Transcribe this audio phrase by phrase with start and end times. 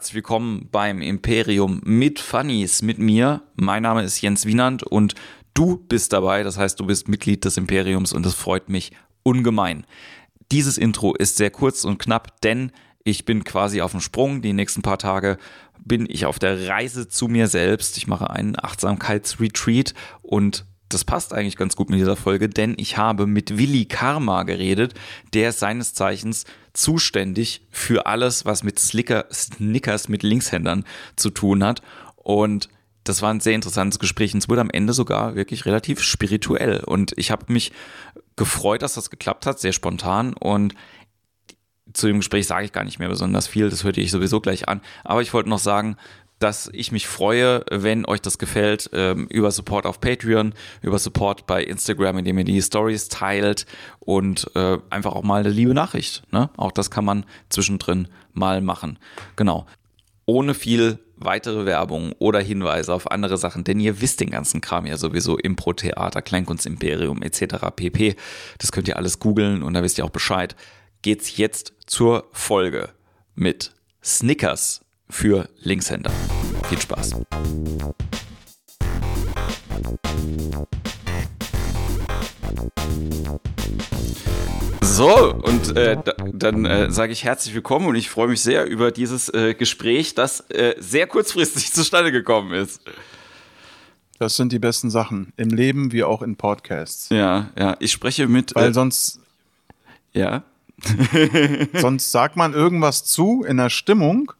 [0.00, 3.42] herzlich willkommen beim Imperium mit Funnies mit mir.
[3.56, 5.14] Mein Name ist Jens Wienand und
[5.52, 8.92] du bist dabei, das heißt, du bist Mitglied des Imperiums und das freut mich
[9.24, 9.84] ungemein.
[10.52, 12.72] Dieses Intro ist sehr kurz und knapp, denn
[13.04, 14.40] ich bin quasi auf dem Sprung.
[14.40, 15.36] Die nächsten paar Tage
[15.84, 17.98] bin ich auf der Reise zu mir selbst.
[17.98, 22.98] Ich mache einen Achtsamkeitsretreat und das passt eigentlich ganz gut mit dieser Folge, denn ich
[22.98, 24.94] habe mit Willi Karma geredet,
[25.32, 30.84] der ist seines Zeichens zuständig für alles, was mit Slicker, Snickers mit Linkshändern
[31.16, 31.80] zu tun hat.
[32.16, 32.68] Und
[33.04, 36.82] das war ein sehr interessantes Gespräch und es wurde am Ende sogar wirklich relativ spirituell.
[36.84, 37.72] Und ich habe mich
[38.36, 40.34] gefreut, dass das geklappt hat, sehr spontan.
[40.34, 40.74] Und
[41.92, 44.68] zu dem Gespräch sage ich gar nicht mehr besonders viel, das hörte ich sowieso gleich
[44.68, 44.80] an.
[45.04, 45.96] Aber ich wollte noch sagen,
[46.40, 51.46] dass ich mich freue, wenn euch das gefällt, ähm, über Support auf Patreon, über Support
[51.46, 53.66] bei Instagram, indem ihr die Stories teilt
[54.00, 56.22] und äh, einfach auch mal eine liebe Nachricht.
[56.32, 56.50] Ne?
[56.56, 58.98] Auch das kann man zwischendrin mal machen.
[59.36, 59.66] Genau.
[60.24, 64.86] Ohne viel weitere Werbung oder Hinweise auf andere Sachen, denn ihr wisst den ganzen Kram
[64.86, 67.66] ja sowieso Impro-Theater, Kleinkunstimperium etc.
[67.76, 68.16] pp.
[68.56, 70.56] Das könnt ihr alles googeln und da wisst ihr auch Bescheid.
[71.02, 72.88] Geht's jetzt zur Folge
[73.34, 73.72] mit
[74.02, 76.10] Snickers für Linkshänder.
[76.68, 77.16] Viel Spaß.
[84.82, 88.66] So, und äh, da, dann äh, sage ich herzlich willkommen und ich freue mich sehr
[88.66, 92.82] über dieses äh, Gespräch, das äh, sehr kurzfristig zustande gekommen ist.
[94.18, 97.08] Das sind die besten Sachen im Leben wie auch in Podcasts.
[97.08, 97.76] Ja, ja.
[97.80, 98.54] Ich spreche mit.
[98.54, 99.20] Weil äh, sonst.
[100.12, 100.42] Ja.
[101.74, 104.32] sonst sagt man irgendwas zu in der Stimmung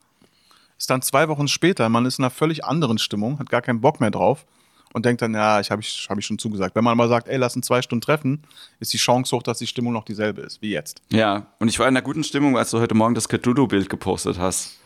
[0.81, 3.83] ist dann zwei Wochen später, man ist in einer völlig anderen Stimmung, hat gar keinen
[3.83, 4.47] Bock mehr drauf
[4.95, 6.75] und denkt dann, ja, ich habe ich, hab ich schon zugesagt.
[6.75, 8.43] Wenn man mal sagt, ey, lass uns zwei Stunden treffen,
[8.81, 11.03] ist die Chance hoch, dass die Stimmung noch dieselbe ist, wie jetzt.
[11.11, 14.39] Ja, und ich war in einer guten Stimmung, als du heute Morgen das Cthulhu-Bild gepostet
[14.39, 14.79] hast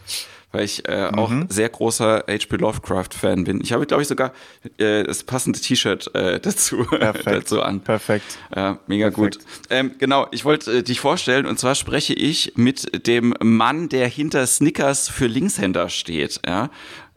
[0.54, 1.18] weil ich äh, mhm.
[1.18, 2.56] auch sehr großer H.P.
[2.56, 3.60] Lovecraft-Fan bin.
[3.60, 4.32] Ich habe, glaube ich, sogar
[4.78, 6.86] äh, das passende T-Shirt äh, dazu,
[7.24, 7.80] dazu an.
[7.80, 8.38] Perfekt.
[8.54, 9.38] Ja, mega Perfekt.
[9.38, 9.46] gut.
[9.70, 14.08] Ähm, genau, ich wollte äh, dich vorstellen und zwar spreche ich mit dem Mann, der
[14.08, 16.40] hinter Snickers für Linkshänder steht.
[16.46, 16.70] Ja?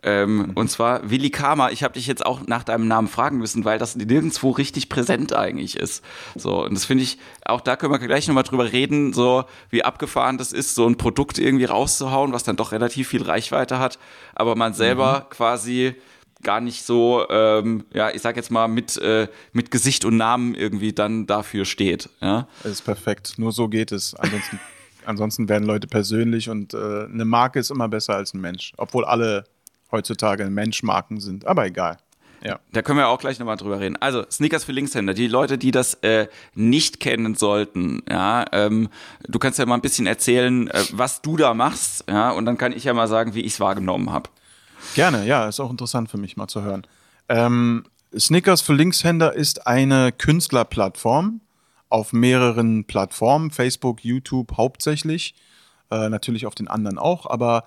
[0.04, 0.52] Ähm, mhm.
[0.54, 1.72] Und zwar Willi Kama.
[1.72, 5.34] Ich habe dich jetzt auch nach deinem Namen fragen müssen, weil das nirgendwo richtig präsent
[5.34, 6.04] eigentlich ist.
[6.36, 9.84] So, und das finde ich, auch da können wir gleich nochmal drüber reden, so wie
[9.84, 13.98] abgefahren das ist, so ein Produkt irgendwie rauszuhauen, was dann doch relativ viel Reichweite hat,
[14.36, 15.30] aber man selber mhm.
[15.32, 15.96] quasi
[16.44, 20.54] gar nicht so, ähm, ja, ich sag jetzt mal, mit, äh, mit Gesicht und Namen
[20.54, 22.10] irgendwie dann dafür steht.
[22.22, 22.48] Ja?
[22.64, 23.34] Das ist perfekt.
[23.38, 24.14] Nur so geht es.
[24.14, 24.60] Ansonsten,
[25.06, 28.74] ansonsten werden Leute persönlich und äh, eine Marke ist immer besser als ein Mensch.
[28.78, 29.46] Obwohl alle
[29.92, 31.46] heutzutage Menschmarken sind.
[31.46, 31.98] Aber egal.
[32.44, 32.60] Ja.
[32.72, 33.98] Da können wir auch gleich nochmal drüber reden.
[34.00, 38.90] Also, Sneakers für Linkshänder, die Leute, die das äh, nicht kennen sollten, ja, ähm,
[39.28, 42.58] du kannst ja mal ein bisschen erzählen, äh, was du da machst, ja, und dann
[42.58, 44.30] kann ich ja mal sagen, wie ich es wahrgenommen habe.
[44.94, 46.86] Gerne, ja, ist auch interessant für mich mal zu hören.
[47.28, 47.86] Ähm,
[48.18, 51.42] Snickers für Linkshänder ist eine Künstlerplattform
[51.90, 55.34] auf mehreren Plattformen, Facebook, YouTube hauptsächlich,
[55.90, 57.66] äh, natürlich auf den anderen auch, aber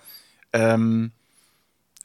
[0.52, 1.12] ähm,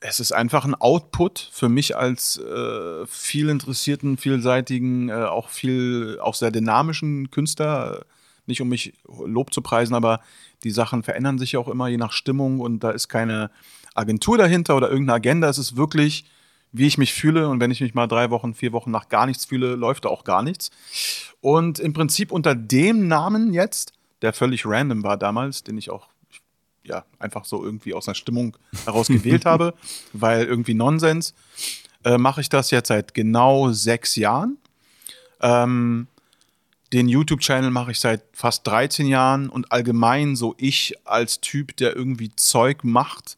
[0.08, 6.20] es ist einfach ein Output für mich als äh, viel interessierten, vielseitigen, äh, auch viel,
[6.22, 8.06] auch sehr dynamischen Künstler.
[8.46, 8.94] Nicht um mich
[9.26, 10.20] Lob zu preisen, aber
[10.64, 13.50] die Sachen verändern sich auch immer je nach Stimmung und da ist keine
[13.96, 15.50] Agentur dahinter oder irgendeine Agenda.
[15.50, 16.26] Es ist wirklich,
[16.72, 19.26] wie ich mich fühle und wenn ich mich mal drei Wochen, vier Wochen nach gar
[19.26, 20.70] nichts fühle, läuft da auch gar nichts.
[21.42, 26.08] Und im Prinzip unter dem Namen jetzt, der völlig random war damals, den ich auch
[26.86, 29.74] ja, einfach so irgendwie aus einer Stimmung heraus gewählt habe,
[30.14, 31.34] weil irgendwie Nonsens,
[32.04, 34.58] äh, mache ich das jetzt seit genau sechs Jahren.
[35.42, 36.08] Ähm,
[36.94, 41.96] den YouTube-Channel mache ich seit fast 13 Jahren und allgemein so ich als Typ, der
[41.96, 43.38] irgendwie Zeug macht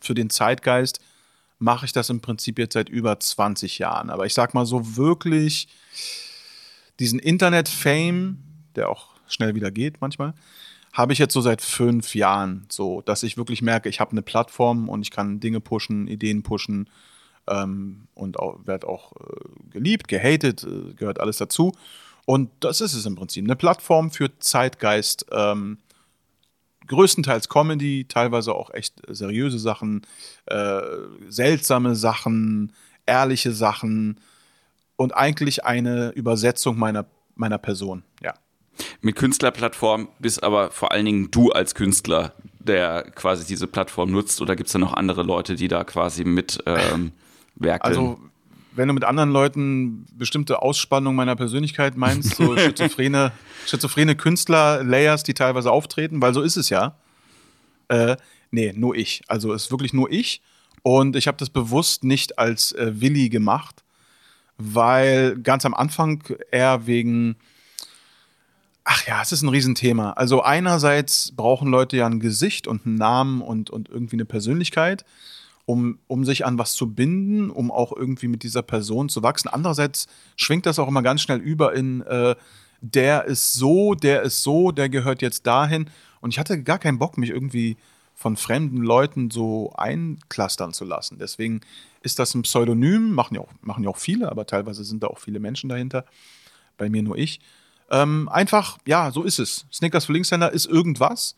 [0.00, 1.00] für den Zeitgeist,
[1.58, 4.10] mache ich das im Prinzip jetzt seit über 20 Jahren.
[4.10, 5.68] Aber ich sag mal so wirklich
[6.98, 8.38] diesen Internet-Fame,
[8.74, 10.34] der auch schnell wieder geht manchmal,
[10.92, 14.22] habe ich jetzt so seit fünf Jahren so, dass ich wirklich merke, ich habe eine
[14.22, 16.88] Plattform und ich kann Dinge pushen, Ideen pushen
[17.48, 21.72] ähm, und werde auch äh, geliebt, gehatet, äh, gehört alles dazu.
[22.26, 23.44] Und das ist es im Prinzip.
[23.44, 25.78] Eine Plattform für Zeitgeist, ähm,
[26.86, 30.02] größtenteils Comedy, teilweise auch echt seriöse Sachen,
[30.46, 30.80] äh,
[31.28, 32.74] seltsame Sachen,
[33.06, 34.20] ehrliche Sachen
[34.96, 38.34] und eigentlich eine Übersetzung meiner, meiner Person, ja
[39.00, 44.40] mit Künstlerplattform bist aber vor allen Dingen du als Künstler, der quasi diese Plattform nutzt,
[44.40, 47.12] oder gibt es da noch andere Leute, die da quasi mit ähm,
[47.56, 47.96] werkeln?
[47.96, 48.20] Also,
[48.74, 53.32] wenn du mit anderen Leuten bestimmte Ausspannung meiner Persönlichkeit meinst, so schizophrene,
[53.66, 56.96] schizophrene Künstler, Layers, die teilweise auftreten, weil so ist es ja,
[57.88, 58.16] äh,
[58.52, 59.22] Nee, nur ich.
[59.26, 60.42] Also ist wirklich nur ich.
[60.82, 63.82] Und ich habe das bewusst nicht als äh, Willi gemacht,
[64.58, 67.36] weil ganz am Anfang eher wegen,
[68.84, 70.12] ach ja, es ist ein Riesenthema.
[70.12, 75.04] Also einerseits brauchen Leute ja ein Gesicht und einen Namen und, und irgendwie eine Persönlichkeit,
[75.66, 79.48] um, um sich an was zu binden, um auch irgendwie mit dieser Person zu wachsen.
[79.48, 80.06] Andererseits
[80.36, 82.34] schwingt das auch immer ganz schnell über in, äh,
[82.80, 85.88] der ist so, der ist so, der gehört jetzt dahin.
[86.20, 87.76] Und ich hatte gar keinen Bock, mich irgendwie
[88.14, 91.18] von fremden Leuten so einklastern zu lassen.
[91.18, 91.60] Deswegen
[92.02, 95.06] ist das ein Pseudonym, machen ja auch, machen ja auch viele, aber teilweise sind da
[95.08, 96.04] auch viele Menschen dahinter.
[96.76, 97.40] Bei mir nur ich.
[97.92, 99.66] Ähm, einfach, ja, so ist es.
[99.70, 101.36] Snickers für Linkshänder ist irgendwas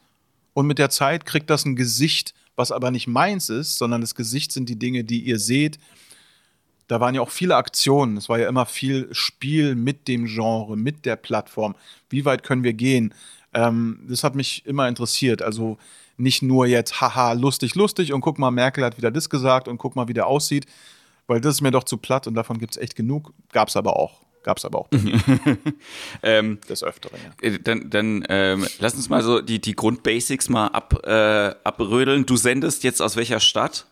[0.55, 4.15] und mit der Zeit kriegt das ein Gesicht, was aber nicht meins ist, sondern das
[4.15, 5.81] Gesicht sind die Dinge, die ihr seht.
[6.87, 8.17] Da waren ja auch viele Aktionen.
[8.17, 11.75] Es war ja immer viel Spiel mit dem Genre, mit der Plattform.
[12.09, 13.13] Wie weit können wir gehen?
[13.53, 15.43] Ähm, das hat mich immer interessiert.
[15.43, 15.77] Also
[16.17, 19.79] nicht nur jetzt, haha, lustig, lustig und guck mal, Merkel hat wieder das gesagt und
[19.79, 20.67] guck mal, wie der aussieht,
[21.27, 23.33] weil das ist mir doch zu platt und davon gibt es echt genug.
[23.51, 24.21] Gab es aber auch.
[24.45, 24.89] Gab es aber auch.
[26.23, 27.49] ähm, des Öfteren, ja.
[27.49, 32.27] Äh, dann, dann ähm, lass uns mal so die, die Grundbasics mal ab, äh, abrödeln.
[32.27, 33.87] Du sendest jetzt aus welcher Stadt?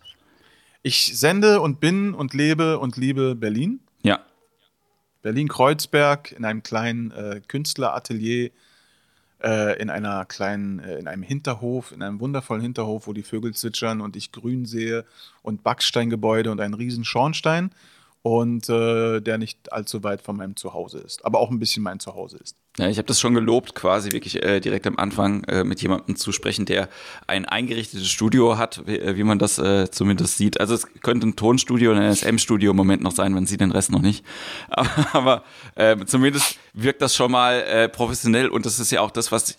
[0.82, 3.80] Ich sende und bin und lebe und liebe Berlin.
[4.02, 4.20] Ja.
[5.22, 8.50] Berlin-Kreuzberg in einem kleinen äh, Künstleratelier
[9.42, 13.54] äh, in einer kleinen, äh, in einem Hinterhof, in einem wundervollen Hinterhof, wo die Vögel
[13.54, 15.06] zwitschern und ich grün sehe
[15.42, 17.70] und Backsteingebäude und einen riesen Schornstein
[18.22, 21.98] und äh, der nicht allzu weit von meinem Zuhause ist, aber auch ein bisschen mein
[21.98, 22.56] Zuhause ist.
[22.78, 26.14] Ja, ich habe das schon gelobt, quasi wirklich äh, direkt am Anfang äh, mit jemandem
[26.14, 26.88] zu sprechen, der
[27.26, 30.60] ein eingerichtetes Studio hat, wie, äh, wie man das äh, zumindest sieht.
[30.60, 33.72] Also es könnte ein Tonstudio oder ein SM-Studio im Moment noch sein, man sieht den
[33.72, 34.24] Rest noch nicht.
[34.70, 35.44] Aber, aber
[35.74, 39.56] äh, zumindest wirkt das schon mal äh, professionell und das ist ja auch das, was,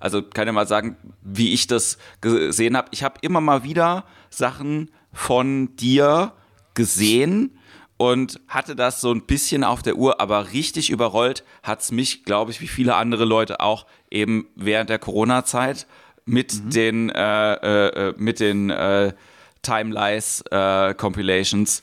[0.00, 2.88] also kann ja mal sagen, wie ich das gesehen habe.
[2.90, 6.32] Ich habe immer mal wieder Sachen von dir
[6.74, 7.58] gesehen,
[7.96, 12.24] und hatte das so ein bisschen auf der Uhr, aber richtig überrollt hat es mich,
[12.24, 15.86] glaube ich, wie viele andere Leute auch eben während der Corona-Zeit
[16.24, 16.70] mit mhm.
[16.70, 19.12] den äh, äh, äh mit den äh,
[19.62, 21.82] Timelies äh, Compilations,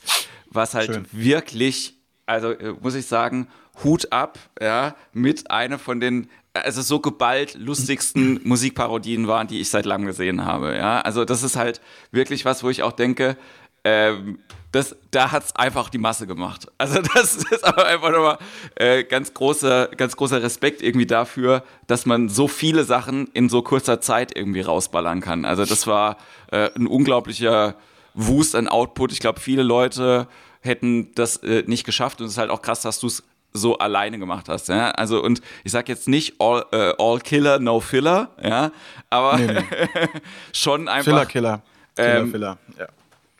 [0.50, 1.06] was halt Schön.
[1.12, 1.94] wirklich,
[2.26, 3.48] also äh, muss ich sagen,
[3.82, 9.70] Hut ab, ja, mit einer von den also so geballt lustigsten Musikparodien waren, die ich
[9.70, 10.76] seit langem gesehen habe.
[10.76, 11.80] Ja, also das ist halt
[12.10, 13.36] wirklich was, wo ich auch denke,
[13.84, 14.38] ähm,
[14.72, 16.68] das, da hat es einfach die Masse gemacht.
[16.78, 18.38] Also das ist aber einfach nochmal
[18.76, 23.62] äh, ganz, großer, ganz großer Respekt irgendwie dafür, dass man so viele Sachen in so
[23.62, 25.44] kurzer Zeit irgendwie rausballern kann.
[25.44, 26.16] Also das war
[26.52, 27.74] äh, ein unglaublicher
[28.14, 29.12] Wust an Output.
[29.12, 30.28] Ich glaube, viele Leute
[30.60, 33.78] hätten das äh, nicht geschafft und es ist halt auch krass, dass du es so
[33.78, 34.68] alleine gemacht hast.
[34.68, 34.92] Ja?
[34.92, 38.70] Also und ich sag jetzt nicht all, äh, all Killer, no Filler, ja,
[39.08, 39.62] aber nee, nee.
[40.52, 41.04] schon einfach.
[41.04, 41.62] Filler, Killer.
[41.96, 42.86] Killer, ähm, Filler, ja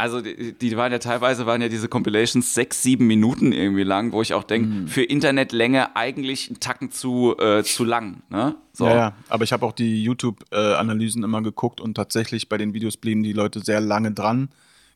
[0.00, 4.12] also die, die, waren ja teilweise waren ja diese Compilations sechs, sieben Minuten irgendwie lang,
[4.12, 4.88] wo ich auch denke, mhm.
[4.88, 8.22] für Internetlänge eigentlich einen Tacken zu, äh, zu lang.
[8.30, 8.56] Ne?
[8.72, 8.86] So.
[8.86, 12.96] Ja, ja, aber ich habe auch die YouTube-Analysen immer geguckt und tatsächlich bei den Videos
[12.96, 14.48] blieben die Leute sehr lange dran.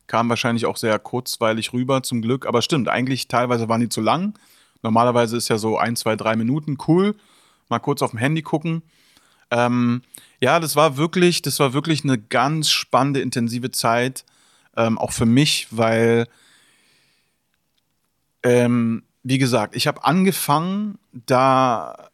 [0.07, 2.47] Kam wahrscheinlich auch sehr kurzweilig rüber, zum Glück.
[2.47, 4.33] Aber stimmt, eigentlich teilweise waren die zu lang.
[4.81, 7.15] Normalerweise ist ja so ein, zwei, drei Minuten cool.
[7.69, 8.81] Mal kurz auf dem Handy gucken.
[9.51, 10.01] Ähm,
[10.41, 14.25] ja, das war wirklich, das war wirklich eine ganz spannende, intensive Zeit
[14.75, 16.27] ähm, auch für mich, weil,
[18.43, 22.09] ähm, wie gesagt, ich habe angefangen, da,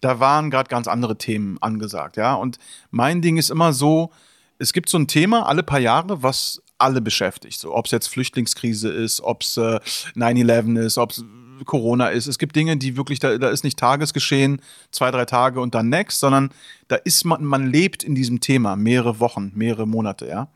[0.00, 2.34] da waren gerade ganz andere Themen angesagt, ja.
[2.34, 2.58] Und
[2.90, 4.10] mein Ding ist immer so,
[4.58, 7.58] es gibt so ein Thema alle paar Jahre, was alle beschäftigt.
[7.58, 9.80] So, ob es jetzt Flüchtlingskrise ist, ob es äh,
[10.14, 11.24] 9-11 ist, ob es
[11.64, 12.26] Corona ist.
[12.26, 15.88] Es gibt Dinge, die wirklich, da, da ist nicht Tagesgeschehen, zwei, drei Tage und dann
[15.88, 16.50] next, sondern
[16.88, 20.48] da ist man, man lebt in diesem Thema mehrere Wochen, mehrere Monate, ja.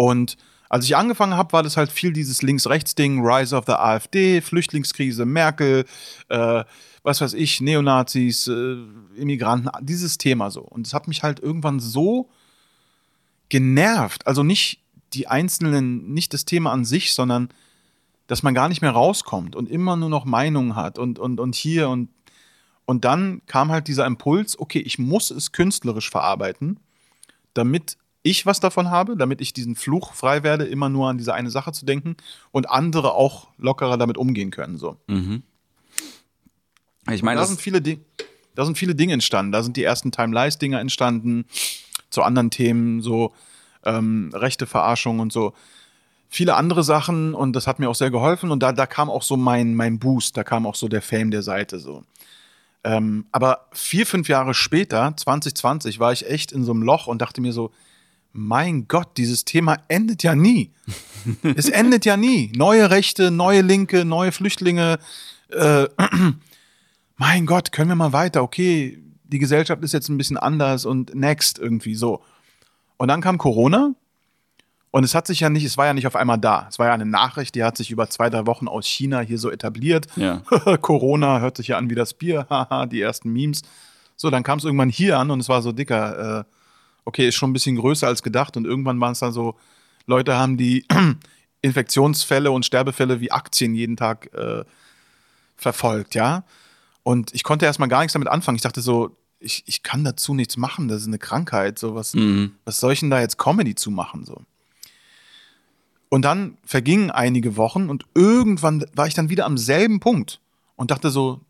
[0.00, 0.38] Und
[0.70, 5.26] als ich angefangen habe, war das halt viel dieses Links-Rechts-Ding, Rise of the AfD, Flüchtlingskrise,
[5.26, 5.84] Merkel,
[6.30, 6.64] äh,
[7.02, 8.76] was weiß ich, Neonazis, äh,
[9.14, 10.62] Immigranten, dieses Thema so.
[10.62, 12.30] Und es hat mich halt irgendwann so
[13.50, 14.26] genervt.
[14.26, 14.80] Also nicht
[15.12, 17.50] die einzelnen, nicht das Thema an sich, sondern
[18.26, 21.54] dass man gar nicht mehr rauskommt und immer nur noch Meinungen hat und, und, und
[21.54, 22.08] hier und
[22.86, 26.80] und dann kam halt dieser Impuls, okay, ich muss es künstlerisch verarbeiten,
[27.54, 31.34] damit ich was davon habe, damit ich diesen Fluch frei werde, immer nur an diese
[31.34, 32.16] eine Sache zu denken
[32.52, 34.76] und andere auch lockerer damit umgehen können.
[34.76, 34.96] So.
[35.06, 35.42] Mhm.
[37.10, 38.00] Ich meine, da sind viele Dinge.
[38.54, 39.52] Da sind viele Dinge entstanden.
[39.52, 41.46] Da sind die ersten Time-Lies-Dinger entstanden,
[42.10, 43.32] zu anderen Themen, so
[43.84, 45.54] ähm, rechte Verarschung und so.
[46.28, 49.22] Viele andere Sachen und das hat mir auch sehr geholfen und da, da kam auch
[49.22, 52.04] so mein, mein Boost, da kam auch so der Fame der Seite so.
[52.84, 57.20] Ähm, aber vier, fünf Jahre später, 2020, war ich echt in so einem Loch und
[57.20, 57.72] dachte mir so,
[58.32, 60.72] mein Gott, dieses Thema endet ja nie.
[61.56, 62.52] es endet ja nie.
[62.54, 64.98] Neue Rechte, neue Linke, neue Flüchtlinge.
[65.50, 65.86] Äh,
[67.16, 68.42] mein Gott, können wir mal weiter?
[68.42, 72.22] Okay, die Gesellschaft ist jetzt ein bisschen anders und next irgendwie so.
[72.96, 73.94] Und dann kam Corona
[74.90, 76.66] und es hat sich ja nicht, es war ja nicht auf einmal da.
[76.68, 79.38] Es war ja eine Nachricht, die hat sich über zwei, drei Wochen aus China hier
[79.38, 80.06] so etabliert.
[80.16, 80.42] Ja.
[80.80, 83.62] Corona hört sich ja an wie das Bier, haha, die ersten Memes.
[84.16, 86.44] So, dann kam es irgendwann hier an und es war so dicker, äh,
[87.10, 89.56] okay, ist schon ein bisschen größer als gedacht und irgendwann waren es dann so,
[90.06, 90.86] Leute haben die
[91.62, 94.64] Infektionsfälle und Sterbefälle wie Aktien jeden Tag äh,
[95.56, 96.44] verfolgt, ja.
[97.02, 98.56] Und ich konnte erstmal gar nichts damit anfangen.
[98.56, 101.78] Ich dachte so, ich, ich kann dazu nichts machen, das ist eine Krankheit.
[101.78, 102.52] So, was, Mhm.
[102.64, 104.24] was soll ich denn da jetzt Comedy zu machen?
[104.24, 104.42] So.
[106.08, 110.40] Und dann vergingen einige Wochen und irgendwann war ich dann wieder am selben Punkt
[110.76, 111.40] und dachte so,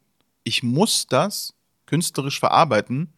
[0.45, 1.55] ich muss das
[1.87, 3.12] künstlerisch verarbeiten,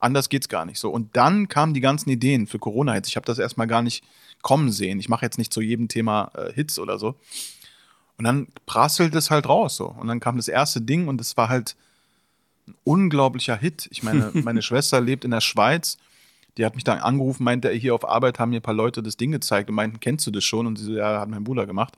[0.00, 0.90] anders geht's gar nicht so.
[0.90, 3.08] Und dann kamen die ganzen Ideen für Corona jetzt.
[3.08, 4.04] Ich habe das erstmal gar nicht
[4.42, 4.98] kommen sehen.
[4.98, 7.14] Ich mache jetzt nicht zu jedem Thema äh, Hits oder so.
[8.16, 9.86] Und dann prasselt es halt raus so.
[9.86, 11.76] Und dann kam das erste Ding und es war halt
[12.66, 13.88] ein unglaublicher Hit.
[13.90, 15.98] Ich meine, meine Schwester lebt in der Schweiz.
[16.56, 19.16] Die hat mich dann angerufen, meinte, hier auf Arbeit haben mir ein paar Leute das
[19.16, 20.66] Ding gezeigt und meinten, kennst du das schon?
[20.66, 21.96] Und sie so, ja, hat mein Bruder gemacht.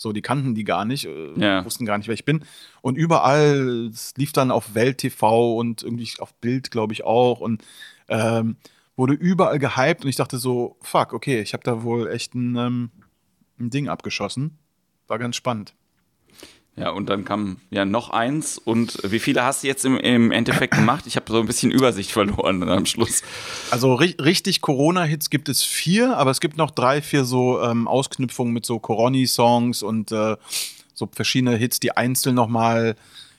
[0.00, 1.64] So, die kannten die gar nicht, äh, Ja.
[1.64, 2.44] wussten gar nicht, wer ich bin.
[2.80, 7.40] Und überall, es lief dann auf Welt TV und irgendwie auf Bild, glaube ich, auch.
[7.40, 7.64] Und
[8.08, 8.56] ähm,
[8.96, 12.56] wurde überall gehypt und ich dachte so, fuck, okay, ich habe da wohl echt ein,
[12.56, 12.90] ähm,
[13.58, 14.56] ein Ding abgeschossen.
[15.08, 15.74] War ganz spannend.
[16.78, 18.56] Ja, und dann kam ja noch eins.
[18.58, 21.06] Und wie viele hast du jetzt im, im Endeffekt gemacht?
[21.06, 23.22] Ich habe so ein bisschen Übersicht verloren am Schluss.
[23.70, 27.88] Also ri richtig Corona-Hits gibt es vier, aber es gibt noch drei, vier so ähm,
[27.88, 30.36] Ausknüpfungen mit so Coroni-Songs und äh,
[30.94, 32.94] so verschiedene Hits, die einzeln nochmal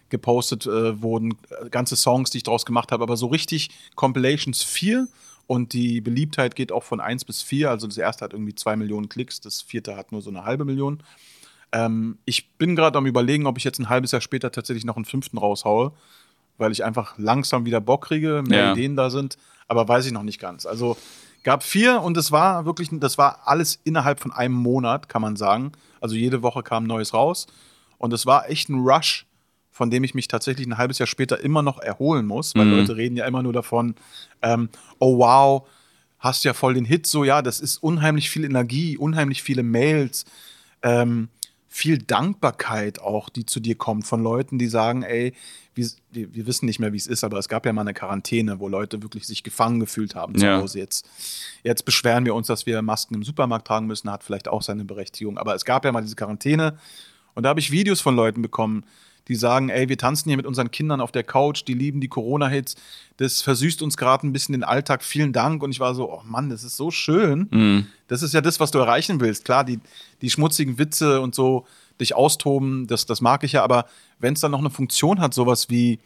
[0.10, 1.36] gepostet äh, wurden.
[1.72, 5.08] Ganze Songs, die ich daraus gemacht habe, aber so richtig Compilations vier.
[5.48, 7.72] Und die Beliebtheit geht auch von eins bis vier.
[7.72, 10.66] Also das erste hat irgendwie zwei Millionen Klicks, das vierte hat nur so eine halbe
[10.66, 11.02] Million.
[11.72, 14.96] Ähm, ich bin gerade am überlegen, ob ich jetzt ein halbes Jahr später tatsächlich noch
[14.96, 15.92] einen fünften raushaue,
[16.58, 18.72] weil ich einfach langsam wieder Bock kriege, mehr Ja.
[18.72, 20.66] Ideen da sind, aber weiß ich noch nicht ganz.
[20.66, 20.98] Also
[21.44, 25.36] gab vier und es war wirklich, das war alles innerhalb von einem Monat, kann man
[25.36, 25.72] sagen.
[26.02, 27.48] Also jede Woche kam Neues raus
[27.98, 29.26] und es war echt ein Rush,
[29.72, 32.78] von dem ich mich tatsächlich ein halbes Jahr später immer noch erholen muss, weil Mhm.
[32.80, 33.96] Leute reden ja immer nur davon,
[34.42, 35.68] ähm, oh wow,
[36.18, 40.26] hast ja voll den Hit, so ja, das ist unheimlich viel Energie, unheimlich viele Mails,
[40.82, 41.30] ähm,
[41.70, 45.34] viel Dankbarkeit auch, die zu dir kommt von Leuten, die sagen, ey,
[45.76, 48.60] wir, wir, wissen nicht mehr, wie es ist, aber es gab ja mal eine Quarantäne,
[48.60, 50.60] wo Leute wirklich sich gefangen gefühlt haben zu Ja.
[50.60, 50.80] Hause.
[50.80, 51.08] Jetzt,
[51.64, 54.84] jetzt beschweren wir uns, dass wir Masken im Supermarkt tragen müssen, hat vielleicht auch seine
[54.84, 55.38] Berechtigung.
[55.38, 56.78] Aber es gab ja mal diese Quarantäne
[57.36, 58.84] und da habe ich Videos von Leuten bekommen,
[59.30, 62.08] die sagen, ey, wir tanzen hier mit unseren Kindern auf der Couch, die lieben die
[62.08, 62.76] Corona-Hits,
[63.18, 65.62] das versüßt uns gerade ein bisschen den Alltag, vielen Dank.
[65.62, 67.48] Und ich war so, oh Mann, das ist so schön.
[67.52, 67.88] Mhm.
[68.08, 69.46] Das ist ja das, was du erreichen willst.
[69.46, 69.80] Klar, die,
[70.22, 71.66] die schmutzigen Witze und so,
[72.02, 73.86] dich austoben, das, das mag ich ja, aber
[74.20, 76.00] wenn es dann noch eine Funktion hat, sowas wie,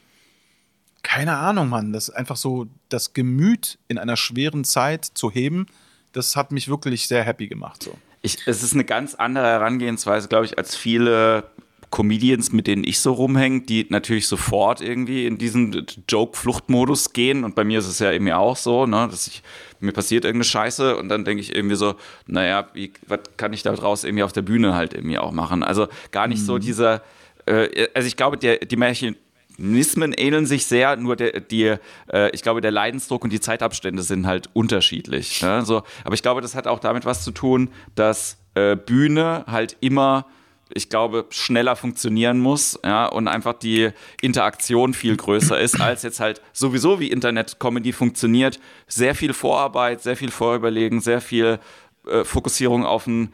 [1.04, 5.68] keine Ahnung, Mann, das einfach so das Gemüt in einer schweren Zeit zu heben,
[6.12, 7.84] das hat mich wirklich sehr happy gemacht.
[7.84, 7.96] So.
[8.22, 11.52] Ich, es ist eine ganz andere Herangehensweise, glaube ich, als viele
[11.94, 17.44] Comedians, mit denen ich so rumhänge, die natürlich sofort irgendwie in diesen Joke-Fluchtmodus gehen.
[17.44, 19.44] Und bei mir ist es ja eben auch so, ne, dass ich,
[19.80, 21.94] mir passiert irgendeine Scheiße und dann denke ich irgendwie so,
[22.26, 25.62] naja, wie, was kann ich da draus irgendwie auf der Bühne halt irgendwie auch machen?
[25.62, 27.04] Also gar nicht so dieser,
[27.46, 31.76] äh, also ich glaube, der, die Mechanismen ähneln sich sehr, nur der, die,
[32.12, 35.44] äh, ich glaube, der Leidensdruck und die Zeitabstände sind halt unterschiedlich.
[35.44, 35.64] Ne?
[35.64, 39.78] So, aber ich glaube, das hat auch damit was zu tun, dass äh, Bühne halt
[39.80, 40.26] immer
[40.74, 43.90] ich glaube, schneller funktionieren muss, ja, und einfach die
[44.22, 48.60] Interaktion viel größer ist, als jetzt halt sowieso wie Internet-Comedy funktioniert.
[48.88, 51.60] Sehr viel Vorarbeit, sehr viel Vorüberlegen, sehr viel
[52.08, 53.34] äh, Fokussierung auf ein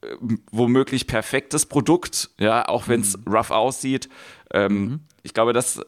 [0.00, 0.14] äh,
[0.50, 4.08] womöglich perfektes Produkt, ja, auch wenn es rough aussieht.
[4.52, 5.80] Ähm, Ich glaube, das,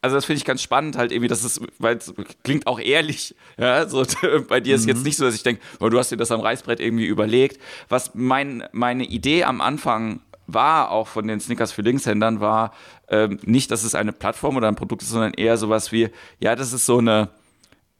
[0.00, 3.34] also das finde ich ganz spannend, halt irgendwie, dass es, weil es klingt auch ehrlich,
[3.58, 4.04] ja, so
[4.48, 6.40] bei dir ist jetzt nicht so, dass ich denke, oh, du hast dir das am
[6.40, 7.60] Reißbrett irgendwie überlegt.
[7.88, 12.72] Was mein, meine Idee am Anfang war, auch von den Snickers für Linkshändern, war
[13.08, 16.08] ähm, nicht, dass es eine Plattform oder ein Produkt ist, sondern eher sowas wie,
[16.40, 17.28] ja, das ist so eine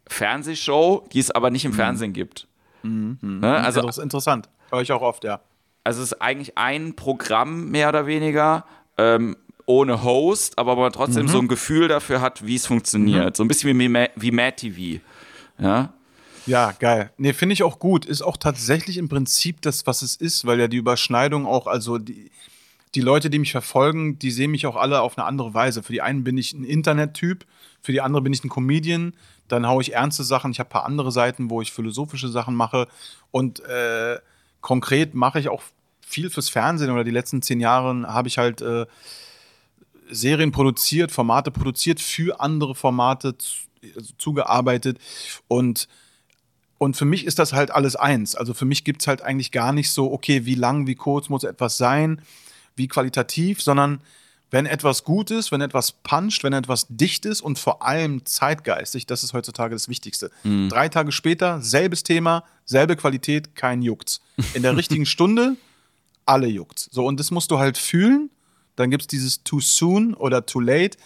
[0.09, 2.49] Fernsehshow, die es aber nicht im Fernsehen gibt.
[2.83, 3.19] Ne?
[3.43, 4.49] Also, Also, das ist interessant.
[4.71, 5.41] Höre ich auch oft, ja.
[5.85, 8.65] also es ist eigentlich ein Programm mehr oder weniger
[8.99, 13.37] ähm, ohne Host, aber man trotzdem so ein Gefühl dafür hat, wie es funktioniert.
[13.37, 15.03] So ein bisschen wie, wie Mad TV.
[15.59, 15.93] Ja,
[16.47, 17.11] Ja, geil.
[17.19, 18.05] Nee, finde ich auch gut.
[18.05, 21.99] Ist auch tatsächlich im Prinzip das, was es ist, weil ja die Überschneidung auch, also
[21.99, 22.31] die,
[22.95, 25.83] die Leute, die mich verfolgen, die sehen mich auch alle auf eine andere Weise.
[25.83, 27.47] Für die einen bin ich ein Internettyp,
[27.81, 29.15] für die andere bin ich ein Comedian.
[29.49, 30.51] Dann haue ich ernste Sachen.
[30.51, 32.89] Ich habe ein paar andere Seiten, wo ich philosophische Sachen mache.
[33.31, 34.19] Und äh,
[34.61, 35.63] konkret mache ich auch
[36.01, 38.87] viel fürs Fernsehen oder die letzten zehn Jahre habe ich halt äh,
[40.15, 43.35] Serien produziert, Formate produziert, für andere Formate
[43.97, 44.99] also zugearbeitet
[45.49, 45.89] und
[46.79, 48.35] und für mich ist das halt alles eins.
[48.35, 51.29] Also für mich gibt es halt eigentlich gar nicht so, okay, wie lang, wie kurz
[51.29, 52.21] muss etwas sein,
[52.75, 54.01] wie qualitativ, sondern
[54.51, 59.07] wenn etwas gut ist, wenn etwas puncht, wenn etwas dicht ist und vor allem zeitgeistig,
[59.07, 60.33] das ist heutzutage das Wichtigste.
[60.43, 60.69] Mhm.
[60.69, 64.21] Drei Tage später, selbes Thema, selbe Qualität, kein Juckt's.
[64.53, 65.57] In der richtigen Stunde,
[66.27, 66.89] alle juckt's.
[66.91, 68.29] So, und das musst du halt fühlen.
[68.77, 70.97] Dann gibt es dieses too soon oder too late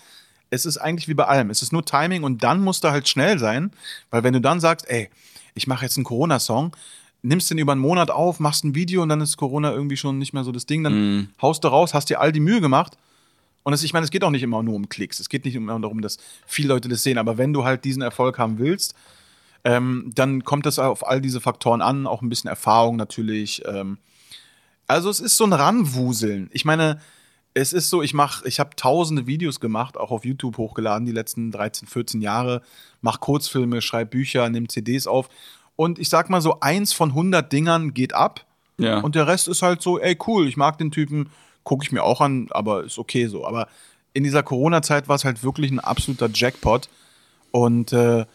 [0.51, 1.51] es ist eigentlich wie bei allem.
[1.51, 3.73] Es ist nur Timing und dann musst du halt schnell sein,
[4.11, 5.11] weil wenn du dann sagst, ey,
[5.55, 6.77] ich mache jetzt einen Corona-Song,
[7.23, 10.19] nimmst den über einen Monat auf, machst ein Video und dann ist Corona irgendwie schon
[10.19, 11.29] nicht mehr so das Ding, dann mm.
[11.43, 12.97] haust du raus, hast dir all die Mühe gemacht.
[13.63, 15.19] Und das, ich meine, es geht auch nicht immer nur um Klicks.
[15.19, 17.19] Es geht nicht immer darum, dass viele Leute das sehen.
[17.19, 18.95] Aber wenn du halt diesen Erfolg haben willst,
[19.65, 23.63] ähm, dann kommt es auf all diese Faktoren an, auch ein bisschen Erfahrung natürlich.
[23.67, 23.99] Ähm.
[24.87, 26.49] also es ist so ein Ranwuseln.
[26.53, 27.01] Ich meine,
[27.57, 31.13] es ist so, ich mache, ich habe tausende Videos gemacht, auch auf YouTube hochgeladen, die
[31.13, 32.61] letzten 13, 14 Jahre,
[33.01, 35.31] mache Kurzfilme, schreibe Bücher, nehme CDs auf.
[35.75, 38.45] Und ich sag mal so, eins von 100 Dingern geht ab.
[38.77, 39.01] Ja.
[39.01, 41.31] Und der Rest ist halt so, ey, cool, ich mag den Typen,
[41.65, 43.47] gucke ich mir auch an, aber ist okay so.
[43.47, 43.69] Aber
[44.13, 46.91] in dieser Corona-Zeit war es halt wirklich ein absoluter Jackpot.
[47.53, 48.27] Und äh,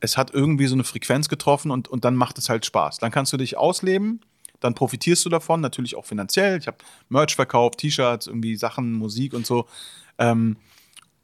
[0.00, 2.98] es hat irgendwie so eine Frequenz getroffen und, und dann macht es halt Spaß.
[2.98, 4.22] Dann kannst du dich ausleben
[4.66, 6.58] dann profitierst du davon, natürlich auch finanziell.
[6.58, 9.66] Ich habe Merch verkauft, T-Shirts, irgendwie Sachen, Musik und so.
[10.18, 10.56] Ähm,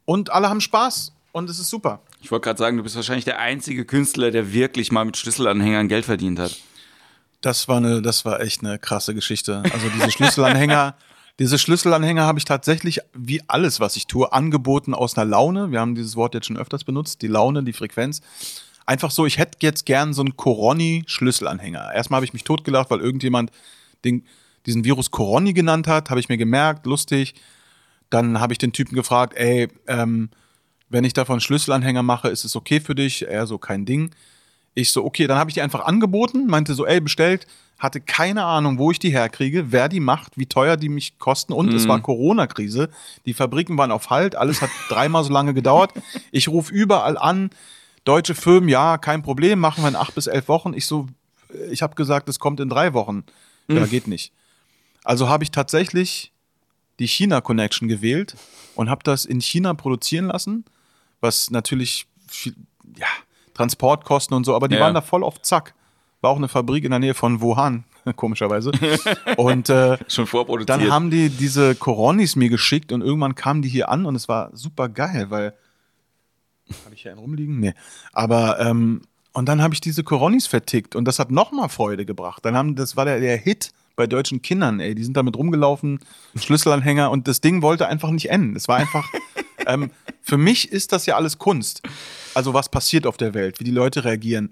[0.04, 2.00] und alle haben Spaß und es ist super.
[2.20, 5.88] Ich wollte gerade sagen, du bist wahrscheinlich der einzige Künstler, der wirklich mal mit Schlüsselanhängern
[5.88, 6.56] Geld verdient hat.
[7.40, 9.62] Das war eine, das war echt eine krasse Geschichte.
[9.72, 10.94] Also diese Schlüsselanhänger,
[11.40, 15.72] diese Schlüsselanhänger habe ich tatsächlich wie alles, was ich tue, angeboten aus einer Laune.
[15.72, 18.20] Wir haben dieses Wort jetzt schon öfters benutzt, die Laune, die Frequenz
[18.86, 21.92] einfach so, ich hätte jetzt gern so einen Coroni-Schlüsselanhänger.
[21.94, 23.50] Erstmal habe ich mich totgelacht, weil irgendjemand
[24.04, 24.24] den,
[24.66, 27.34] diesen Virus Coroni genannt hat, habe ich mir gemerkt, lustig.
[28.10, 30.30] Dann habe ich den Typen gefragt, ey, ähm,
[30.88, 33.26] wenn ich davon Schlüsselanhänger mache, ist es okay für dich?
[33.26, 34.10] Er so, kein Ding.
[34.74, 37.46] Ich so, okay, dann habe ich die einfach angeboten, meinte so, ey, bestellt,
[37.78, 41.52] hatte keine Ahnung, wo ich die herkriege, wer die macht, wie teuer die mich kosten
[41.52, 41.76] und mm.
[41.76, 42.02] es war mhm.
[42.02, 42.90] Corona-Krise.
[43.26, 45.92] Die Fabriken waren auf Halt, alles hat dreimal so lange gedauert.
[46.30, 47.50] Ich rufe überall an,
[48.04, 50.74] deutsche Firmen, ja, kein Problem, machen wir in acht bis elf Wochen.
[50.74, 51.06] Ich so,
[51.70, 53.24] ich habe gesagt, es kommt in drei Wochen.
[53.68, 53.76] Mhm.
[53.76, 54.32] Ja, geht nicht.
[55.04, 56.32] Also habe ich tatsächlich
[56.98, 58.36] die China Connection gewählt
[58.74, 60.64] und habe das in China produzieren lassen,
[61.20, 62.54] was natürlich viel,
[62.96, 63.06] ja,
[63.54, 64.80] Transportkosten und so, aber die ja.
[64.80, 65.74] waren da voll auf Zack.
[66.20, 67.84] War auch eine Fabrik in der Nähe von Wuhan,
[68.16, 68.70] komischerweise.
[69.36, 70.68] Und äh, schon vorproduziert.
[70.70, 74.28] Dann haben die diese Coronis mir geschickt und irgendwann kamen die hier an und es
[74.28, 75.54] war super geil, weil
[76.84, 77.60] habe ich hier einen rumliegen?
[77.60, 77.74] Nee.
[78.12, 82.44] Aber, ähm, und dann habe ich diese Coronis vertickt und das hat nochmal Freude gebracht.
[82.44, 84.94] Dann haben, das war der, der Hit bei deutschen Kindern, ey.
[84.94, 86.00] Die sind damit rumgelaufen,
[86.36, 88.56] Schlüsselanhänger und das Ding wollte einfach nicht enden.
[88.56, 89.08] Es war einfach,
[89.66, 89.90] ähm,
[90.22, 91.82] für mich ist das ja alles Kunst.
[92.34, 94.50] Also was passiert auf der Welt, wie die Leute reagieren.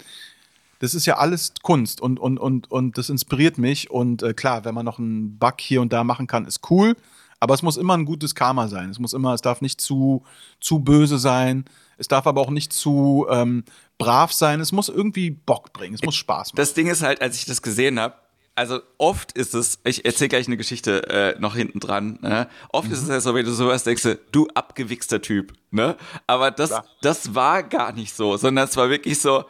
[0.81, 3.91] Das ist ja alles Kunst und, und, und, und das inspiriert mich.
[3.91, 6.97] Und äh, klar, wenn man noch einen Bug hier und da machen kann, ist cool.
[7.41, 8.91] Aber es muss immer ein gutes Karma sein.
[8.91, 10.23] Es muss immer, es darf nicht zu,
[10.61, 11.65] zu böse sein.
[11.97, 13.65] Es darf aber auch nicht zu ähm,
[13.99, 14.61] brav sein.
[14.61, 15.95] Es muss irgendwie Bock bringen.
[15.95, 16.57] Es muss Spaß machen.
[16.57, 18.15] Das Ding ist halt, als ich das gesehen habe,
[18.55, 22.49] also oft ist es, ich erzähle gleich eine Geschichte äh, noch hinten dran, ne?
[22.71, 22.95] oft mhm.
[22.95, 25.97] ist es ja so, wenn du sowas denkst, du abgewichster Typ, ne?
[26.27, 29.45] Aber das, das war gar nicht so, sondern es war wirklich so,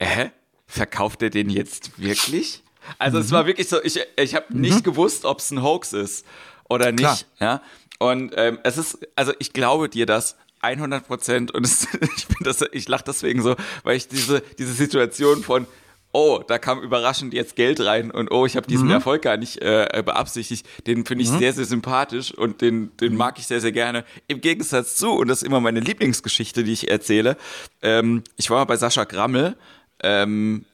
[0.00, 0.32] hä?
[0.66, 2.64] Verkauft er den jetzt wirklich?
[2.98, 3.24] Also mhm.
[3.24, 4.62] es war wirklich so, ich, ich habe mhm.
[4.62, 6.26] nicht gewusst, ob es ein Hoax ist
[6.70, 7.26] oder nicht.
[7.36, 7.60] Klar.
[7.60, 7.62] Ja.
[7.98, 12.38] Und ähm, es ist, also ich glaube dir das 100 Prozent und es, ich bin
[12.40, 15.66] das, ich lache deswegen so, weil ich diese diese Situation von
[16.12, 18.94] oh, da kam überraschend jetzt Geld rein und oh, ich habe diesen mhm.
[18.94, 20.66] Erfolg gar nicht äh, beabsichtigt.
[20.86, 21.38] Den finde ich mhm.
[21.38, 24.04] sehr, sehr sympathisch und den, den mag ich sehr, sehr gerne.
[24.26, 27.36] Im Gegensatz zu, und das ist immer meine Lieblingsgeschichte, die ich erzähle,
[27.82, 29.56] ähm, ich war mal bei Sascha Grammel,
[30.02, 30.69] ähm, äh,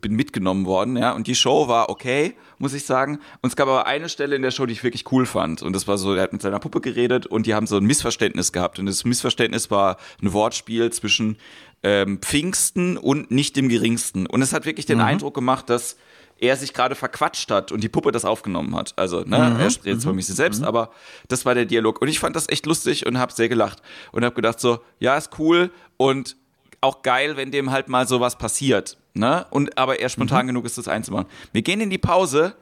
[0.00, 3.18] bin mitgenommen worden, ja, und die Show war okay muss ich sagen.
[3.40, 5.62] Und es gab aber eine Stelle in der Show, die ich wirklich cool fand.
[5.62, 7.84] Und das war so, er hat mit seiner Puppe geredet und die haben so ein
[7.84, 8.78] Missverständnis gehabt.
[8.78, 11.38] Und das Missverständnis war ein Wortspiel zwischen
[11.82, 14.26] ähm, Pfingsten und nicht dem geringsten.
[14.26, 15.04] Und es hat wirklich den mhm.
[15.04, 15.96] Eindruck gemacht, dass
[16.40, 18.94] er sich gerade verquatscht hat und die Puppe das aufgenommen hat.
[18.96, 19.60] Also, ne, mhm.
[19.60, 20.16] er spricht zwar mhm.
[20.16, 20.68] mich selbst, mhm.
[20.68, 20.90] aber
[21.26, 22.00] das war der Dialog.
[22.00, 23.82] Und ich fand das echt lustig und habe sehr gelacht
[24.12, 26.36] und habe gedacht so, ja, ist cool und
[26.80, 28.96] auch geil, wenn dem halt mal sowas passiert.
[29.14, 29.46] Ne?
[29.50, 30.48] Und, aber er spontan mhm.
[30.48, 31.26] genug ist, das einzumachen.
[31.52, 32.54] Wir gehen in die Pause,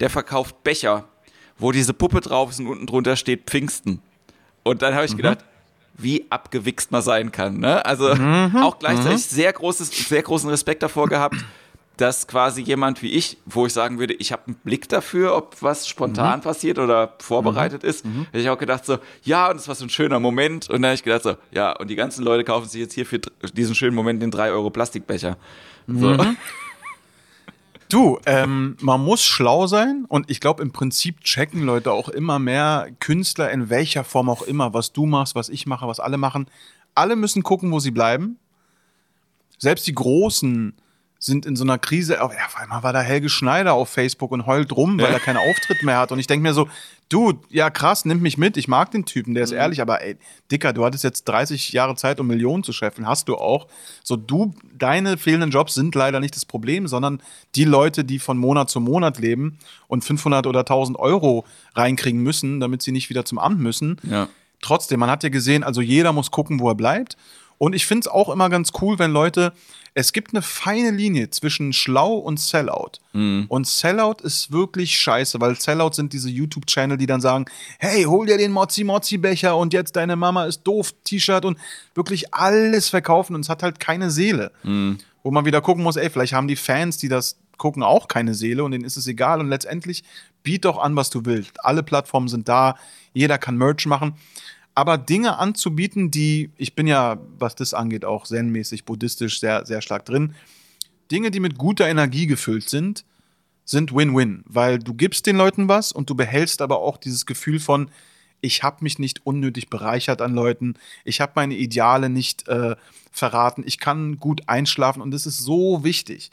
[0.00, 1.04] der verkauft Becher,
[1.58, 4.00] wo diese Puppe drauf ist und unten drunter steht Pfingsten.
[4.62, 5.18] Und dann habe ich mhm.
[5.18, 5.38] gedacht,
[5.94, 7.58] wie abgewichst man sein kann.
[7.58, 7.84] Ne?
[7.84, 8.58] Also Mhm.
[8.58, 11.36] auch gleichzeitig sehr, großes, sehr großen Respekt davor gehabt,
[11.98, 15.60] dass quasi jemand wie ich, wo ich sagen würde, ich habe einen Blick dafür, ob
[15.60, 15.88] was Mhm.
[15.90, 19.84] spontan passiert oder vorbereitet ist, hätte ich auch gedacht so, ja, und das war so
[19.84, 20.70] ein schöner Moment.
[20.70, 23.04] Und dann habe ich gedacht so, ja, und die ganzen Leute kaufen sich jetzt hier
[23.04, 23.20] für
[23.52, 25.36] diesen schönen Moment den 3 Euro Plastikbecher.
[25.86, 26.08] So.
[26.08, 26.36] Mhm.
[27.90, 32.38] Du, ähm, man muss schlau sein und ich glaube, im Prinzip checken Leute auch immer
[32.38, 36.18] mehr Künstler in welcher Form auch immer, was du machst, was ich mache, was alle
[36.18, 36.48] machen.
[36.94, 38.36] Alle müssen gucken, wo sie bleiben.
[39.56, 40.74] Selbst die Großen
[41.18, 42.22] sind in so einer Krise.
[42.22, 45.20] Auf, ja, auf einmal war da Helge Schneider auf Facebook und heult rum, weil er
[45.20, 46.12] keinen Auftritt mehr hat.
[46.12, 46.68] Und ich denke mir so,
[47.08, 48.56] du, ja krass, nimm mich mit.
[48.56, 50.16] Ich mag den Typen, der ist ehrlich, aber ey,
[50.50, 53.08] Dicker, du hattest jetzt 30 Jahre Zeit, um Millionen zu scheffeln.
[53.08, 53.66] Hast du auch.
[54.04, 57.20] So, du, deine fehlenden Jobs sind leider nicht das Problem, sondern
[57.56, 62.60] die Leute, die von Monat zu Monat leben und 500 oder 1000 Euro reinkriegen müssen,
[62.60, 63.96] damit sie nicht wieder zum Amt müssen.
[64.04, 64.28] Ja.
[64.60, 67.16] Trotzdem, man hat ja gesehen, also jeder muss gucken, wo er bleibt.
[67.58, 69.52] Und ich finde es auch immer ganz cool, wenn Leute,
[69.94, 72.92] es gibt eine feine Linie zwischen schlau und Sellout.
[73.48, 77.46] Und Sellout ist wirklich scheiße, weil Sellout sind diese YouTube-Channel, die dann sagen,
[77.80, 81.58] hey, hol dir den Mozzi-Mozzi-Becher und jetzt deine Mama ist doof, T-Shirt und
[81.94, 84.52] wirklich alles verkaufen und es hat halt keine Seele.
[85.24, 88.34] Wo man wieder gucken muss, ey, vielleicht haben die Fans, die das gucken, auch keine
[88.34, 89.40] Seele und denen ist es egal.
[89.40, 90.04] Und letztendlich
[90.44, 91.64] biet doch an, was du willst.
[91.64, 92.76] Alle Plattformen sind da,
[93.12, 94.14] jeder kann Merch machen.
[94.78, 99.82] Aber Dinge anzubieten, die, ich bin ja, was das angeht, auch zen-mäßig, buddhistisch sehr, sehr
[99.82, 100.36] stark drin.
[101.10, 103.04] Dinge, die mit guter Energie gefüllt sind,
[103.64, 107.58] sind Win-Win, weil du gibst den Leuten was und du behältst aber auch dieses Gefühl
[107.58, 107.90] von,
[108.40, 112.76] ich habe mich nicht unnötig bereichert an Leuten, ich habe meine Ideale nicht äh,
[113.10, 116.30] verraten, ich kann gut einschlafen und das ist so wichtig.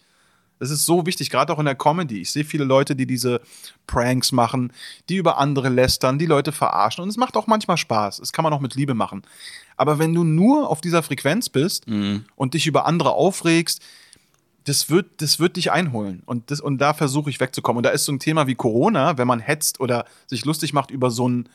[0.59, 2.21] Das ist so wichtig, gerade auch in der Comedy.
[2.21, 3.41] Ich sehe viele Leute, die diese
[3.87, 4.71] Pranks machen,
[5.09, 7.03] die über andere lästern, die Leute verarschen.
[7.03, 8.17] Und es macht auch manchmal Spaß.
[8.17, 9.23] Das kann man auch mit Liebe machen.
[9.75, 11.85] Aber wenn du nur auf dieser Frequenz bist
[12.35, 13.81] und dich über andere aufregst,
[14.63, 16.23] das wird, das wird dich einholen.
[16.25, 17.77] Und, das, und da versuche ich wegzukommen.
[17.77, 20.89] Und da ist so ein Thema wie Corona, wenn man hetzt oder sich lustig macht
[20.89, 21.49] über so ein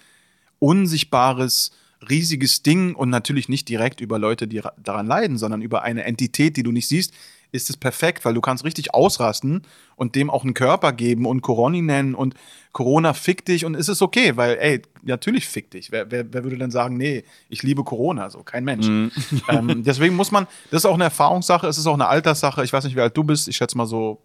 [0.61, 1.73] unsichtbares,
[2.09, 6.05] riesiges Ding und natürlich nicht direkt über Leute, die ra- daran leiden, sondern über eine
[6.05, 7.13] Entität, die du nicht siehst,
[7.53, 9.63] ist es perfekt, weil du kannst richtig ausrasten
[9.97, 12.35] und dem auch einen Körper geben und Coroni nennen und
[12.73, 15.91] Corona fickt dich und es ist okay, weil, ey, natürlich fickt dich.
[15.91, 18.31] Wer, wer, wer würde denn sagen, nee, ich liebe Corona?
[18.31, 18.87] So, kein Mensch.
[19.49, 22.63] Ähm, deswegen muss man, das ist auch eine Erfahrungssache, es ist auch eine Alterssache.
[22.63, 24.23] Ich weiß nicht, wie alt du bist, ich schätze mal so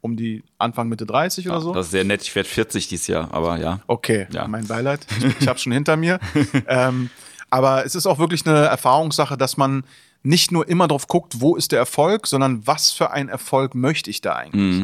[0.00, 1.72] um die Anfang, Mitte 30 oder so.
[1.72, 2.22] Das ist sehr nett.
[2.22, 3.80] Ich werde 40 dieses Jahr, aber ja.
[3.86, 4.46] Okay, Ja.
[4.46, 5.06] mein Beileid.
[5.18, 6.20] Ich, ich habe schon hinter mir.
[6.68, 7.08] ähm,
[7.50, 9.84] aber es ist auch wirklich eine Erfahrungssache, dass man
[10.24, 14.10] nicht nur immer drauf guckt, wo ist der Erfolg, sondern was für ein Erfolg möchte
[14.10, 14.80] ich da eigentlich.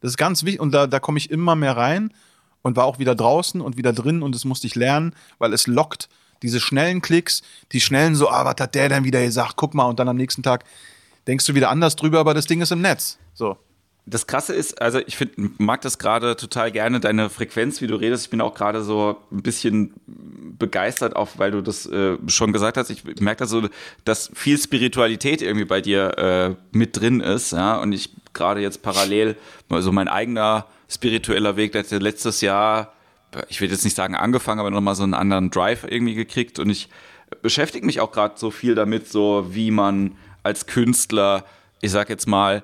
[0.00, 2.12] Das ist ganz wichtig und da, da komme ich immer mehr rein
[2.62, 5.66] und war auch wieder draußen und wieder drin und das musste ich lernen, weil es
[5.66, 6.08] lockt
[6.42, 9.84] diese schnellen Klicks, die schnellen so, ah, was hat der denn wieder gesagt, guck mal
[9.84, 10.64] und dann am nächsten Tag
[11.26, 13.18] denkst du wieder anders drüber, aber das Ding ist im Netz.
[13.34, 13.56] So.
[14.06, 17.96] Das Krasse ist, also ich find, mag das gerade total gerne, deine Frequenz, wie du
[17.96, 18.24] redest.
[18.24, 19.94] Ich bin auch gerade so ein bisschen
[20.58, 22.90] begeistert, auch weil du das äh, schon gesagt hast.
[22.90, 23.68] Ich merke da so,
[24.04, 27.52] dass viel Spiritualität irgendwie bei dir äh, mit drin ist.
[27.52, 27.78] Ja?
[27.78, 29.36] Und ich gerade jetzt parallel,
[29.70, 32.92] also mein eigener spiritueller Weg, der letztes Jahr,
[33.48, 36.58] ich will jetzt nicht sagen angefangen, aber nochmal so einen anderen Drive irgendwie gekriegt.
[36.58, 36.88] Und ich
[37.40, 41.44] beschäftige mich auch gerade so viel damit, so wie man als Künstler,
[41.80, 42.62] ich sag jetzt mal,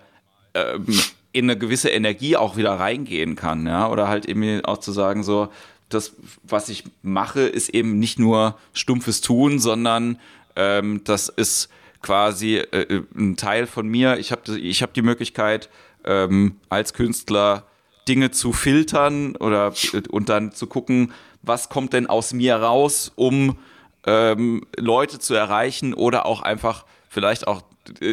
[0.54, 0.86] ähm,
[1.32, 5.22] in eine gewisse Energie auch wieder reingehen kann, ja, oder halt eben auch zu sagen,
[5.22, 5.48] so,
[5.88, 10.18] das, was ich mache, ist eben nicht nur stumpfes Tun, sondern
[10.56, 11.68] ähm, das ist
[12.00, 14.18] quasi äh, ein Teil von mir.
[14.18, 15.68] Ich habe ich hab die Möglichkeit,
[16.04, 17.64] ähm, als Künstler
[18.08, 19.72] Dinge zu filtern oder
[20.10, 21.12] und dann zu gucken,
[21.42, 23.58] was kommt denn aus mir raus, um
[24.06, 27.64] ähm, Leute zu erreichen oder auch einfach vielleicht auch äh,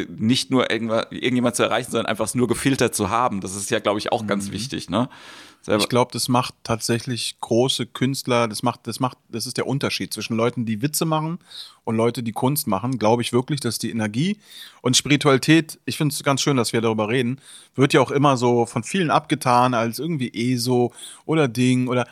[0.08, 3.41] nicht nur irgendjemand zu erreichen, sondern einfach nur gefiltert zu haben.
[3.41, 4.89] Das ist ja, glaube ich, auch ganz wichtig.
[4.89, 5.10] Ne?
[5.62, 9.67] Selber, Ich glaube, das macht tatsächlich große Künstler, das macht, das macht, das ist der
[9.67, 11.39] Unterschied zwischen Leuten, die Witze machen
[11.84, 12.97] und Leute, die Kunst machen.
[12.97, 14.38] Glaube ich wirklich, dass die Energie
[14.82, 17.41] und Spiritualität, ich finde es ganz schön, dass wir darüber reden,
[17.75, 20.93] wird ja auch immer so von vielen abgetan als irgendwie ESO
[21.25, 22.08] oder Ding oder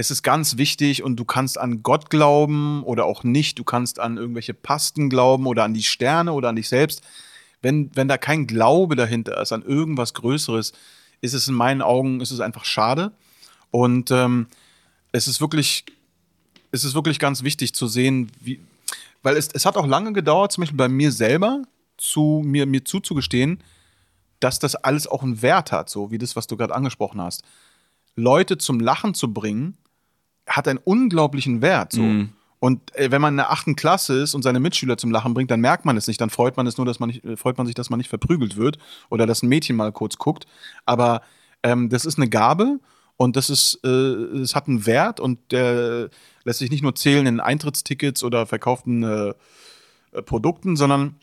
[0.00, 3.58] es ist ganz wichtig und du kannst an Gott glauben oder auch nicht.
[3.58, 7.02] Du kannst an irgendwelche Pasten glauben oder an die Sterne oder an dich selbst.
[7.62, 10.72] Wenn, wenn da kein Glaube dahinter ist, an irgendwas Größeres,
[11.20, 13.10] ist es in meinen Augen, ist es einfach schade.
[13.72, 14.46] Und ähm,
[15.10, 15.84] es ist wirklich,
[16.70, 18.60] es ist wirklich ganz wichtig zu sehen, wie,
[19.24, 21.62] weil es, es hat auch lange gedauert, zum Beispiel bei mir selber,
[21.96, 23.64] zu mir, mir zuzugestehen,
[24.38, 27.42] dass das alles auch einen Wert hat, so wie das, was du gerade angesprochen hast.
[28.14, 29.76] Leute zum Lachen zu bringen,
[30.48, 31.92] hat einen unglaublichen Wert.
[31.92, 32.02] So.
[32.60, 35.50] Und äh, wenn man in der achten Klasse ist und seine Mitschüler zum Lachen bringt,
[35.50, 36.20] dann merkt man es nicht.
[36.20, 38.08] Dann freut man es nur, dass man nicht, äh, freut man sich, dass man nicht
[38.08, 38.78] verprügelt wird
[39.10, 40.46] oder dass ein Mädchen mal kurz guckt.
[40.84, 41.22] Aber
[41.62, 42.80] ähm, das ist eine Gabe
[43.16, 46.10] und das ist, äh, es hat einen Wert und der
[46.44, 49.34] lässt sich nicht nur zählen in Eintrittstickets oder verkauften äh,
[50.12, 51.16] äh Produkten, sondern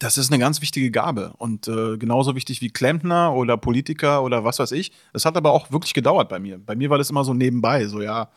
[0.00, 4.44] das ist eine ganz wichtige Gabe und äh, genauso wichtig wie Klempner oder Politiker oder
[4.44, 4.92] was weiß ich.
[5.12, 6.58] Das hat aber auch wirklich gedauert bei mir.
[6.58, 8.30] Bei mir war das immer so nebenbei, so ja,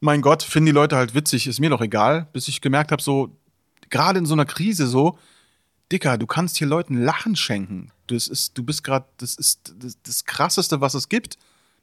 [0.00, 3.02] mein Gott, finden die Leute halt witzig, ist mir doch egal, bis ich gemerkt habe,
[3.02, 3.36] so
[3.90, 5.18] gerade in so einer Krise so,
[5.90, 7.90] Dicker, du kannst hier Leuten Lachen schenken.
[8.06, 11.38] Das ist, du bist gerade, das ist das, das krasseste, was es gibt.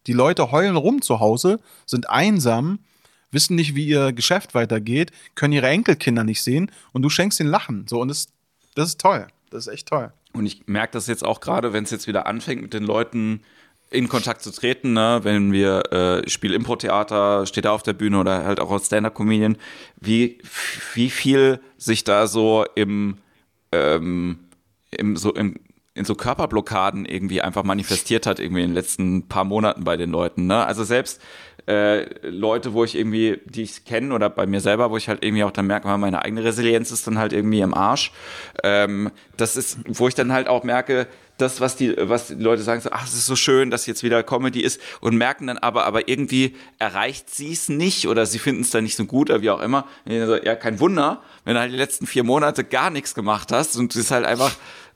[0.08, 2.80] Die Leute heulen rum zu Hause, sind einsam,
[3.32, 7.49] wissen nicht, wie ihr Geschäft weitergeht, können ihre Enkelkinder nicht sehen und du schenkst ihnen
[7.49, 7.88] Lachen.
[7.89, 8.28] So, und das
[8.75, 9.27] das ist toll.
[9.49, 10.12] Das ist echt toll.
[10.33, 13.41] Und ich merke das jetzt auch gerade, wenn es jetzt wieder anfängt, mit den Leuten
[13.91, 15.19] in Kontakt zu treten, ne?
[15.21, 19.57] wenn wir äh, Spiel Impro-Theater, steht da auf der Bühne oder halt auch als Stand-Up-Comedian,
[19.99, 20.39] wie,
[20.95, 23.17] wie viel sich da so im,
[23.71, 24.39] ähm,
[24.89, 25.59] im, so im,
[25.95, 30.10] in so Körperblockaden irgendwie einfach manifestiert hat, irgendwie in den letzten paar Monaten bei den
[30.10, 30.47] Leuten.
[30.47, 30.65] Ne?
[30.65, 31.21] Also selbst
[31.67, 35.23] äh, Leute, wo ich irgendwie, die ich kenne oder bei mir selber, wo ich halt
[35.23, 38.12] irgendwie auch dann merke, meine eigene Resilienz ist dann halt irgendwie im Arsch.
[38.63, 42.62] Ähm, das ist, wo ich dann halt auch merke, das, was die, was die Leute
[42.62, 45.58] sagen, so, ach, es ist so schön, dass jetzt wieder Comedy ist und merken dann
[45.58, 49.29] aber, aber irgendwie erreicht sie es nicht oder sie finden es dann nicht so gut
[49.29, 49.88] oder wie auch immer.
[50.06, 53.95] Ja, kein Wunder, wenn du halt die letzten vier Monate gar nichts gemacht hast und
[53.95, 54.56] es ist halt einfach,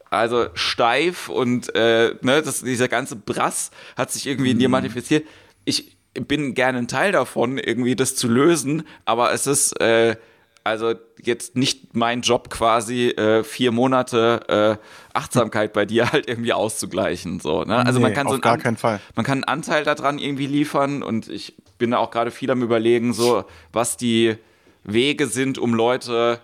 [0.10, 4.74] also steif und äh, ne, das, dieser ganze Brass hat sich irgendwie in dir mhm.
[4.74, 5.26] manifestiert.
[5.65, 10.15] Ich, bin gerne ein Teil davon, irgendwie das zu lösen, aber es ist äh,
[10.63, 16.54] also jetzt nicht mein Job quasi äh, vier Monate äh, Achtsamkeit bei dir halt irgendwie
[16.54, 17.78] auszugleichen so ne?
[17.78, 20.46] also nee, man kann so einen gar keinen Fall man kann einen Anteil daran irgendwie
[20.46, 24.36] liefern und ich bin da auch gerade viel am überlegen so was die
[24.84, 26.41] Wege sind um Leute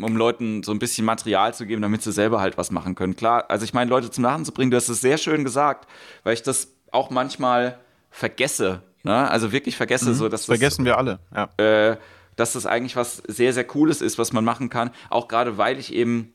[0.00, 3.16] um Leuten so ein bisschen Material zu geben damit sie selber halt was machen können
[3.16, 5.88] klar also ich meine Leute zum Lachen zu bringen du hast es sehr schön gesagt
[6.24, 7.78] weil ich das auch manchmal
[8.10, 9.30] vergesse Ne?
[9.30, 10.14] Also wirklich vergesse mhm.
[10.14, 11.20] so, dass vergessen das, wir alle.
[11.32, 11.48] Ja.
[11.64, 11.96] Äh,
[12.34, 14.90] dass das eigentlich was sehr sehr Cooles ist, was man machen kann.
[15.10, 16.34] Auch gerade weil ich eben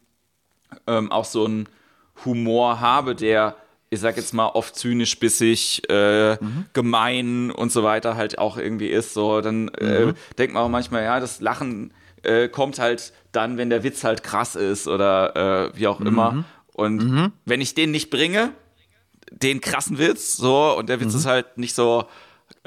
[0.88, 1.68] ähm, auch so einen
[2.24, 3.58] Humor habe, der
[3.90, 6.66] ich sag jetzt mal oft zynisch, bissig, äh, mhm.
[6.72, 9.14] gemein und so weiter halt auch irgendwie ist.
[9.14, 10.14] So dann äh, mhm.
[10.38, 11.94] denkt man auch manchmal, ja, das Lachen
[12.24, 16.32] äh, kommt halt dann, wenn der Witz halt krass ist oder äh, wie auch immer.
[16.32, 16.46] Mhm.
[16.74, 17.32] Und mhm.
[17.46, 18.52] wenn ich den nicht bringe,
[19.32, 21.20] den krassen Witz, so und der Witz mhm.
[21.20, 22.06] ist halt nicht so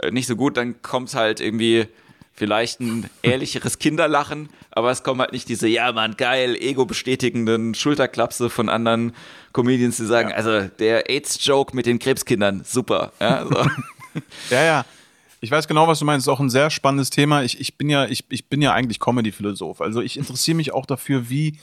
[0.02, 1.86] äh, nicht so gut, dann kommt halt irgendwie
[2.32, 8.50] vielleicht ein ehrlicheres Kinderlachen, aber es kommen halt nicht diese, ja Mann, geil, ego-bestätigenden Schulterklapse
[8.50, 9.14] von anderen
[9.52, 10.36] Comedians, die sagen, ja.
[10.36, 13.12] also der AIDS-Joke mit den Krebskindern, super.
[13.20, 13.54] Ja, so.
[14.50, 14.84] ja, ja.
[15.44, 16.26] Ich weiß genau, was du meinst.
[16.26, 17.42] Das ist auch ein sehr spannendes Thema.
[17.42, 19.82] Ich, ich, bin, ja, ich, ich bin ja eigentlich Comedy-Philosoph.
[19.82, 21.58] Also ich interessiere mich auch dafür, wie,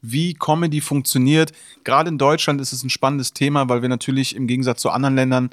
[0.00, 1.52] wie Comedy funktioniert.
[1.84, 5.14] Gerade in Deutschland ist es ein spannendes Thema, weil wir natürlich im Gegensatz zu anderen
[5.14, 5.50] Ländern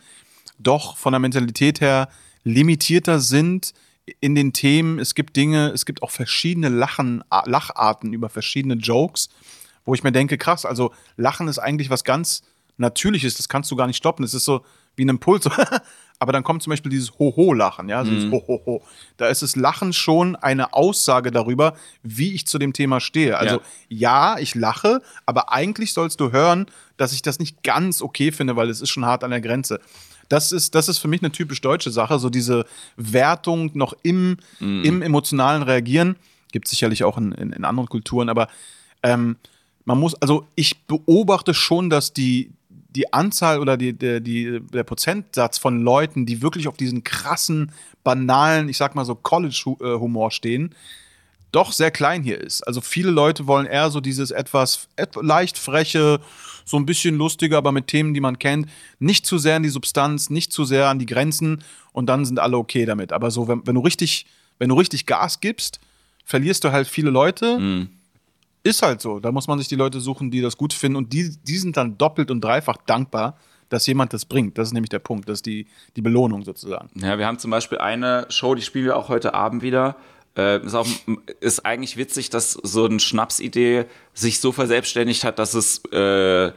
[0.57, 2.07] doch von der Mentalität her
[2.45, 3.73] limitierter sind
[4.21, 4.97] in den Themen.
[4.97, 9.27] Es gibt Dinge, es gibt auch verschiedene Lachen, Lacharten über verschiedene Jokes,
[9.83, 12.41] wo ich mir denke, krass, also Lachen ist eigentlich was ganz
[12.77, 14.23] Natürliches, das kannst du gar nicht stoppen.
[14.23, 14.63] Es ist so
[14.95, 15.49] wie ein Impuls.
[16.19, 18.31] Aber dann kommt zum Beispiel dieses Ho-Ho-Lachen, ja, so mhm.
[18.31, 18.81] Ho-Ho-Ho.
[19.17, 23.37] Da ist das Lachen schon eine Aussage darüber, wie ich zu dem Thema stehe.
[23.37, 28.01] Also ja, ja ich lache, aber eigentlich sollst du hören, dass ich das nicht ganz
[28.01, 29.81] okay finde, weil es ist schon hart an der Grenze.
[30.29, 34.37] Das ist, das ist für mich eine typisch deutsche Sache, so diese Wertung noch im,
[34.59, 34.83] mm.
[34.83, 36.15] im emotionalen Reagieren.
[36.51, 38.47] Gibt es sicherlich auch in, in, in, anderen Kulturen, aber
[39.03, 39.35] ähm,
[39.83, 42.51] man muss, also ich beobachte schon, dass die,
[42.95, 47.71] die Anzahl oder die, der, die, der Prozentsatz von Leuten, die wirklich auf diesen krassen,
[48.03, 50.73] banalen, ich sag mal so College-Humor stehen,
[51.51, 52.61] doch sehr klein hier ist.
[52.63, 54.87] Also viele Leute wollen eher so dieses etwas
[55.21, 56.19] leicht freche,
[56.65, 58.67] so ein bisschen lustiger, aber mit Themen, die man kennt.
[58.99, 62.39] Nicht zu sehr an die Substanz, nicht zu sehr an die Grenzen und dann sind
[62.39, 63.13] alle okay damit.
[63.13, 64.25] Aber so, wenn, wenn du richtig,
[64.57, 65.79] wenn du richtig Gas gibst,
[66.25, 67.59] verlierst du halt viele Leute.
[67.59, 67.89] Mhm.
[68.65, 69.19] Ist halt so.
[69.19, 71.77] Da muss man sich die Leute suchen, die das gut finden und die, die sind
[71.77, 73.37] dann doppelt und dreifach dankbar,
[73.69, 74.57] dass jemand das bringt.
[74.57, 75.29] Das ist nämlich der Punkt.
[75.29, 76.89] Das ist die, die Belohnung sozusagen.
[76.95, 79.97] Ja, wir haben zum Beispiel eine Show, die spielen wir auch heute Abend wieder.
[80.35, 80.87] Äh, ist, auch,
[81.41, 86.51] ist eigentlich witzig, dass so eine Schnapsidee sich so verselbstständigt hat, dass es äh,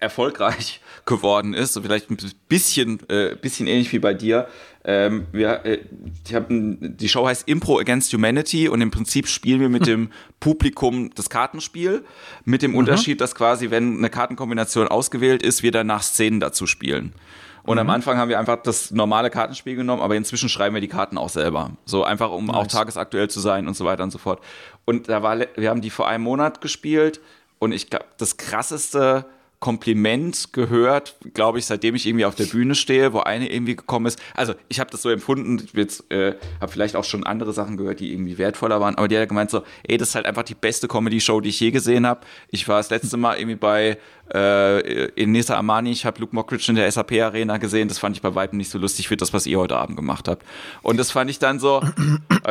[0.00, 4.48] erfolgreich geworden ist, so vielleicht ein bisschen, äh, bisschen ähnlich wie bei dir.
[4.88, 5.80] Ähm, wir, äh,
[6.24, 10.10] ich hab, die Show heißt Impro Against Humanity und im Prinzip spielen wir mit dem
[10.38, 12.04] Publikum das Kartenspiel,
[12.44, 12.78] mit dem mhm.
[12.78, 17.14] Unterschied, dass quasi, wenn eine Kartenkombination ausgewählt ist, wir danach Szenen dazu spielen.
[17.64, 17.80] Und mhm.
[17.80, 21.18] am Anfang haben wir einfach das normale Kartenspiel genommen, aber inzwischen schreiben wir die Karten
[21.18, 21.72] auch selber.
[21.84, 22.54] So einfach, um nice.
[22.54, 24.40] auch tagesaktuell zu sein und so weiter und so fort.
[24.84, 27.20] Und da war, wir haben die vor einem Monat gespielt
[27.58, 29.26] und ich glaube, das krasseste
[29.66, 34.06] Kompliment gehört, glaube ich, seitdem ich irgendwie auf der Bühne stehe, wo eine irgendwie gekommen
[34.06, 34.16] ist.
[34.32, 37.76] Also ich habe das so empfunden, ich jetzt, äh, habe vielleicht auch schon andere Sachen
[37.76, 40.44] gehört, die irgendwie wertvoller waren, aber die hat gemeint so, ey, das ist halt einfach
[40.44, 42.20] die beste Comedy-Show, die ich je gesehen habe.
[42.52, 43.98] Ich war das letzte Mal irgendwie bei
[44.32, 48.22] äh, in Nisa Amani, ich habe Luke Mockridge in der SAP-Arena gesehen, das fand ich
[48.22, 50.46] bei weitem nicht so lustig wie das, was ihr heute Abend gemacht habt.
[50.82, 51.82] Und das fand ich dann so,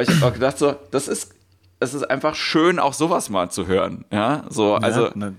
[0.02, 1.34] ich habe auch gedacht so, das ist
[1.80, 4.04] es ist einfach schön, auch sowas mal zu hören.
[4.12, 5.12] Ja, so, also.
[5.16, 5.32] Ja,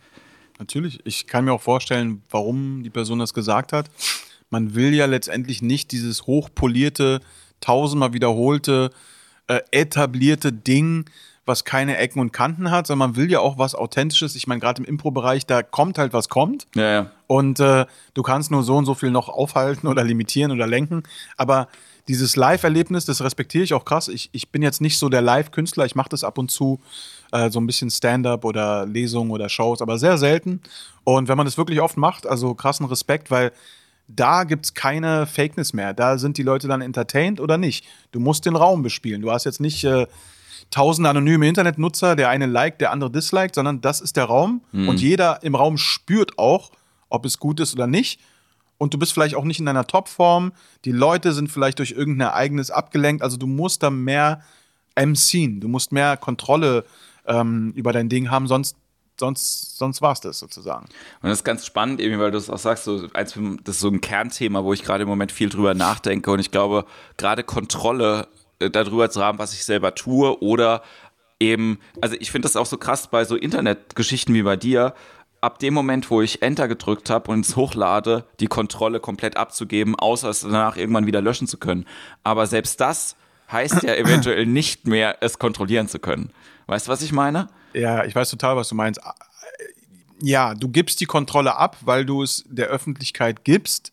[0.58, 1.00] Natürlich.
[1.04, 3.90] Ich kann mir auch vorstellen, warum die Person das gesagt hat.
[4.50, 7.20] Man will ja letztendlich nicht dieses hochpolierte,
[7.60, 8.90] tausendmal wiederholte,
[9.48, 11.06] äh, etablierte Ding,
[11.46, 14.34] was keine Ecken und Kanten hat, sondern man will ja auch was Authentisches.
[14.34, 16.66] Ich meine, gerade im Impro-Bereich, da kommt halt was kommt.
[16.74, 17.10] Ja, ja.
[17.28, 21.04] Und äh, du kannst nur so und so viel noch aufhalten oder limitieren oder lenken.
[21.36, 21.68] Aber
[22.08, 24.08] dieses Live-Erlebnis, das respektiere ich auch krass.
[24.08, 26.80] Ich, ich bin jetzt nicht so der Live-Künstler, ich mache das ab und zu
[27.32, 30.60] äh, so ein bisschen Stand-up oder Lesungen oder Shows, aber sehr selten.
[31.04, 33.52] Und wenn man das wirklich oft macht, also krassen Respekt, weil
[34.08, 35.92] da gibt es keine Fakeness mehr.
[35.92, 37.84] Da sind die Leute dann entertained oder nicht.
[38.12, 39.22] Du musst den Raum bespielen.
[39.22, 40.06] Du hast jetzt nicht äh,
[40.70, 44.88] tausende anonyme Internetnutzer, der eine liked, der andere disliked, sondern das ist der Raum mhm.
[44.88, 46.70] und jeder im Raum spürt auch,
[47.08, 48.20] ob es gut ist oder nicht.
[48.78, 50.52] Und du bist vielleicht auch nicht in deiner Topform.
[50.84, 53.22] Die Leute sind vielleicht durch irgendein Ereignis abgelenkt.
[53.22, 54.42] Also du musst da mehr
[54.98, 56.84] MCen, du musst mehr Kontrolle
[57.26, 58.76] ähm, über dein Ding haben, sonst
[59.18, 60.86] sonst, sonst war es das sozusagen.
[61.22, 63.88] Und das ist ganz spannend, eben, weil du es auch sagst, so, das ist so
[63.88, 66.30] ein Kernthema, wo ich gerade im Moment viel drüber nachdenke.
[66.30, 66.84] Und ich glaube,
[67.16, 70.82] gerade Kontrolle äh, darüber zu haben, was ich selber tue oder
[71.40, 74.94] eben, also ich finde das auch so krass bei so Internetgeschichten wie bei dir,
[75.40, 79.94] ab dem Moment, wo ich Enter gedrückt habe und es hochlade, die Kontrolle komplett abzugeben,
[79.94, 81.86] außer es danach irgendwann wieder löschen zu können.
[82.24, 83.16] Aber selbst das
[83.52, 86.30] heißt ja eventuell nicht mehr, es kontrollieren zu können.
[86.66, 87.48] Weißt du, was ich meine?
[87.72, 89.00] Ja, ich weiß total, was du meinst.
[90.20, 93.92] Ja, du gibst die Kontrolle ab, weil du es der Öffentlichkeit gibst.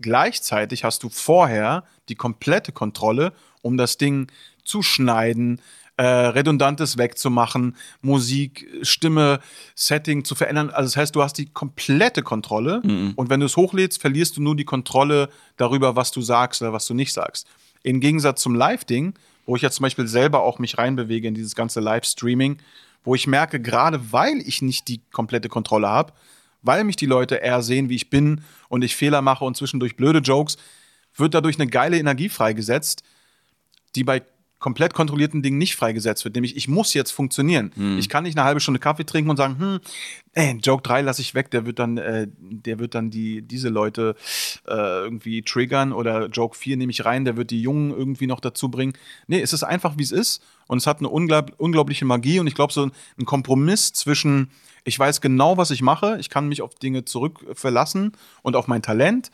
[0.00, 4.30] Gleichzeitig hast du vorher die komplette Kontrolle, um das Ding
[4.64, 5.60] zu schneiden,
[5.96, 9.40] äh, Redundantes wegzumachen, Musik, Stimme,
[9.74, 10.70] Setting zu verändern.
[10.70, 13.12] Also das heißt, du hast die komplette Kontrolle mhm.
[13.14, 16.72] und wenn du es hochlädst, verlierst du nur die Kontrolle darüber, was du sagst oder
[16.72, 17.46] was du nicht sagst.
[17.82, 19.14] Im Gegensatz zum Live-Ding
[19.46, 22.58] wo ich jetzt zum Beispiel selber auch mich reinbewege in dieses ganze Livestreaming,
[23.04, 26.12] wo ich merke, gerade weil ich nicht die komplette Kontrolle habe,
[26.62, 29.96] weil mich die Leute eher sehen, wie ich bin und ich Fehler mache und zwischendurch
[29.96, 30.56] blöde Jokes,
[31.16, 33.02] wird dadurch eine geile Energie freigesetzt,
[33.94, 34.22] die bei
[34.62, 36.36] komplett kontrollierten Dingen nicht freigesetzt wird.
[36.36, 37.72] Nämlich, ich muss jetzt funktionieren.
[37.74, 37.98] Hm.
[37.98, 39.80] Ich kann nicht eine halbe Stunde Kaffee trinken und sagen, hm,
[40.32, 43.68] ey, Joke 3 lasse ich weg, der wird dann, äh, der wird dann die, diese
[43.68, 44.14] Leute
[44.66, 48.40] äh, irgendwie triggern oder Joke 4 nehme ich rein, der wird die Jungen irgendwie noch
[48.40, 48.94] dazu bringen.
[49.26, 52.46] Nee, es ist einfach, wie es ist und es hat eine unglaub unglaubliche Magie und
[52.46, 54.52] ich glaube, so ein Kompromiss zwischen,
[54.84, 58.68] ich weiß genau, was ich mache, ich kann mich auf Dinge zurück verlassen und auf
[58.68, 59.32] mein Talent,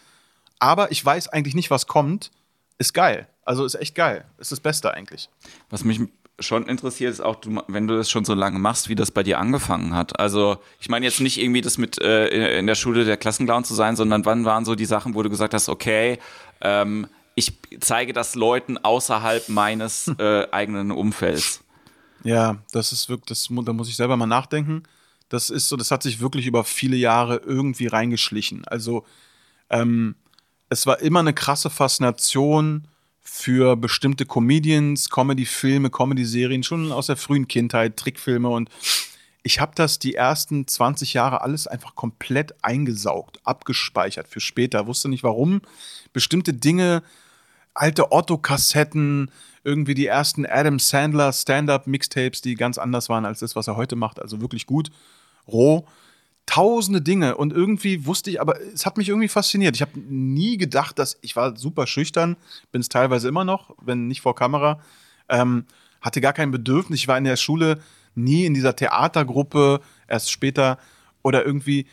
[0.59, 2.31] aber ich weiß eigentlich nicht, was kommt,
[2.79, 3.29] ist geil.
[3.45, 4.25] Also ist echt geil.
[4.39, 5.29] Ist das Beste eigentlich.
[5.71, 6.01] Was mich
[6.41, 9.23] schon interessiert ist auch, du, wenn du das schon so lange machst, wie das bei
[9.23, 10.19] dir angefangen hat.
[10.21, 13.75] Also ich meine jetzt nicht irgendwie das mit äh, in der Schule der Klassenclown zu
[13.75, 16.19] sein, sondern wann waren so die Sachen, wo du gesagt hast, okay,
[16.61, 21.65] ähm, ich zeige das Leuten außerhalb meines äh, eigenen Umfelds.
[22.25, 24.85] Ja, das ist wirklich, das, da muss ich selber mal nachdenken.
[25.29, 28.65] Das ist so, das hat sich wirklich über viele Jahre irgendwie reingeschlichen.
[28.67, 29.05] Also
[29.71, 30.15] ähm,
[30.69, 32.89] es war immer eine krasse Faszination
[33.21, 38.71] für bestimmte Comedians, Comedy-Filme, Comedy-Serien, schon aus der frühen Kindheit, Trickfilme und
[39.43, 44.87] ich habe das die ersten 20 Jahre alles einfach komplett eingesaugt, abgespeichert für später.
[44.87, 45.63] Wusste nicht warum.
[46.13, 47.03] Bestimmte Dinge,
[47.73, 49.31] alte Otto-Kassetten,
[49.65, 53.97] irgendwie die ersten Adam Sandler Stand-up-Mixtapes, die ganz anders waren als das, was er heute
[53.97, 54.21] macht.
[54.21, 54.91] Also wirklich gut,
[55.47, 55.87] roh
[56.49, 59.77] tausende Dinge und irgendwie wusste ich, aber es hat mich irgendwie fasziniert.
[59.77, 62.37] Ich habe nie gedacht, dass ich war super schüchtern,
[62.73, 64.81] bin es teilweise immer noch, wenn nicht vor Kamera,
[65.29, 65.67] ähm,
[66.01, 67.01] hatte gar kein Bedürfnis.
[67.01, 67.83] Ich war in der Schule
[68.15, 70.79] nie in dieser Theatergruppe, erst später
[71.23, 71.87] oder irgendwie.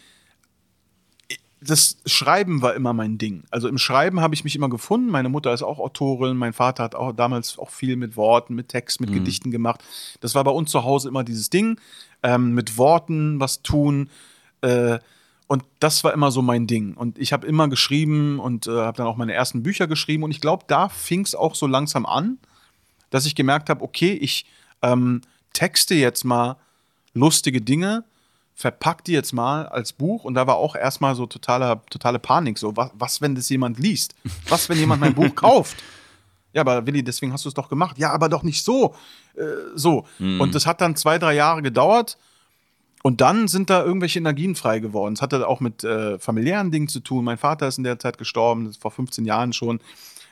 [1.59, 3.43] Das Schreiben war immer mein Ding.
[3.49, 5.09] Also im Schreiben habe ich mich immer gefunden.
[5.09, 8.69] Meine Mutter ist auch Autorin, mein Vater hat auch damals auch viel mit Worten, mit
[8.69, 9.15] Text, mit mhm.
[9.15, 9.83] Gedichten gemacht.
[10.21, 11.77] Das war bei uns zu Hause immer dieses Ding.
[12.23, 14.09] Ähm, mit Worten was tun,
[14.65, 14.99] äh,
[15.47, 16.95] Und das war immer so mein Ding.
[16.95, 20.23] Und ich habe immer geschrieben und äh, habe dann auch meine ersten Bücher geschrieben.
[20.23, 22.39] Und ich glaube, da fing es auch so langsam an,
[23.11, 24.45] dass ich gemerkt habe, okay, ich
[24.81, 25.21] ähm,
[25.53, 26.57] texte jetzt mal
[27.13, 28.03] lustige Dinge,
[28.55, 30.23] verpack die jetzt mal als Buch.
[30.23, 32.57] Und da war auch erstmal so totale, totale Panik.
[32.57, 34.15] So, was, was, wenn das jemand liest?
[34.49, 35.77] Was, wenn jemand mein Buch kauft?
[36.53, 37.97] Ja, aber Willi, deswegen hast du es doch gemacht.
[37.99, 38.95] Ja, aber doch nicht so.
[39.35, 39.43] Äh,
[39.75, 40.07] so.
[40.19, 40.41] Mhm.
[40.41, 42.17] Und das hat dann zwei, drei Jahre gedauert.
[43.05, 45.13] Und dann sind da irgendwelche Energien frei geworden.
[45.13, 47.23] Es hatte auch mit äh, familiären Dingen zu tun.
[47.23, 49.79] Mein Vater ist in der Zeit gestorben, vor 15 Jahren schon.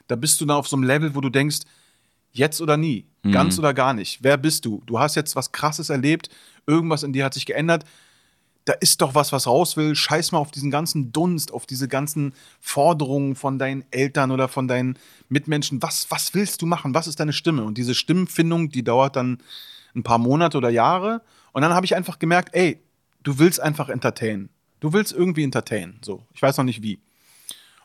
[0.07, 1.59] Da bist du dann auf so einem Level, wo du denkst,
[2.31, 4.23] jetzt oder nie, ganz oder gar nicht.
[4.23, 4.81] Wer bist du?
[4.87, 6.31] Du hast jetzt was Krasses erlebt,
[6.65, 7.85] irgendwas in dir hat sich geändert.
[8.65, 9.95] Da ist doch was, was raus will.
[9.95, 14.67] Scheiß mal auf diesen ganzen Dunst, auf diese ganzen Forderungen von deinen Eltern oder von
[14.67, 14.97] deinen
[15.29, 15.83] Mitmenschen.
[15.83, 16.95] Was, was willst du machen?
[16.95, 17.65] Was ist deine Stimme?
[17.65, 19.37] Und diese Stimmenfindung, die dauert dann
[19.95, 21.21] ein paar Monate oder Jahre.
[21.53, 22.81] Und dann habe ich einfach gemerkt, ey,
[23.23, 24.49] du willst einfach entertainen.
[24.79, 25.99] Du willst irgendwie entertainen.
[26.03, 26.99] So, ich weiß noch nicht wie.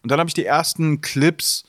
[0.02, 1.64] Und dann habe ich die ersten Clips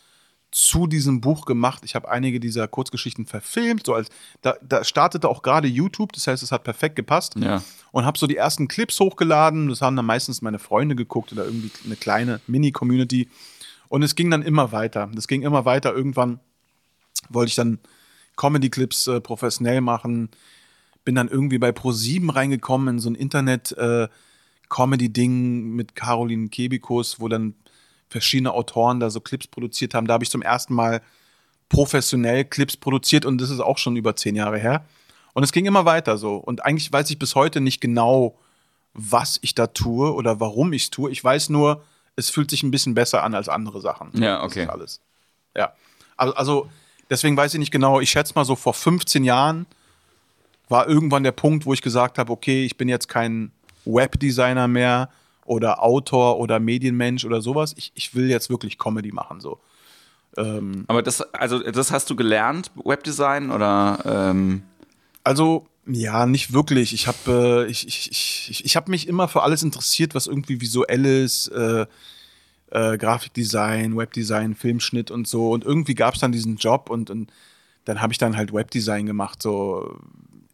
[0.51, 1.83] zu diesem Buch gemacht.
[1.85, 3.85] Ich habe einige dieser Kurzgeschichten verfilmt.
[3.85, 4.09] So als,
[4.41, 7.35] da, da startete auch gerade YouTube, das heißt, es hat perfekt gepasst.
[7.37, 7.61] Ja.
[7.91, 9.69] Und habe so die ersten Clips hochgeladen.
[9.69, 13.29] Das haben dann meistens meine Freunde geguckt oder irgendwie eine kleine Mini-Community.
[13.89, 15.09] Und es ging dann immer weiter.
[15.13, 15.93] Das ging immer weiter.
[15.93, 16.39] Irgendwann
[17.29, 17.79] wollte ich dann
[18.37, 20.29] Comedy-Clips äh, professionell machen.
[21.09, 27.55] Bin dann irgendwie bei Pro7 reingekommen in so ein Internet-Comedy-Ding mit Caroline Kebikus, wo dann
[28.09, 30.05] verschiedene Autoren da so Clips produziert haben.
[30.05, 31.01] Da habe ich zum ersten Mal
[31.67, 34.85] professionell Clips produziert und das ist auch schon über zehn Jahre her.
[35.33, 36.35] Und es ging immer weiter so.
[36.35, 38.37] Und eigentlich weiß ich bis heute nicht genau,
[38.93, 41.09] was ich da tue oder warum ich es tue.
[41.09, 41.83] Ich weiß nur,
[42.17, 44.11] es fühlt sich ein bisschen besser an als andere Sachen.
[44.13, 44.67] Ja, okay.
[44.67, 45.01] Alles.
[45.57, 45.73] Ja.
[46.17, 46.69] Also, also
[47.09, 47.99] deswegen weiß ich nicht genau.
[47.99, 49.65] Ich schätze mal so vor 15 Jahren
[50.69, 53.51] war irgendwann der Punkt, wo ich gesagt habe, okay, ich bin jetzt kein
[53.85, 55.09] Webdesigner mehr
[55.45, 57.73] oder Autor oder Medienmensch oder sowas.
[57.75, 59.59] Ich, ich will jetzt wirklich Comedy machen so.
[60.37, 64.61] Ähm, Aber das, also das hast du gelernt, Webdesign oder ähm,
[65.23, 66.93] Also, ja, nicht wirklich.
[66.93, 70.61] Ich habe äh, ich, ich, ich, ich hab mich immer für alles interessiert, was irgendwie
[70.61, 71.87] visuell ist, äh,
[72.69, 75.49] äh, Grafikdesign, Webdesign, Filmschnitt und so.
[75.49, 77.31] Und irgendwie gab es dann diesen Job und, und
[77.85, 79.41] dann habe ich dann halt Webdesign gemacht.
[79.41, 79.99] So,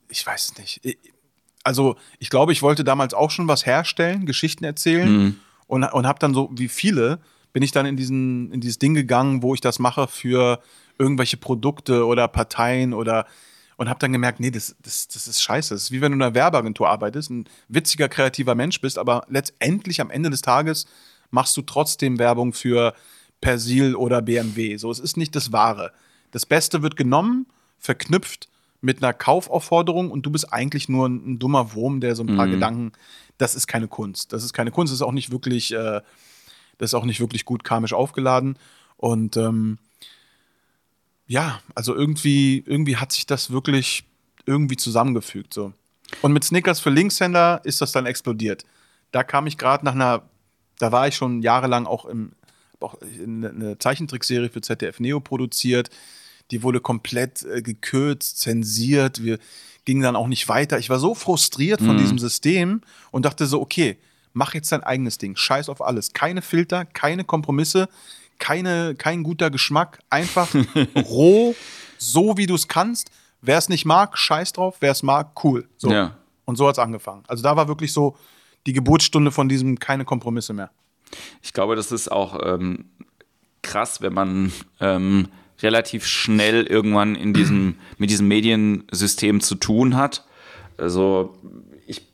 [0.09, 0.79] ich weiß es nicht.
[0.83, 0.97] Ich-
[1.63, 6.19] Also, ich glaube, ich wollte damals auch schon was herstellen, Geschichten erzählen und, und habe
[6.19, 7.19] dann so, wie viele,
[7.53, 10.59] bin ich dann in, diesen, in dieses Ding gegangen, wo ich das mache für
[10.99, 13.25] irgendwelche Produkte oder Parteien oder
[13.77, 15.73] und habe dann gemerkt, nee, das, das, das ist scheiße.
[15.73, 19.25] Das ist wie wenn du in einer Werbeagentur arbeitest, ein witziger, kreativer Mensch bist, aber
[19.27, 20.85] letztendlich am Ende des Tages
[21.31, 22.93] machst du trotzdem Werbung für
[23.41, 24.77] Persil oder BMW.
[24.77, 25.91] So, es ist nicht das Wahre.
[26.31, 27.47] Das Beste wird genommen,
[27.79, 28.47] verknüpft
[28.85, 32.37] mit einer Kaufaufforderung und du bist eigentlich nur ein, ein dummer Wurm, der so ein
[32.37, 32.91] paar Gedanken.
[33.39, 34.31] Das ist keine Kunst.
[34.31, 34.91] Das ist keine Kunst.
[34.91, 36.01] Das ist auch nicht wirklich, äh,
[36.77, 38.59] das ist auch nicht wirklich gut karmisch aufgeladen.
[38.97, 39.79] Und ähm,
[41.25, 44.05] ja, also irgendwie, irgendwie hat sich das wirklich
[44.45, 45.53] irgendwie zusammengefügt.
[45.53, 45.73] So.
[46.21, 48.65] Und mit Snickers für Linkshänder ist das dann explodiert.
[49.11, 50.21] Da kam ich gerade nach einer,
[50.77, 52.33] da war ich schon jahrelang auch im,
[52.79, 55.89] auch eine Zeichentrickserie für ZDF Neo produziert.
[56.51, 59.23] Die wurde komplett äh, gekürzt, zensiert.
[59.23, 59.39] Wir
[59.85, 60.79] gingen dann auch nicht weiter.
[60.79, 62.81] Ich war so frustriert von diesem System
[63.11, 63.97] und dachte so, okay,
[64.33, 65.35] mach jetzt dein eigenes Ding.
[65.35, 66.13] Scheiß auf alles.
[66.13, 67.87] Keine Filter, keine Kompromisse,
[68.39, 69.99] keine, kein guter Geschmack.
[70.09, 70.49] Einfach
[70.95, 71.55] roh,
[71.97, 73.11] so wie du es kannst.
[73.41, 74.77] Wer es nicht mag, scheiß drauf.
[74.79, 75.67] Wer es mag, cool.
[75.77, 75.91] So.
[75.91, 76.17] Ja.
[76.45, 77.23] Und so hat es angefangen.
[77.27, 78.17] Also da war wirklich so
[78.65, 80.71] die Geburtsstunde von diesem keine Kompromisse mehr.
[81.41, 82.85] Ich glaube, das ist auch ähm,
[83.61, 85.27] krass, wenn man ähm,
[85.65, 90.25] relativ schnell irgendwann in diesem, mit diesem Mediensystem zu tun hat.
[90.77, 91.35] Also
[91.87, 92.07] ich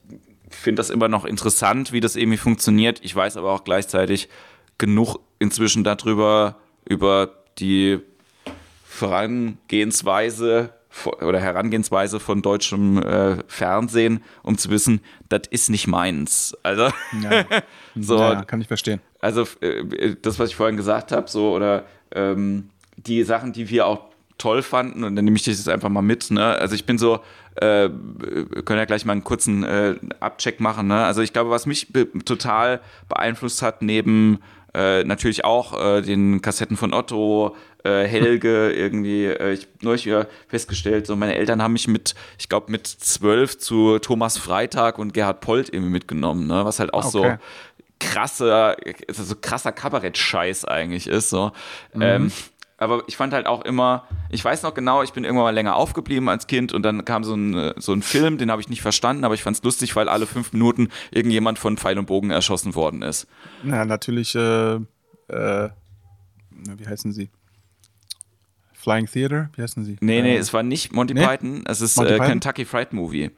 [0.50, 3.00] finde das immer noch interessant, wie das irgendwie funktioniert.
[3.04, 4.30] Ich weiß aber auch gleichzeitig
[4.78, 8.00] genug inzwischen darüber, über die
[8.86, 10.74] Vorangehensweise
[11.22, 16.58] oder Herangehensweise von deutschem äh, Fernsehen, um zu wissen, das ist nicht meins.
[16.64, 16.90] Also
[17.22, 17.46] Ja,
[17.96, 19.00] so, ja kann ich verstehen.
[19.22, 22.70] also äh, das, was ich vorhin gesagt habe, so oder ähm,
[23.08, 24.02] die Sachen, die wir auch
[24.38, 26.32] toll fanden, und dann nehme ich das jetzt einfach mal mit.
[26.32, 26.44] Ne?
[26.44, 27.20] Also ich bin so,
[27.56, 30.88] äh, wir können ja gleich mal einen kurzen äh, Abcheck machen.
[30.88, 31.04] Ne?
[31.04, 34.40] Also ich glaube, was mich be total beeinflusst hat, neben
[34.74, 40.06] äh, natürlich auch äh, den Kassetten von Otto, äh, Helge, irgendwie, äh, ich habe neulich
[40.06, 44.98] wieder festgestellt, so meine Eltern haben mich mit, ich glaube, mit zwölf zu Thomas Freitag
[44.98, 46.66] und Gerhard Polt irgendwie mitgenommen, ne?
[46.66, 47.38] was halt auch so Okay.
[48.00, 48.76] krasser,
[49.08, 51.30] also so krasser Kabarett-Scheiß eigentlich ist.
[51.30, 51.52] So.
[52.00, 52.32] Ähm,
[52.82, 55.76] aber ich fand halt auch immer, ich weiß noch genau, ich bin irgendwann mal länger
[55.76, 58.70] aufgeblieben als Kind und dann kam so ein, äh, so ein Film, den habe ich
[58.70, 62.08] nicht verstanden, aber ich fand es lustig, weil alle fünf Minuten irgendjemand von Pfeil und
[62.08, 63.28] Bogen erschossen worden ist.
[63.64, 65.70] Ja, natürlich, äh, äh,
[66.50, 67.30] wie heißen sie?
[68.74, 69.52] Flying Theater?
[69.56, 69.98] Wie heißen sie?
[70.02, 71.26] Nee, nee, äh, es war nicht Monty nee?
[71.26, 72.18] Python, es ist äh?
[72.18, 73.30] Kentucky Fried Movie.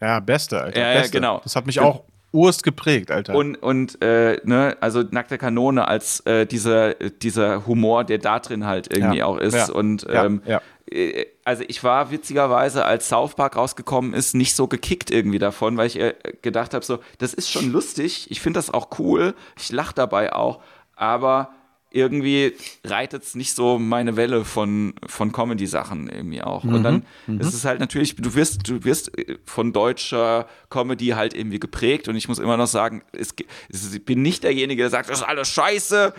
[0.00, 0.78] Ja, beste, Alter.
[0.78, 1.18] Ja, ja, beste.
[1.18, 1.40] genau.
[1.42, 2.04] Das hat mich auch
[2.36, 3.34] urst geprägt, Alter.
[3.34, 8.66] Und, und äh, ne, also nackte Kanone als äh, dieser, dieser Humor, der da drin
[8.66, 9.54] halt irgendwie Ja, auch ist.
[9.54, 10.60] ja, Und ähm, ja.
[10.90, 15.76] äh, also ich war witzigerweise, als South Park rausgekommen ist, nicht so gekickt irgendwie davon,
[15.76, 19.34] weil ich äh, gedacht habe, so, das ist schon lustig, ich finde das auch cool,
[19.58, 20.60] ich lache dabei auch,
[20.94, 21.50] aber
[21.96, 22.52] irgendwie
[22.84, 26.62] reitet es nicht so meine Welle von, von Comedy-Sachen irgendwie auch.
[26.64, 31.34] Und dann ist es halt natürlich, du wirst, du wirst äh, von deutscher Comedy halt
[31.34, 33.34] irgendwie geprägt und ich muss immer noch sagen, es,
[33.70, 36.12] ich bin nicht derjenige, der sagt, das ist alles scheiße.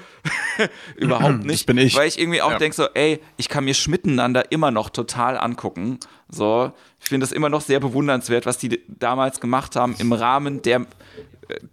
[0.97, 1.65] Überhaupt nicht.
[1.65, 1.95] bin ich.
[1.95, 2.57] Weil ich irgendwie auch Ja.
[2.57, 5.99] denke so, ey, ich kann mir Schmitteinander immer noch total angucken.
[6.29, 10.61] So, ich finde das immer noch sehr bewundernswert, was die damals gemacht haben im Rahmen
[10.61, 10.85] der,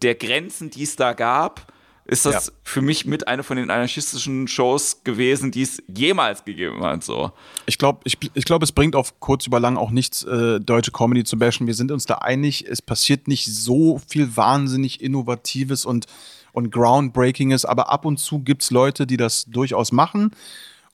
[0.02, 1.72] der Grenzen, die es da gab.
[2.06, 2.52] Ist das Ja.
[2.62, 7.02] für mich mit einer von den anarchistischen Shows gewesen, die es jemals gegeben hat.
[7.02, 7.32] So.
[7.64, 10.90] Ich glaube, ich, ich glaub, es bringt auf kurz über lang auch nichts, äh, deutsche
[10.92, 11.66] Comedy zu bashen.
[11.66, 16.04] Wir sind uns da einig, es passiert nicht so viel wahnsinnig Innovatives und,
[16.52, 20.32] und Groundbreakinges, aber ab und zu gibt es Leute, die das durchaus machen.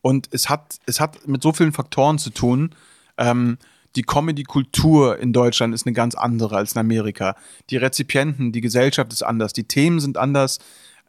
[0.02, 2.70] Und es hat, es hat mit so vielen Faktoren zu tun.
[3.18, 3.58] Ähm,
[3.96, 7.34] die Comedy-Kultur in Deutschland ist eine ganz andere als in Amerika.
[7.70, 10.60] Die Rezipienten, die Gesellschaft ist anders, die Themen sind anders.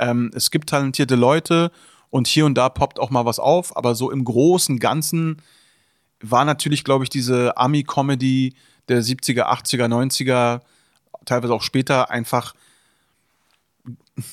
[0.02, 1.72] Ähm, es gibt talentierte Leute
[2.10, 5.38] und hier und da poppt auch mal was auf, aber so im großen Ganzen
[6.20, 8.56] war natürlich, glaube ich, diese Ami-Comedy
[8.90, 10.62] der 70er, 80er, 90er,
[11.26, 12.54] teilweise auch später einfach,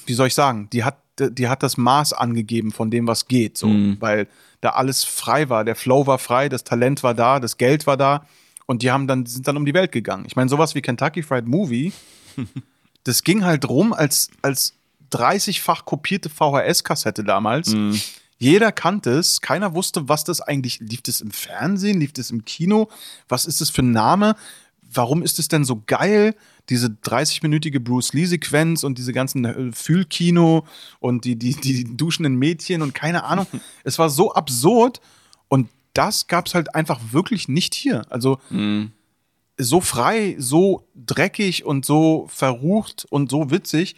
[0.06, 3.58] wie soll ich sagen, die hat, die hat das Maß angegeben von dem, was geht,
[3.58, 3.68] so,
[4.00, 4.26] weil
[4.60, 7.96] da alles frei war, der Flow war frei, das Talent war da, das Geld war
[7.96, 8.26] da
[8.66, 10.24] und die haben dann, sind dann um die Welt gegangen.
[10.26, 11.92] Ich meine, sowas wie Kentucky Fried Movie,
[13.04, 14.77] das ging halt rum als, als
[15.10, 17.74] 30-fach kopierte VHS-Kassette damals.
[18.38, 22.44] Jeder kannte es, keiner wusste, was das eigentlich, lief das im Fernsehen, lief das im
[22.44, 22.88] Kino,
[23.28, 24.36] was ist das für ein Name,
[24.92, 26.36] warum ist es denn so geil,
[26.68, 30.66] diese 30-minütige Bruce Lee-Sequenz und diese ganzen äh, Fühlkino
[31.00, 33.46] und die, die, die duschenden Mädchen und keine Ahnung.
[33.84, 35.00] es war so absurd
[35.48, 38.06] und das gab es halt einfach wirklich nicht hier.
[38.10, 38.38] Also
[39.56, 43.96] so frei, so dreckig und so verrucht und so witzig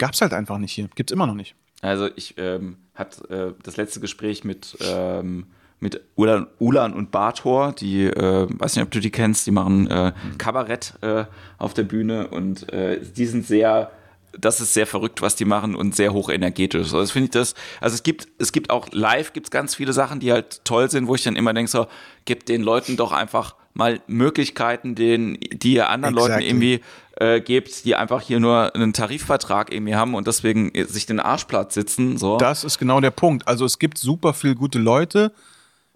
[0.00, 0.88] gab es halt einfach nicht hier.
[0.96, 1.54] Gibt's immer noch nicht.
[1.82, 5.46] Also ich ähm, hatte äh, das letzte Gespräch mit, ähm,
[5.78, 9.88] mit Ulan, Ulan und Bartor, die, äh, weiß nicht, ob du die kennst, die machen
[9.88, 11.24] äh, Kabarett äh,
[11.58, 13.90] auf der Bühne und äh, die sind sehr,
[14.38, 16.94] das ist sehr verrückt, was die machen und sehr hochenergetisch.
[16.94, 20.20] Also finde ich das, also es gibt, es gibt auch live gibt's ganz viele Sachen,
[20.20, 21.86] die halt toll sind, wo ich dann immer denke, so,
[22.24, 26.48] gebt den Leuten doch einfach mal Möglichkeiten, den, die ihr anderen Leuten Exactly.
[26.48, 26.80] irgendwie
[27.16, 31.74] äh, gebt, die einfach hier nur einen Tarifvertrag irgendwie haben und deswegen sich den Arschplatz
[31.74, 32.18] sitzen.
[32.18, 32.36] So.
[32.36, 33.46] Das ist genau der Punkt.
[33.46, 35.32] Also es gibt super viel gute Leute.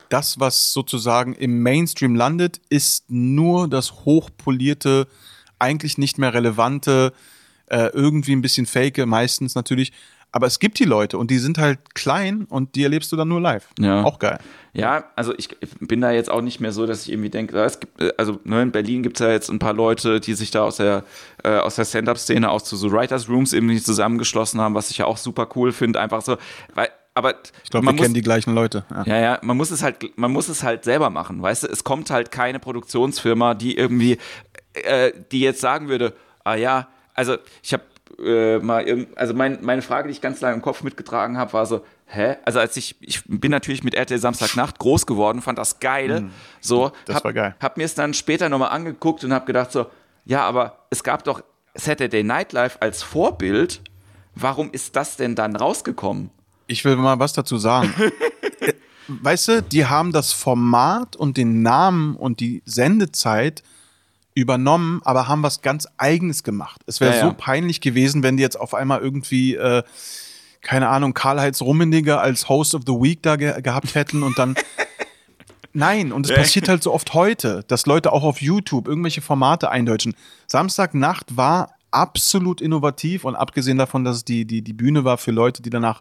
[0.08, 5.08] Das, was sozusagen im Mainstream landet, ist nur das hochpolierte,
[5.58, 7.12] eigentlich nicht mehr relevante,
[7.66, 9.92] äh, irgendwie ein bisschen fake, meistens natürlich.
[10.34, 13.28] Aber es gibt die Leute und die sind halt klein und die erlebst du dann
[13.28, 13.68] nur live.
[13.78, 14.02] Ja.
[14.02, 14.38] Auch geil.
[14.72, 17.78] Ja, also ich bin da jetzt auch nicht mehr so, dass ich irgendwie denke, es
[17.78, 20.50] gibt, äh, also ne, in Berlin gibt es ja jetzt ein paar Leute, die sich
[20.50, 21.04] da aus der,
[21.44, 25.04] äh, aus der Stand-Up-Szene auch zu so Writers Rooms irgendwie zusammengeschlossen haben, was ich ja
[25.04, 26.36] auch super cool finde, einfach so,
[26.74, 28.84] weil, aber Ich glaube, wir man muss, kennen die gleichen Leute.
[28.90, 29.04] Ja.
[29.06, 31.68] Ja, ja, man muss es halt, man muss es halt selber machen, weißt du?
[31.68, 34.18] Es kommt halt keine Produktionsfirma, die irgendwie,
[34.72, 36.12] äh, die jetzt sagen würde,
[36.42, 37.84] ah ja, also ich habe
[38.22, 41.52] äh, mal, irgend, also mein, meine Frage, die ich ganz lange im Kopf mitgetragen habe,
[41.52, 42.36] war so, hä?
[42.44, 46.86] Also als ich, ich bin natürlich mit RTL Samstagnacht groß geworden, fand das geil, so,
[46.86, 46.92] Hm.
[47.06, 47.56] das hab, war geil.
[47.60, 49.86] hab mir es dann später nochmal angeguckt und habe gedacht so,
[50.24, 51.42] ja, aber es gab doch
[51.74, 53.80] Saturday Night Live als Vorbild,
[54.34, 56.30] warum ist das denn dann rausgekommen?
[56.66, 57.92] Ich will mal was dazu sagen.
[58.60, 58.72] Äh,
[59.08, 63.62] weißt du, die haben das Format und den Namen und die Sendezeit
[64.34, 66.80] übernommen, aber haben was ganz Eigenes gemacht.
[66.86, 67.32] Es wäre Ja, so ja.
[67.32, 69.82] peinlich gewesen, wenn die jetzt auf einmal irgendwie, äh,
[70.60, 74.54] keine Ahnung, Karl-Heinz Rummenigge als Host of the Week da ge gehabt hätten und dann.
[75.76, 79.70] Nein, und es passiert halt so oft heute, dass Leute auch auf YouTube irgendwelche Formate
[79.70, 80.14] eindeutschen.
[80.46, 85.32] Samstagnacht war absolut innovativ und abgesehen davon, dass es die, die, die Bühne war für
[85.32, 86.00] Leute, die danach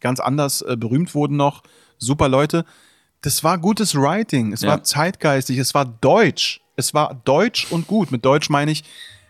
[0.00, 1.62] ganz anders äh, berühmt wurden noch,
[1.98, 2.64] super Leute.
[3.22, 4.68] Das war gutes Writing, es Ja.
[4.70, 6.60] war zeitgeistig, es war deutsch.
[6.76, 8.10] Es war deutsch und gut.
[8.10, 8.84] Mit deutsch meine ich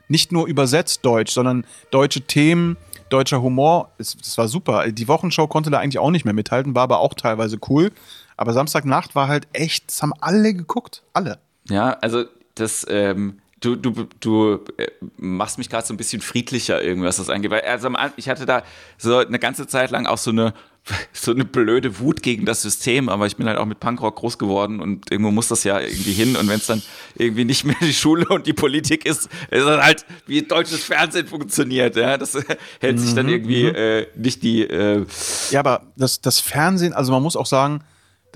[0.09, 2.77] nicht nur übersetzt deutsch, sondern deutsche Themen,
[3.09, 4.91] deutscher Humor, es, das war super.
[4.91, 7.93] Die Wochenshow konnte da eigentlich auch nicht mehr mithalten, war aber auch teilweise cool.
[8.37, 11.03] Aber Samstagnacht war halt echt, das haben alle geguckt.
[11.13, 11.39] Alle.
[11.69, 12.25] Ja, also
[12.55, 17.17] das, ähm, du, du, du äh, machst mich gerade so ein bisschen friedlicher irgendwie, was
[17.17, 17.53] das angeht.
[17.53, 18.63] Also ich hatte da
[18.99, 20.53] so eine ganze Zeit lang auch so eine
[21.13, 24.39] so eine blöde Wut gegen das System, aber ich bin halt auch mit Punkrock groß
[24.39, 26.83] geworden und irgendwo muss das ja irgendwie hin und wenn es dann
[27.15, 31.27] irgendwie nicht mehr die Schule und die Politik ist, ist es halt, wie deutsches Fernsehen
[31.27, 32.35] funktioniert, ja, das
[32.81, 33.75] hält sich dann mhm, irgendwie mhm.
[33.75, 34.63] äh, nicht die...
[34.63, 35.07] Äh
[35.51, 37.83] ja, aber das, das Fernsehen, also man muss auch sagen,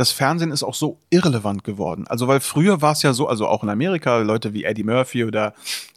[0.01, 2.07] das Fernsehen ist auch so irrelevant geworden.
[2.09, 5.25] Also, weil früher war es ja so, also auch in Amerika, Leute wie Eddie Murphy
[5.25, 5.53] oder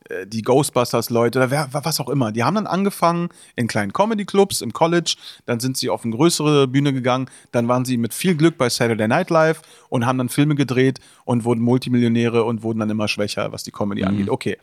[0.09, 4.59] äh, die Ghostbusters-Leute oder wer, was auch immer, die haben dann angefangen in kleinen Comedy-Clubs
[4.61, 8.35] im College, dann sind sie auf eine größere Bühne gegangen, dann waren sie mit viel
[8.35, 12.79] Glück bei Saturday Night Live und haben dann Filme gedreht und wurden Multimillionäre und wurden
[12.79, 14.09] dann immer schwächer, was die Comedy mhm.
[14.09, 14.29] angeht.
[14.29, 14.57] Okay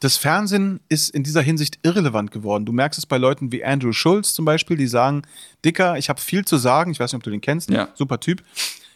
[0.00, 2.64] das Fernsehen ist in dieser Hinsicht irrelevant geworden.
[2.64, 5.22] Du merkst es bei Leuten wie Andrew Schulz zum Beispiel, die sagen,
[5.64, 7.88] Dicker, ich habe viel zu sagen, ich weiß nicht, ob du den kennst, ja.
[7.94, 8.42] super Typ.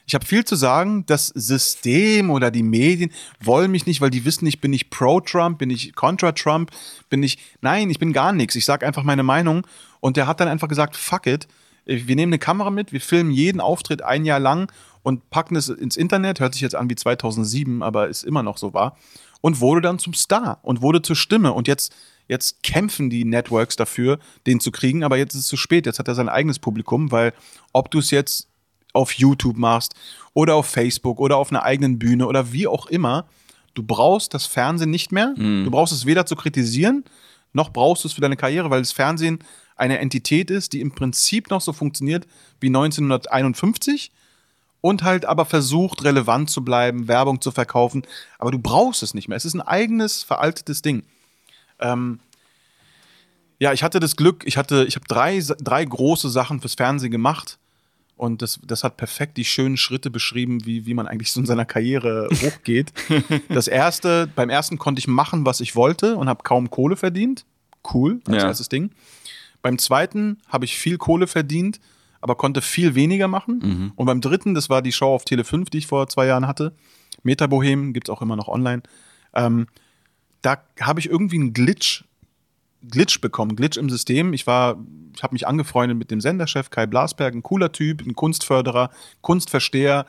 [0.07, 4.25] Ich habe viel zu sagen, das System oder die Medien wollen mich nicht, weil die
[4.25, 6.71] wissen nicht, bin ich pro-Trump, bin ich contra-Trump,
[7.11, 9.67] bin ich, nein, ich bin gar nichts, ich sage einfach meine Meinung.
[10.01, 11.49] Und der hat dann einfach gesagt, fuck it,
[11.85, 15.69] wir nehmen eine Kamera mit, wir filmen jeden Auftritt ein Jahr lang und packen es
[15.69, 18.97] ins Internet, hört sich jetzt an wie 2007, aber ist immer noch so wahr
[19.45, 21.53] und wurde dann zum Star und wurde zur Stimme.
[21.53, 21.95] Und jetzt,
[22.29, 25.85] jetzt kämpfen die Networks dafür, den zu kriegen, aber jetzt ist es zu spät.
[25.85, 27.35] Jetzt hat er sein eigenes Publikum, weil
[27.75, 28.49] ob du es jetzt
[28.95, 29.97] auf YouTube machst
[30.33, 33.27] oder auf Facebook oder auf einer eigenen Bühne oder wie auch immer,
[33.75, 35.35] du brauchst das Fernsehen nicht mehr.
[35.37, 35.65] Mhm.
[35.67, 37.05] Du brauchst es weder zu kritisieren,
[37.53, 39.41] noch brauchst du es für deine Karriere, weil das Fernsehen
[39.77, 42.27] eine Entität ist, die im Prinzip noch so funktioniert
[42.61, 44.11] wie 1951
[44.85, 48.03] und halt aber versucht, relevant zu bleiben, Werbung zu verkaufen.
[48.39, 49.37] Aber du brauchst es nicht mehr.
[49.37, 51.05] Es ist ein eigenes, veraltetes Ding.
[51.81, 52.21] Ähm,
[53.59, 57.11] ja, ich hatte das Glück, ich hatte, ich habe drei, drei große Sachen fürs Fernsehen
[57.11, 57.59] gemacht.
[58.19, 61.47] Und das, das hat perfekt die schönen Schritte beschrieben, wie, wie man eigentlich so in
[61.47, 62.93] seiner Karriere hochgeht.
[63.49, 67.47] das erste, beim ersten konnte ich machen, was ich wollte und habe kaum Kohle verdient.
[67.95, 68.49] Cool, als ja.
[68.49, 68.91] erstes Ding.
[69.63, 71.81] Beim zweiten habe ich viel Kohle verdient
[72.25, 73.61] aber konnte viel weniger machen.
[73.63, 73.93] Mhm.
[73.97, 76.47] Und beim dritten, das war die Show auf Tele 5, die ich vor zwei Jahren
[76.47, 76.75] hatte,
[77.23, 78.83] Metabohem, gibt es auch immer noch online.
[79.35, 79.67] Ähm,
[80.41, 82.05] da habe ich irgendwie einen Glitch,
[82.81, 84.33] Glitch bekommen, Glitch im System.
[84.33, 84.79] Ich war,
[85.15, 88.89] ich habe mich angefreundet mit dem Senderchef Kai Blasberg, ein cooler Typ, ein Kunstförderer,
[89.21, 90.07] Kunstversteher,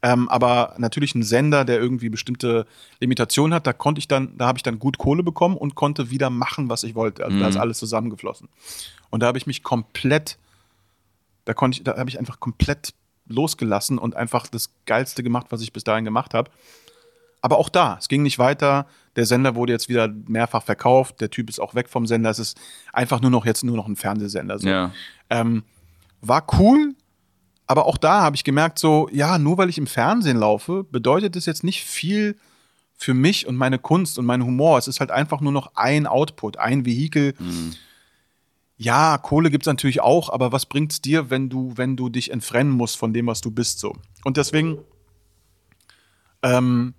[0.00, 2.64] ähm, aber natürlich ein Sender, der irgendwie bestimmte
[2.98, 3.66] Limitationen hat.
[3.66, 6.70] Da konnte ich dann, da habe ich dann gut Kohle bekommen und konnte wieder machen,
[6.70, 7.24] was ich wollte.
[7.26, 7.40] Also mhm.
[7.42, 8.48] da ist alles zusammengeflossen.
[9.10, 10.38] Und da habe ich mich komplett
[11.48, 12.92] da konnte ich, da habe ich einfach komplett
[13.26, 16.50] losgelassen und einfach das Geilste gemacht, was ich bis dahin gemacht habe.
[17.40, 18.86] Aber auch da, es ging nicht weiter.
[19.16, 21.22] Der Sender wurde jetzt wieder mehrfach verkauft.
[21.22, 22.28] Der Typ ist auch weg vom Sender.
[22.28, 22.60] Es ist
[22.92, 24.58] einfach nur noch jetzt nur noch ein Fernsehsender.
[24.58, 24.68] So.
[24.68, 24.92] Ja.
[25.30, 25.62] Ähm,
[26.20, 26.94] war cool,
[27.66, 31.34] aber auch da habe ich gemerkt, so, ja, nur weil ich im Fernsehen laufe, bedeutet
[31.34, 32.36] das jetzt nicht viel
[32.94, 34.76] für mich und meine Kunst und meinen Humor.
[34.76, 37.34] Es ist halt einfach nur noch ein Output, ein Vehikel.
[37.38, 37.74] Mhm
[38.78, 42.08] ja, Kohle gibt es natürlich auch, aber was bringt es dir, wenn du, wenn du
[42.08, 43.94] dich entfrennen musst von dem, was du bist, so?
[44.24, 44.78] Und deswegen
[46.44, 46.94] ähm,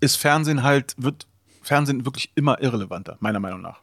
[0.00, 1.26] ist Fernsehen halt, wird
[1.62, 3.80] Fernsehen wirklich immer irrelevanter, meiner Meinung nach.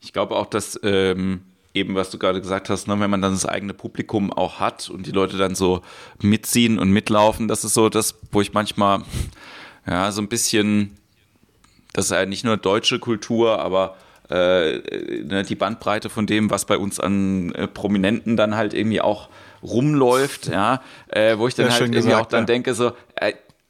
[0.00, 1.40] Ich glaube auch, dass ähm,
[1.72, 4.90] eben, was du gerade gesagt hast, ne, wenn man dann das eigene Publikum auch hat
[4.90, 5.80] und die Leute dann so
[6.20, 9.02] mitziehen und mitlaufen, das ist so das, wo ich manchmal
[9.86, 10.98] ja so ein bisschen,
[11.94, 13.96] das ist ja nicht nur deutsche Kultur, aber
[14.30, 14.78] äh,
[15.24, 19.28] ne, die Bandbreite von dem, was bei uns an äh, Prominenten dann halt irgendwie auch
[19.62, 22.46] rumläuft, ja, äh, wo ich dann ja, halt irgendwie gesagt, auch dann ja.
[22.46, 22.92] denke, so,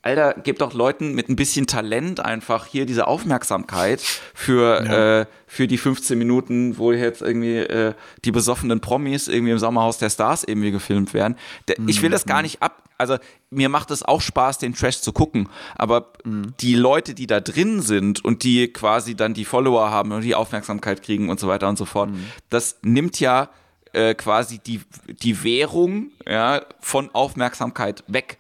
[0.05, 4.03] Alter, gib doch Leuten mit ein bisschen Talent einfach hier diese Aufmerksamkeit
[4.35, 5.21] für, ja.
[5.21, 9.97] äh, für die 15 Minuten, wo jetzt irgendwie äh, die besoffenen Promis irgendwie im Sommerhaus
[9.97, 11.37] der Stars irgendwie gefilmt werden.
[11.79, 11.89] Mhm.
[11.89, 12.43] Ich will das gar mhm.
[12.43, 12.84] nicht ab.
[12.99, 13.19] Also
[13.51, 15.49] mir macht es auch Spaß, den Trash zu gucken.
[15.77, 16.55] Aber mhm.
[16.61, 20.35] die Leute, die da drin sind und die quasi dann die Follower haben und die
[20.35, 22.27] Aufmerksamkeit kriegen und so weiter und so fort, mhm.
[22.51, 23.49] das nimmt ja
[23.93, 24.81] äh, quasi die,
[25.23, 28.39] die Währung ja, von Aufmerksamkeit weg.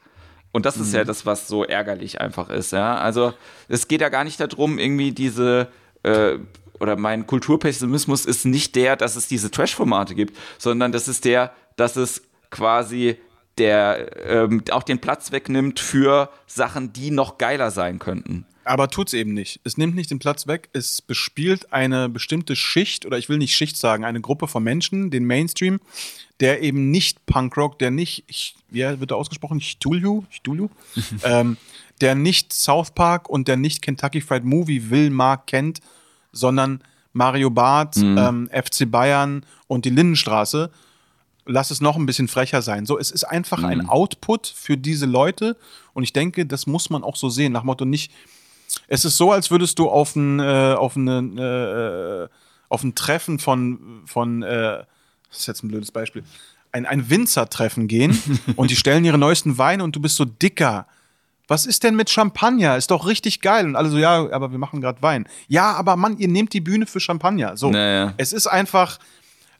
[0.52, 0.98] Und das ist mhm.
[0.98, 2.96] ja das, was so ärgerlich einfach ist, ja.
[2.96, 3.34] Also
[3.68, 5.68] es geht ja gar nicht darum, irgendwie diese
[6.04, 6.38] äh,
[6.78, 11.52] oder mein Kulturpessimismus ist nicht der, dass es diese Trash-Formate gibt, sondern das ist der,
[11.76, 13.16] dass es quasi
[13.58, 18.46] der ähm, auch den Platz wegnimmt für Sachen, die noch geiler sein könnten.
[18.64, 19.60] Aber tut's eben nicht.
[19.64, 20.70] Es nimmt nicht den Platz weg.
[20.72, 25.10] Es bespielt eine bestimmte Schicht oder ich will nicht Schicht sagen, eine Gruppe von Menschen,
[25.10, 25.80] den Mainstream,
[26.40, 28.24] der eben nicht Punkrock, der nicht,
[28.70, 29.60] wie wird er ausgesprochen?
[29.60, 30.24] Chtulju?
[30.30, 30.70] Chtulju?
[31.24, 31.58] ähm,
[32.00, 35.80] der nicht South Park und der nicht Kentucky Fried Movie will, mag, kennt,
[36.32, 36.82] sondern
[37.12, 40.70] Mario Barth, ähm, FC Bayern und die Lindenstraße.
[41.46, 42.86] Lass es noch ein bisschen frecher sein.
[42.86, 45.56] So, es ist einfach ein Output für diese Leute
[45.92, 47.52] und ich denke, das muss man auch so sehen.
[47.52, 48.12] Nach Motto nicht.
[48.88, 52.34] Es ist so, als würdest du auf ein, äh, auf eine, äh,
[52.68, 54.84] auf ein Treffen von, von äh,
[55.28, 56.24] das ist jetzt ein blödes Beispiel,
[56.72, 58.18] ein, ein Winzer-Treffen gehen
[58.56, 60.86] und die stellen ihre neuesten Weine und du bist so dicker.
[61.46, 62.76] Was ist denn mit Champagner?
[62.76, 63.66] Ist doch richtig geil.
[63.66, 65.28] Und alle so, ja, aber wir machen gerade Wein.
[65.46, 67.56] Ja, aber Mann, ihr nehmt die Bühne für Champagner.
[67.56, 67.70] So.
[67.70, 68.14] Naja.
[68.16, 68.98] Es ist einfach,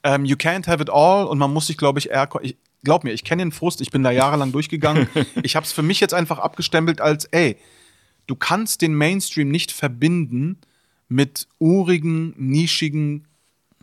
[0.05, 2.29] ähm, you can't have it all und man muss sich, glaube ich, eher.
[2.43, 5.09] Ich, glaub mir, ich kenne den Frust, ich bin da jahrelang durchgegangen.
[5.43, 7.57] ich habe es für mich jetzt einfach abgestempelt als, ey,
[8.27, 10.59] du kannst den Mainstream nicht verbinden
[11.09, 13.27] mit urigen, nischigen,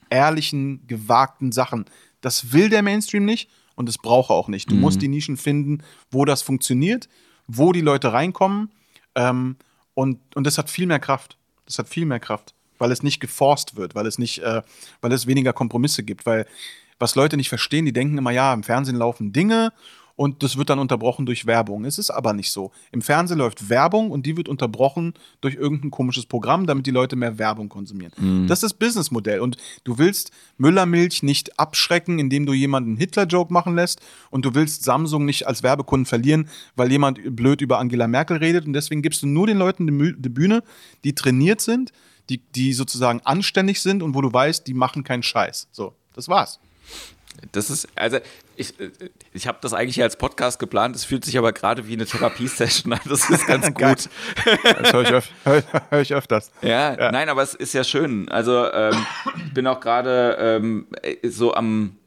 [0.10, 1.86] ehrlichen, gewagten Sachen.
[2.22, 4.70] Das will der Mainstream nicht und das braucht er auch nicht.
[4.70, 7.10] Du musst die Nischen finden, wo das funktioniert,
[7.48, 8.72] wo die Leute reinkommen
[9.16, 9.56] ähm,
[9.94, 11.38] und, und das hat viel mehr Kraft.
[11.66, 14.62] Das hat viel mehr Kraft, weil es nicht geforst wird, weil es nicht, äh,
[15.00, 16.46] weil es weniger Kompromisse gibt, weil
[17.00, 19.72] was Leute nicht verstehen, die denken immer, ja, im Fernsehen laufen Dinge
[20.16, 21.84] und das wird dann unterbrochen durch Werbung.
[21.86, 22.72] Es ist aber nicht so.
[22.92, 27.16] Im Fernsehen läuft Werbung und die wird unterbrochen durch irgendein komisches Programm, damit die Leute
[27.16, 28.12] mehr Werbung konsumieren.
[28.48, 29.40] Das ist das Businessmodell.
[29.40, 34.54] Und du willst Müllermilch nicht abschrecken, indem du jemanden einen Hitler-Joke machen lässt und du
[34.54, 39.02] willst Samsung nicht als Werbekunden verlieren, weil jemand blöd über Angela Merkel redet und deswegen
[39.02, 40.62] gibst du nur den Leuten die Bühne,
[41.04, 41.94] die trainiert sind,
[42.30, 45.68] die, die sozusagen anständig sind und wo du weißt, die machen keinen Scheiß.
[45.72, 46.60] So, das war's.
[47.52, 48.20] Das ist, also
[48.56, 48.92] ich, äh,
[49.34, 52.94] ich habe das eigentlich als Podcast geplant, es fühlt sich aber gerade wie eine Therapiesession
[52.94, 53.00] an.
[53.08, 54.10] Das ist ganz gut.
[54.64, 56.52] Das höre ich, öf hör, hör ich öfters.
[56.62, 58.30] Ja, nein, aber es ist ja schön.
[58.30, 59.06] Also ähm,
[59.46, 60.88] ich bin auch gerade ähm,
[61.24, 61.98] so am,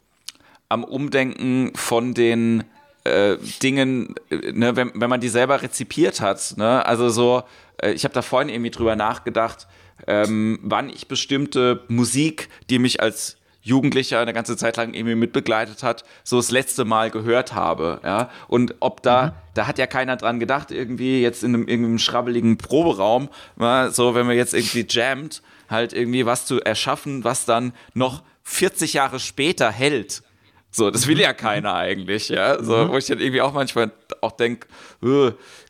[0.69, 2.65] am Umdenken von den
[3.05, 6.55] äh, Dingen, äh, ne, wenn, wenn man die selber rezipiert hat.
[6.57, 6.85] Ne?
[6.85, 7.43] Also so,
[7.79, 9.67] äh, ich habe da vorhin irgendwie drüber nachgedacht,
[10.07, 15.83] ähm, wann ich bestimmte Musik, die mich als Jugendlicher eine ganze Zeit lang irgendwie mitbegleitet
[15.83, 20.17] hat, so das letzte Mal gehört habe, ja, und ob da, da hat ja keiner
[20.17, 24.87] dran gedacht, irgendwie jetzt in einem, irgendeinem schrabbeligen Proberaum, mal so, wenn man jetzt irgendwie
[24.87, 30.23] jammt, halt irgendwie was zu erschaffen, was dann noch 40 Jahre später hält.
[30.77, 32.61] So, das will ja keiner eigentlich, ja.
[32.61, 34.67] So, wo ich dann irgendwie auch manchmal auch denke,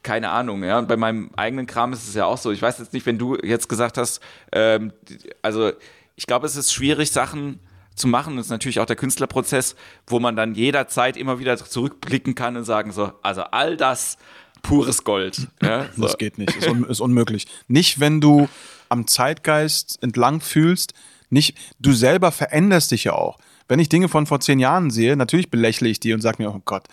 [0.03, 0.79] keine Ahnung, ja.
[0.79, 2.51] Und bei meinem eigenen Kram ist es ja auch so.
[2.53, 4.95] Ich weiß jetzt nicht, wenn du jetzt gesagt hast, ähm,
[5.43, 5.73] also
[6.17, 7.61] ich glaube, es ist schwierig, Sachen
[7.95, 8.39] zu machen.
[8.39, 9.77] Das ist natürlich auch der Künstlerprozess,
[10.07, 14.17] wo man dann jederzeit immer wieder zurückblicken kann und sagen so, also all das
[14.63, 15.49] pures Gold.
[15.63, 16.01] Ja, so.
[16.01, 17.47] Das geht nicht, ist, un ist unmöglich.
[17.69, 18.49] Nicht, wenn du
[18.89, 20.95] am Zeitgeist entlang fühlst,
[21.29, 23.37] nicht, du selber veränderst dich ja auch.
[23.69, 26.51] Wenn ich Dinge von vor zehn Jahren sehe, natürlich belächle ich die und sage mir,
[26.51, 26.85] oh Gott,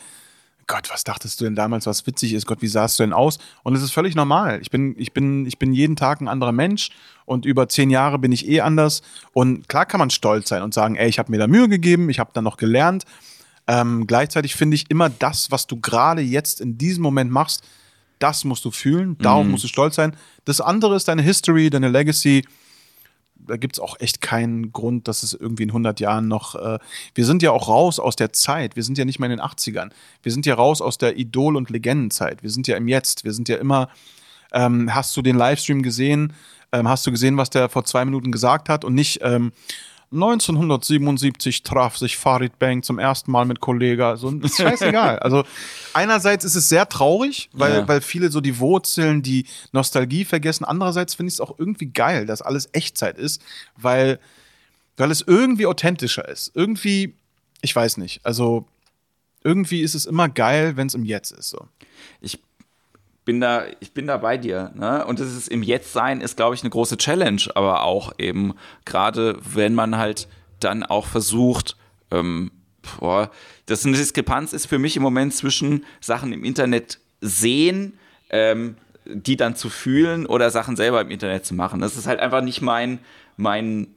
[0.67, 2.45] Gott, was dachtest du denn damals, was witzig ist?
[2.45, 3.39] Gott, wie sahst du denn aus?
[3.63, 4.59] Und es ist völlig normal.
[4.61, 6.91] Ich bin, ich bin, ich bin jeden Tag ein anderer Mensch
[7.25, 9.01] und über zehn Jahre bin ich eh anders.
[9.33, 12.09] Und klar kann man stolz sein und sagen, ey, ich habe mir da Mühe gegeben,
[12.09, 13.03] ich habe da noch gelernt.
[13.67, 17.63] Ähm, gleichzeitig finde ich immer das, was du gerade jetzt in diesem Moment machst,
[18.19, 20.15] das musst du fühlen, darauf musst du stolz sein.
[20.45, 22.45] Das andere ist deine History, deine Legacy.
[23.47, 26.55] Da gibt es auch echt keinen Grund, dass es irgendwie in 100 Jahren noch.
[26.55, 26.79] Äh,
[27.15, 28.75] wir sind ja auch raus aus der Zeit.
[28.75, 29.91] Wir sind ja nicht mehr in den 80ern.
[30.23, 32.43] Wir sind ja raus aus der Idol- und Legendenzeit.
[32.43, 33.23] Wir sind ja im Jetzt.
[33.23, 33.89] Wir sind ja immer.
[34.53, 36.33] Ähm, hast du den Livestream gesehen?
[36.71, 38.85] Ähm, hast du gesehen, was der vor zwei Minuten gesagt hat?
[38.85, 39.19] Und nicht.
[39.21, 39.51] Ähm,
[40.11, 44.17] 1977 traf sich Farid Bang zum ersten Mal mit Kollega.
[44.17, 45.19] So, ist scheißegal.
[45.19, 45.43] Also
[45.93, 47.87] einerseits ist es sehr traurig, weil, Ja.
[47.87, 50.65] weil viele so die Wurzeln, die Nostalgie vergessen.
[50.65, 53.41] Andererseits finde ich es auch irgendwie geil, dass alles Echtzeit ist,
[53.77, 54.19] weil,
[54.97, 56.51] weil es irgendwie authentischer ist.
[56.55, 57.15] Irgendwie,
[57.61, 58.25] ich weiß nicht.
[58.25, 58.65] Also
[59.43, 61.49] irgendwie ist es immer geil, wenn es im Jetzt ist.
[61.49, 61.67] So.
[62.19, 62.39] ich
[63.25, 64.71] bin da, ich bin da bei dir.
[64.75, 65.05] Ne?
[65.05, 68.53] Und das ist im Jetzt-Sein ist, glaube ich, eine große Challenge, aber auch eben,
[68.85, 70.27] gerade wenn man halt
[70.59, 71.77] dann auch versucht,
[72.09, 72.51] ähm,
[72.99, 73.29] boah,
[73.65, 77.97] das eine Diskrepanz ist für mich im Moment zwischen Sachen im Internet sehen,
[78.29, 81.81] ähm, die dann zu fühlen oder Sachen selber im Internet zu machen.
[81.81, 82.99] Das ist halt einfach nicht mein,
[83.37, 83.87] mein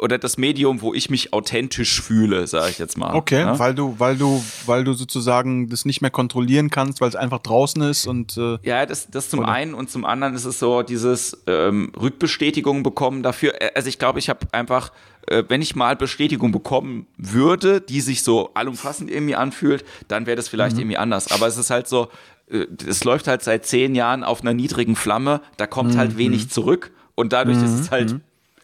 [0.00, 3.14] oder das Medium, wo ich mich authentisch fühle, sage ich jetzt mal.
[3.14, 3.58] Okay, ne?
[3.58, 7.38] weil du, weil du, weil du sozusagen das nicht mehr kontrollieren kannst, weil es einfach
[7.38, 9.48] draußen ist und äh, Ja, das, das zum Oder?
[9.48, 13.54] einen und zum anderen ist es so dieses ähm, Rückbestätigung bekommen dafür.
[13.74, 14.92] Also ich glaube, ich habe einfach,
[15.26, 20.36] äh, wenn ich mal Bestätigung bekommen würde, die sich so allumfassend irgendwie anfühlt, dann wäre
[20.36, 21.32] das vielleicht irgendwie anders.
[21.32, 22.08] Aber es ist halt so,
[22.50, 26.50] äh, es läuft halt seit zehn Jahren auf einer niedrigen Flamme, da kommt halt wenig
[26.50, 28.20] zurück und dadurch ist es halt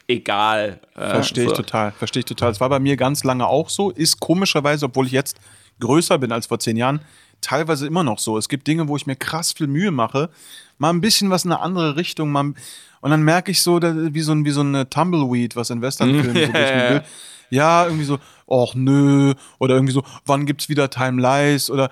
[0.08, 0.80] egal.
[0.96, 1.56] äh, Verstehe ich so.
[1.56, 2.50] total, verstehe ich total.
[2.50, 5.38] Es war bei mir ganz lange auch so, ist komischerweise, obwohl ich jetzt
[5.78, 7.00] größer bin als vor zehn Jahren,
[7.40, 8.36] teilweise immer noch so.
[8.36, 10.30] Es gibt Dinge, wo ich mir krass viel Mühe mache,
[10.78, 12.54] mal ein bisschen was in eine andere Richtung, mal,
[13.00, 16.46] und dann merke ich so, wie so ein, wie so eine Tumbleweed, was in Westernfilmen
[16.46, 17.02] so durch.
[17.50, 18.18] Ja, irgendwie so,
[18.50, 21.90] ach nö, oder irgendwie so, wann gibt's wieder Time Lies oder,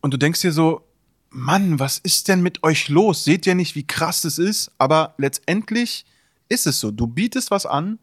[0.00, 0.82] und du denkst dir so,
[1.30, 3.24] Mann, was ist denn mit euch los?
[3.24, 4.70] Seht ihr nicht, wie krass das ist?
[4.78, 6.06] Aber letztendlich
[6.48, 6.90] ist es so.
[6.90, 7.98] Du bietest was an,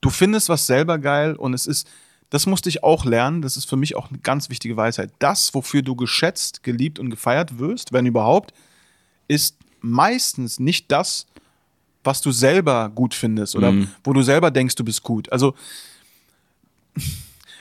[0.00, 1.88] du findest was selber geil und es ist,
[2.30, 3.42] das musste ich auch lernen.
[3.42, 5.12] Das ist für mich auch eine ganz wichtige Weisheit.
[5.18, 8.52] Das, wofür du geschätzt, geliebt und gefeiert wirst, wenn überhaupt,
[9.28, 11.26] ist meistens nicht das,
[12.04, 13.72] was du selber gut findest oder
[14.04, 15.30] wo du selber denkst, du bist gut.
[15.32, 15.54] Also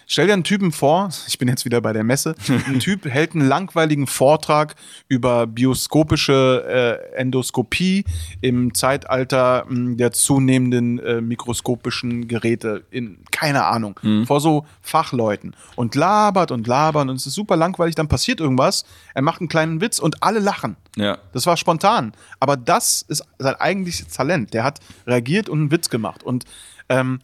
[0.07, 2.35] Stell dir einen Typen vor, ich bin jetzt wieder bei der Messe,
[2.67, 4.75] ein Typ hält einen langweiligen Vortrag
[5.07, 8.05] über bioskopische äh, Endoskopie
[8.41, 15.95] im Zeitalter mh, der zunehmenden äh, mikroskopischen Geräte in, keine Ahnung, vor so Fachleuten und
[15.95, 19.81] labert und labert und es ist super langweilig, dann passiert irgendwas, er macht einen kleinen
[19.81, 20.75] Witz und alle lachen.
[20.95, 21.17] Ja.
[21.33, 22.13] Das war spontan.
[22.39, 24.53] Aber das ist sein eigentliches Talent.
[24.53, 26.23] Der hat reagiert und einen Witz gemacht.
[26.23, 26.45] Und
[26.89, 27.19] ähm,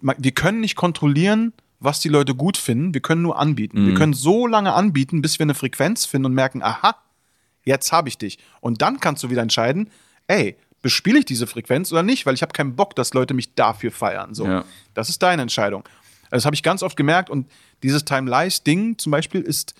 [0.00, 2.94] wir können nicht kontrollieren, was die Leute gut finden.
[2.94, 3.86] Wir können nur anbieten.
[3.86, 6.96] Wir können so lange anbieten, bis wir eine Frequenz finden und merken, aha,
[7.64, 8.38] jetzt habe ich dich.
[8.60, 9.90] Und dann kannst du wieder entscheiden,
[10.26, 13.54] ey, bespiele ich diese Frequenz oder nicht, weil ich habe keinen Bock, dass Leute mich
[13.54, 14.34] dafür feiern.
[14.34, 14.64] So, Ja.
[14.94, 15.84] das ist deine Entscheidung.
[16.30, 17.46] Das habe ich ganz oft gemerkt und
[17.82, 19.74] dieses Time Lies Ding zum Beispiel ist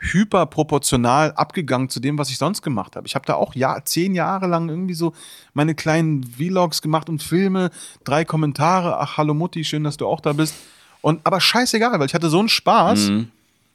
[0.00, 3.06] hyperproportional abgegangen zu dem, was ich sonst gemacht habe.
[3.06, 5.12] Ich habe da auch ja, zehn Jahre lang irgendwie so
[5.54, 7.70] meine kleinen Vlogs gemacht und Filme,
[8.04, 10.54] drei Kommentare, ach hallo Mutti, schön, dass du auch da bist.
[11.00, 13.10] Und aber scheißegal, weil ich hatte so einen Spaß.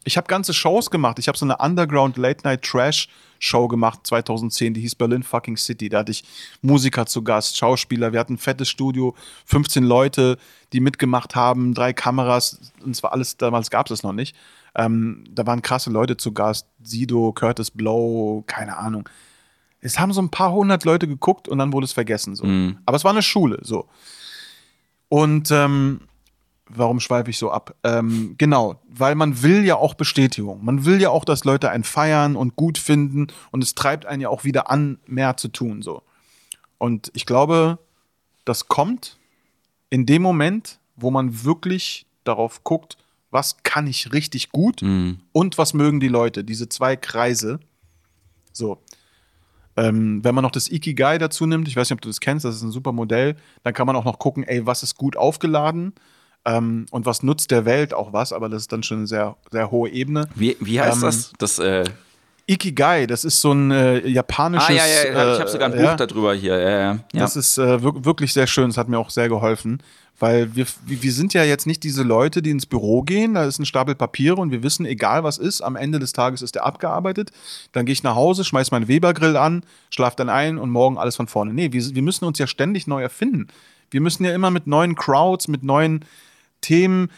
[0.05, 1.19] Ich habe ganze Shows gemacht.
[1.19, 3.07] Ich habe so eine Underground Late Night Trash
[3.39, 5.89] Show gemacht 2010, die hieß Berlin Fucking City.
[5.89, 6.23] Da hatte ich
[6.61, 8.13] Musiker zu Gast, Schauspieler.
[8.13, 9.15] Wir hatten ein fettes Studio,
[9.45, 10.37] 15 Leute,
[10.71, 12.71] die mitgemacht haben, drei Kameras.
[12.83, 14.35] Und zwar alles, damals gab es es noch nicht.
[14.75, 16.67] Ähm, da waren krasse Leute zu Gast.
[16.81, 19.09] Sido, Curtis Blow, keine Ahnung.
[19.81, 22.35] Es haben so ein paar hundert Leute geguckt und dann wurde es vergessen.
[22.35, 22.45] So.
[22.85, 23.59] Aber es war eine Schule.
[23.63, 23.89] So.
[25.09, 26.01] Und ähm,
[26.75, 27.75] warum schweife ich so ab?
[27.83, 30.63] Ähm, genau, weil man will ja auch Bestätigung.
[30.63, 34.21] Man will ja auch, dass Leute einen feiern und gut finden und es treibt einen
[34.21, 35.81] ja auch wieder an, mehr zu tun.
[35.81, 36.03] So.
[36.77, 37.79] Und ich glaube,
[38.45, 39.17] das kommt
[39.89, 42.97] in dem Moment, wo man wirklich darauf guckt,
[43.31, 44.81] was kann ich richtig gut
[45.31, 46.43] und was mögen die Leute.
[46.43, 47.59] Diese zwei Kreise.
[48.51, 48.79] So.
[49.75, 52.45] Ähm, wenn man noch das Ikigai dazu nimmt, ich weiß nicht, ob du das kennst,
[52.45, 55.17] das ist ein super Modell, dann kann man auch noch gucken, ey, was ist gut
[55.17, 55.93] aufgeladen
[56.45, 59.35] ähm, und was nutzt der Welt auch was, aber das ist dann schon eine sehr,
[59.51, 60.27] sehr hohe Ebene.
[60.35, 61.33] Wie, wie heißt Ähm, das?
[61.37, 61.85] Das, äh,
[62.45, 64.69] Ikigai, das ist so ein äh, japanisches.
[64.69, 66.59] ah, ja, ja, ja, ich habe äh, sogar ein Buch ja, darüber hier.
[66.59, 66.99] Ja, ja.
[67.13, 69.81] Das ist äh, wir wirklich sehr schön, das hat mir auch sehr geholfen,
[70.19, 73.45] weil wir, wir wir sind ja jetzt nicht diese Leute, die ins Büro gehen, da
[73.45, 76.55] ist ein Stapel Papiere und wir wissen, egal was ist, am Ende des Tages ist
[76.55, 77.31] der abgearbeitet,
[77.71, 81.15] dann gehe ich nach Hause, schmeiß meinen Webergrill an, schlaf dann ein und morgen alles
[81.15, 81.53] von vorne.
[81.53, 83.47] Nee, wir, wir müssen uns ja ständig neu erfinden.
[83.89, 86.03] Wir müssen ja immer mit neuen Crowds, mit neuen
[86.63, 87.09] Themen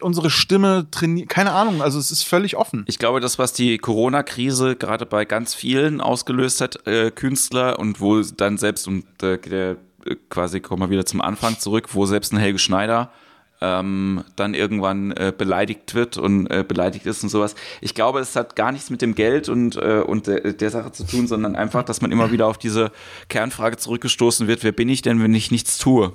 [0.00, 2.84] unsere Stimme trainieren, keine Ahnung, also es ist völlig offen.
[2.88, 8.00] Ich glaube, das, was die Corona-Krise gerade bei ganz vielen ausgelöst hat, äh, Künstler und
[8.00, 12.06] wo dann selbst, und äh, der, äh, quasi kommen wir wieder zum Anfang zurück, wo
[12.06, 13.12] selbst ein Helge Schneider
[13.60, 17.54] ähm, dann irgendwann äh, beleidigt wird und äh, beleidigt ist und sowas.
[17.80, 20.92] Ich glaube, es hat gar nichts mit dem Geld und, äh, und der, der Sache
[20.92, 22.90] zu tun, sondern einfach, dass man immer wieder auf diese
[23.28, 26.12] Kernfrage zurückgestoßen wird, wer bin ich denn, wenn ich nichts tue?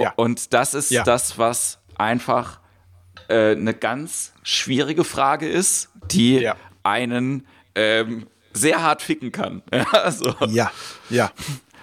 [0.00, 0.12] Ja.
[0.16, 1.02] Und das ist Ja.
[1.04, 2.60] das, was einfach
[3.28, 6.56] äh, eine ganz schwierige Frage ist, die Ja.
[6.82, 9.62] einen ähm, sehr hart ficken kann.
[9.72, 10.34] Ja, so.
[10.46, 10.70] Ja,
[11.10, 11.30] ja,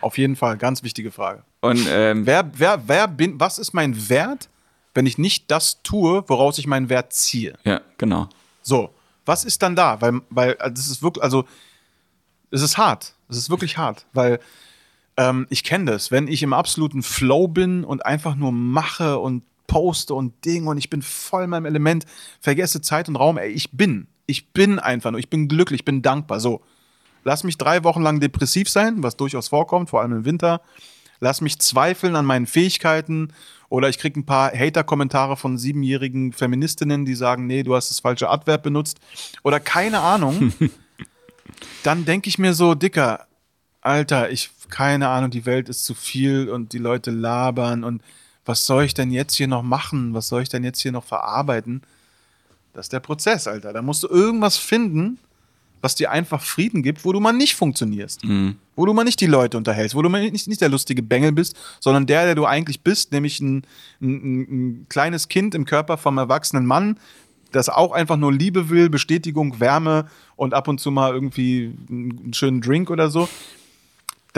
[0.02, 1.44] auf jeden Fall, ganz wichtige Frage.
[1.62, 4.50] Und ähm, Wer, wer, wer bin, was ist mein Wert,
[4.94, 7.58] wenn ich nicht das tue, woraus ich meinen Wert ziehe?
[7.64, 8.30] ja, genau.
[8.62, 8.94] So,
[9.26, 10.00] was ist dann da?
[10.02, 11.46] Weil, weil äh, das ist wirklich, also,
[12.52, 13.14] es ist hart.
[13.30, 14.40] Es ist wirklich hart, weil
[15.18, 19.44] ähm, ich kenne das, wenn ich im absoluten Flow bin und einfach nur mache und
[19.68, 22.06] poste und Ding und ich bin voll in meinem Element,
[22.40, 24.08] vergesse Zeit und Raum, ey, ich bin.
[24.28, 26.40] Ich bin einfach nur, ich bin glücklich, ich bin dankbar.
[26.40, 26.62] So,
[27.24, 30.62] lass mich drei Wochen lang depressiv sein, was durchaus vorkommt, vor allem im Winter.
[31.20, 33.34] Lass mich zweifeln an meinen Fähigkeiten
[33.70, 38.00] oder ich kriege ein paar Hater-Kommentare von siebenjährigen Feministinnen, die sagen, nee, du hast das
[38.00, 39.00] falsche Adverb benutzt
[39.44, 40.54] oder keine Ahnung.
[41.84, 43.28] Dann denke ich mir so, Dicker,
[43.82, 48.02] Alter, ich, keine Ahnung, die Welt ist zu viel und die Leute labern und
[48.46, 50.14] was soll ich denn jetzt hier noch machen?
[50.14, 51.82] Was soll ich denn jetzt hier noch verarbeiten?
[52.74, 53.74] Das ist der Prozess, Alter.
[53.74, 55.18] Da musst du irgendwas finden,
[55.82, 58.24] was dir einfach Frieden gibt, wo du mal nicht funktionierst.
[58.76, 61.32] Wo du mal nicht die Leute unterhältst, wo du mal nicht, nicht der lustige Bengel
[61.32, 63.64] bist, sondern der, der du eigentlich bist, nämlich ein,
[64.02, 67.00] ein, ein kleines Kind im Körper vom erwachsenen Mann,
[67.52, 72.34] das auch einfach nur Liebe will, Bestätigung, Wärme und ab und zu mal irgendwie einen
[72.34, 73.30] schönen Drink oder so.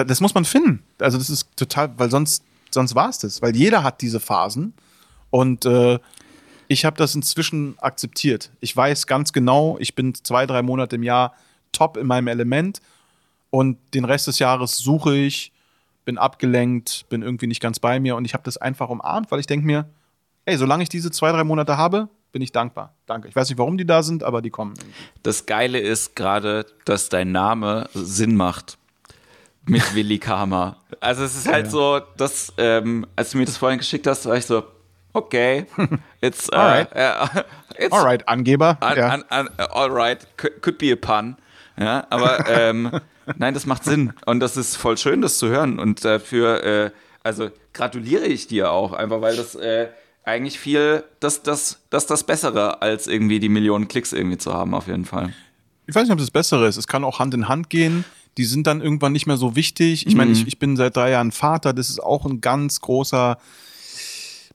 [0.05, 0.83] Das, muss man finden.
[0.99, 3.41] Also das ist total, weil sonst, sonst war es das.
[3.41, 4.73] Weil jeder hat diese Phasen
[5.31, 5.99] und äh,
[6.67, 8.51] ich habe das inzwischen akzeptiert.
[8.59, 11.33] Ich weiß ganz genau, ich bin zwei, drei Monate im Jahr
[11.71, 12.79] top in meinem Element
[13.49, 15.51] und den Rest des Jahres suche ich,
[16.05, 19.39] bin abgelenkt, bin irgendwie nicht ganz bei mir und ich habe das einfach umarmt, weil
[19.39, 19.89] ich denke mir,
[20.45, 22.93] ey, solange ich diese zwei, drei Monate habe, bin ich dankbar.
[23.07, 23.29] Danke.
[23.29, 24.75] Ich weiß nicht, warum die da sind, aber die kommen.
[25.23, 28.77] Das Geile ist gerade, dass dein Name Sinn macht
[29.68, 30.78] mit Willi Karma.
[30.99, 31.72] Also es ist halt ja.
[31.72, 34.63] so, dass, ähm, als du mir das vorhin geschickt hast, war ich so,
[35.13, 35.65] okay,
[36.22, 36.89] it's, uh, alright.
[36.95, 37.41] Uh,
[37.78, 38.78] it's alright, Angeber.
[38.82, 39.13] Un, ja.
[39.13, 41.38] un, un, alright, could, could be a pun.
[41.80, 42.91] Ja, aber ähm,
[43.38, 46.91] nein, das macht Sinn und das ist voll schön, das zu hören und dafür, äh,
[47.24, 49.89] also gratuliere ich dir auch, einfach weil das äh,
[50.24, 54.74] eigentlich viel, das, das, das das Bessere, als irgendwie die Millionen Klicks irgendwie zu haben,
[54.74, 55.34] auf jeden Fall.
[55.86, 56.76] Ich weiß nicht, ob das Bessere ist.
[56.76, 58.03] Es kann auch Hand in Hand gehen.
[58.38, 60.05] Die sind dann irgendwann nicht mehr so wichtig.
[60.07, 60.47] Ich meine, ich, mhm.
[60.47, 61.73] ich bin seit drei Jahren Vater.
[61.73, 63.38] Das ist auch ein ganz großer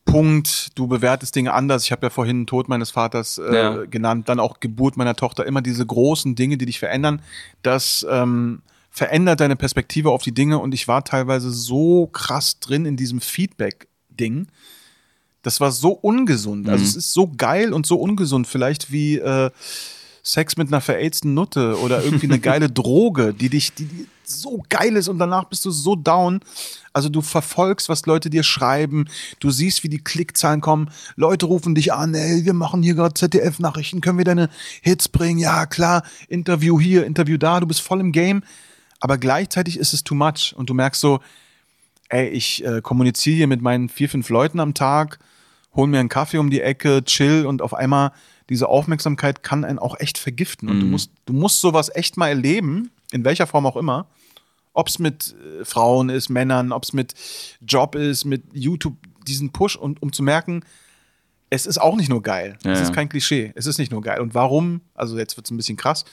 [0.05, 0.71] Punkt.
[0.79, 1.85] Du bewertest Dinge anders.
[1.85, 3.85] Ich habe ja vorhin den Tod meines Vaters äh, ja.
[3.85, 5.47] genannt, dann auch Geburt meiner Tochter.
[5.47, 7.23] Immer diese großen Dinge, die dich verändern.
[7.63, 10.59] Das ähm, verändert deine Perspektive auf die Dinge.
[10.59, 14.47] Und ich war teilweise so krass drin in diesem Feedback-Ding
[15.43, 16.69] das war so ungesund.
[16.69, 16.89] Also mhm.
[16.89, 18.47] es ist so geil und so ungesund.
[18.47, 19.51] Vielleicht wie äh,
[20.23, 24.63] Sex mit einer verätzten Nutte oder irgendwie eine geile Droge, die dich, die, die so
[24.69, 26.41] geil ist und danach bist du so down.
[26.93, 29.07] Also du verfolgst, was Leute dir schreiben,
[29.41, 33.15] du siehst, wie die Klickzahlen kommen, Leute rufen dich an, ey, wir machen hier gerade
[33.15, 34.49] ZDF-Nachrichten, können wir deine
[34.81, 35.39] Hits bringen?
[35.39, 38.43] Ja, klar, Interview hier, Interview da, du bist voll im Game.
[39.01, 41.19] Aber gleichzeitig ist es too much und du merkst so,
[42.09, 45.19] ey, ich äh, kommuniziere hier mit meinen vier, fünf Leuten am Tag,
[45.75, 48.13] hol mir einen Kaffee um die Ecke, chill und auf einmal
[48.49, 50.69] diese Aufmerksamkeit kann einen auch echt vergiften.
[50.69, 50.81] Und mhm.
[50.81, 54.07] du musst, du musst sowas echt mal erleben, in welcher Form auch immer.
[54.75, 57.15] Ob es mit äh, Frauen ist, Männern, ob es mit
[57.61, 60.65] Job ist, mit YouTube, diesen Push und um zu merken,
[61.51, 62.57] es ist auch nicht nur geil.
[62.65, 63.53] Ja, es ist kein Klischee.
[63.55, 64.21] Es ist nicht nur geil.
[64.21, 64.81] Und warum?
[64.95, 66.07] Also jetzt wird es ein bisschen krass.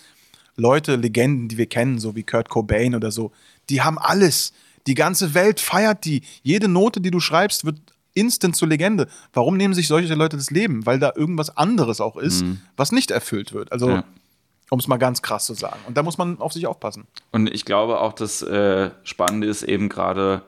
[0.57, 3.31] Leute, Legenden, die wir kennen, so wie Kurt Cobain oder so,
[3.69, 4.51] die haben alles.
[4.85, 6.23] Die ganze Welt feiert die.
[6.43, 7.79] Jede Note, die du schreibst, wird
[8.13, 9.07] instant zur Legende.
[9.33, 10.85] Warum nehmen sich solche Leute das Leben?
[10.85, 12.61] Weil da irgendwas anderes auch ist, mhm.
[12.77, 13.71] was nicht erfüllt wird.
[13.71, 14.03] Also, ja.
[14.69, 15.79] um es mal ganz krass zu sagen.
[15.87, 17.07] Und da muss man auf sich aufpassen.
[17.31, 20.41] Und ich glaube auch, das äh, Spannende ist eben gerade,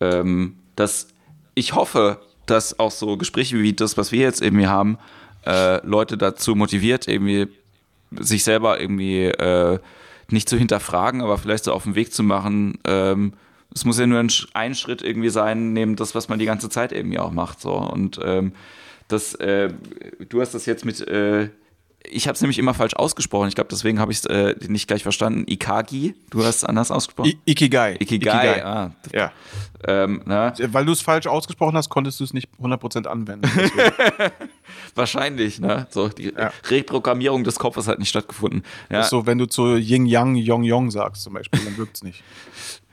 [0.00, 1.08] ähm, dass
[1.54, 4.98] ich hoffe, dass auch so Gespräche wie das, was wir jetzt irgendwie haben,
[5.44, 7.48] äh, Leute dazu motiviert, irgendwie
[8.12, 9.78] sich selber irgendwie äh,
[10.30, 13.34] nicht zu hinterfragen, aber vielleicht so auf den Weg zu machen, ähm,
[13.74, 16.68] es muss ja nur ein, ein, Schritt irgendwie sein, neben das, was man die ganze
[16.68, 17.60] Zeit irgendwie auch macht.
[17.60, 17.72] So.
[17.72, 18.52] Und ähm,
[19.08, 19.72] das, äh,
[20.28, 21.50] du hast das jetzt mit, äh,
[22.04, 23.48] ich habe es nämlich immer falsch ausgesprochen.
[23.48, 25.44] Ich glaube, deswegen habe ich es äh, nicht gleich verstanden.
[25.48, 27.30] Ikagi, du hast es anders ausgesprochen.
[27.30, 27.96] I Ikigai.
[27.98, 28.50] Ikigai.
[28.50, 28.64] Ikigai.
[28.64, 28.90] Ah.
[29.12, 29.32] Ja.
[29.86, 33.48] Ähm, Weil du es falsch ausgesprochen hast, konntest du es nicht 100% anwenden.
[34.94, 35.86] Wahrscheinlich, ne?
[35.90, 36.52] So, die ja.
[36.68, 38.62] Reprogrammierung des Kopfes hat nicht stattgefunden.
[38.90, 39.04] Ja.
[39.04, 42.22] So, wenn du zu Yin Yang Yong Yong sagst zum Beispiel, dann wirkt es nicht.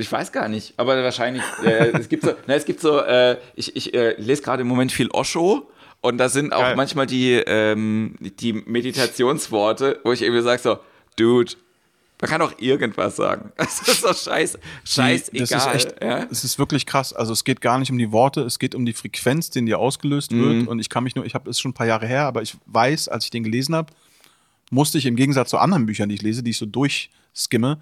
[0.00, 1.42] Ich weiß gar nicht, aber wahrscheinlich.
[1.64, 4.68] Äh, es gibt so, na, es gibt so äh, ich, ich äh, lese gerade im
[4.68, 5.68] Moment viel Osho
[6.00, 6.76] und da sind auch Geil.
[6.76, 10.78] manchmal die, ähm, die Meditationsworte, wo ich irgendwie sage so,
[11.16, 11.52] Dude,
[12.20, 13.52] man kann auch irgendwas sagen.
[13.56, 15.76] Das ist doch scheiß, scheiß die, egal.
[15.76, 16.26] Ist echt, ja?
[16.30, 17.12] Es ist wirklich krass.
[17.12, 19.66] Also es geht gar nicht um die Worte, es geht um die Frequenz, die in
[19.66, 20.42] dir ausgelöst mhm.
[20.42, 20.68] wird.
[20.68, 22.56] Und ich kann mich nur, ich habe es schon ein paar Jahre her, aber ich
[22.66, 23.92] weiß, als ich den gelesen habe,
[24.70, 27.80] musste ich im Gegensatz zu anderen Büchern, die ich lese, die ich so durchskimme,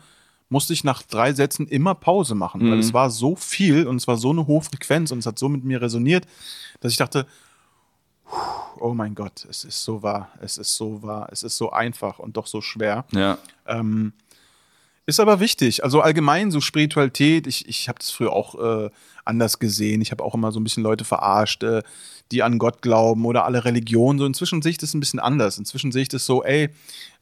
[0.48, 2.70] musste ich nach drei Sätzen immer Pause machen, mhm.
[2.70, 5.38] weil es war so viel und es war so eine hohe Frequenz und es hat
[5.38, 6.26] so mit mir resoniert,
[6.80, 7.26] dass ich dachte,
[8.80, 12.18] oh mein Gott, es ist so wahr, es ist so wahr, es ist so einfach
[12.18, 13.04] und doch so schwer.
[13.12, 13.38] Ja.
[13.66, 14.12] Ähm,
[15.08, 15.82] ist aber wichtig.
[15.84, 18.90] Also allgemein so Spiritualität, ich, ich habe das früher auch äh,
[19.24, 20.02] anders gesehen.
[20.02, 21.82] Ich habe auch immer so ein bisschen Leute verarscht, äh,
[22.30, 24.18] die an Gott glauben oder alle Religionen.
[24.18, 25.56] So inzwischen sehe ich das ein bisschen anders.
[25.56, 26.68] Inzwischen sehe ich das so, ey,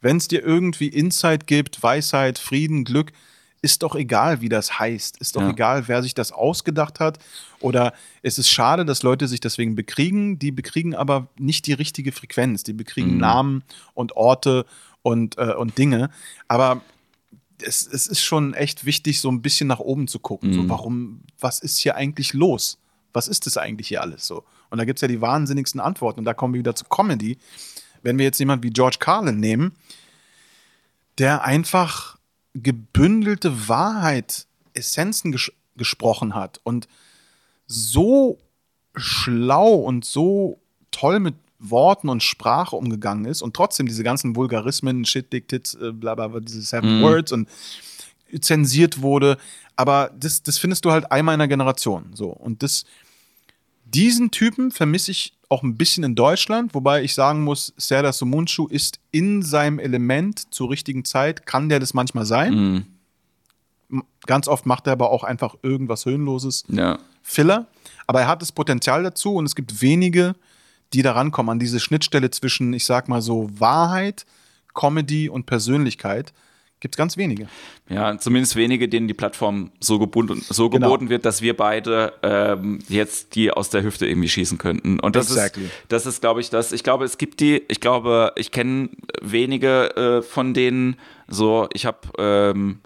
[0.01, 3.13] wenn es dir irgendwie Insight gibt, Weisheit, Frieden, Glück,
[3.61, 5.19] ist doch egal, wie das heißt.
[5.21, 5.51] Ist doch ja.
[5.51, 7.19] egal, wer sich das ausgedacht hat.
[7.61, 10.39] Oder es ist schade, dass Leute sich deswegen bekriegen.
[10.39, 12.63] Die bekriegen aber nicht die richtige Frequenz.
[12.63, 13.19] Die bekriegen mhm.
[13.19, 13.63] Namen
[13.93, 14.65] und Orte
[15.03, 16.09] und, äh, und Dinge.
[16.49, 16.81] Aber
[17.61, 20.51] es, es ist schon echt wichtig, so ein bisschen nach oben zu gucken.
[20.51, 20.53] Mhm.
[20.53, 22.77] So, warum, was ist hier eigentlich los?
[23.13, 24.43] Was ist das eigentlich hier alles so?
[24.69, 26.19] Und da gibt es ja die wahnsinnigsten Antworten.
[26.19, 27.37] Und da kommen wir wieder zu Comedy.
[28.03, 29.75] Wenn wir jetzt jemanden wie George Carlin nehmen,
[31.17, 32.17] der einfach
[32.53, 36.87] gebündelte Wahrheit, Essenzen ges gesprochen hat und
[37.67, 38.39] so
[38.95, 45.05] schlau und so toll mit Worten und Sprache umgegangen ist und trotzdem diese ganzen Vulgarismen,
[45.05, 47.49] Shit, Dick, Tits, äh, bla bla, bla diese Seven Words und
[48.41, 49.37] zensiert wurde.
[49.75, 52.11] Aber das, das findest du halt einmal in der Generation.
[52.13, 52.27] So.
[52.29, 52.85] Und das,
[53.85, 58.67] diesen Typen vermisse ich auch ein bisschen in Deutschland, wobei ich sagen muss, Serdar Sumunchu
[58.67, 62.85] ist in seinem Element zur richtigen Zeit, kann der das manchmal sein.
[63.89, 66.65] M- Ganz oft macht er aber auch einfach irgendwas Höhenloses.
[66.67, 66.99] Ja.
[67.23, 67.67] Filler.
[68.07, 70.35] Aber er hat das Potenzial dazu und es gibt wenige,
[70.93, 74.25] die da rankommen an diese Schnittstelle zwischen, ich sag mal so, Wahrheit,
[74.73, 76.33] Comedy und Persönlichkeit.
[76.79, 77.47] Gibt es ganz wenige.
[77.89, 80.85] Ja, zumindest wenige, denen die Plattform so, gebunden, so Genau.
[80.87, 84.99] geboten wird, dass wir beide ähm, jetzt die aus der Hüfte irgendwie schießen könnten.
[84.99, 85.65] Und das Exactly.
[85.65, 86.71] ist, das ist, glaube ich, das.
[86.73, 87.63] Ich glaube, es gibt die.
[87.67, 88.89] Ich glaube, ich kenne
[89.23, 90.97] wenige äh, von denen.
[91.27, 92.79] So, ich habe ähm,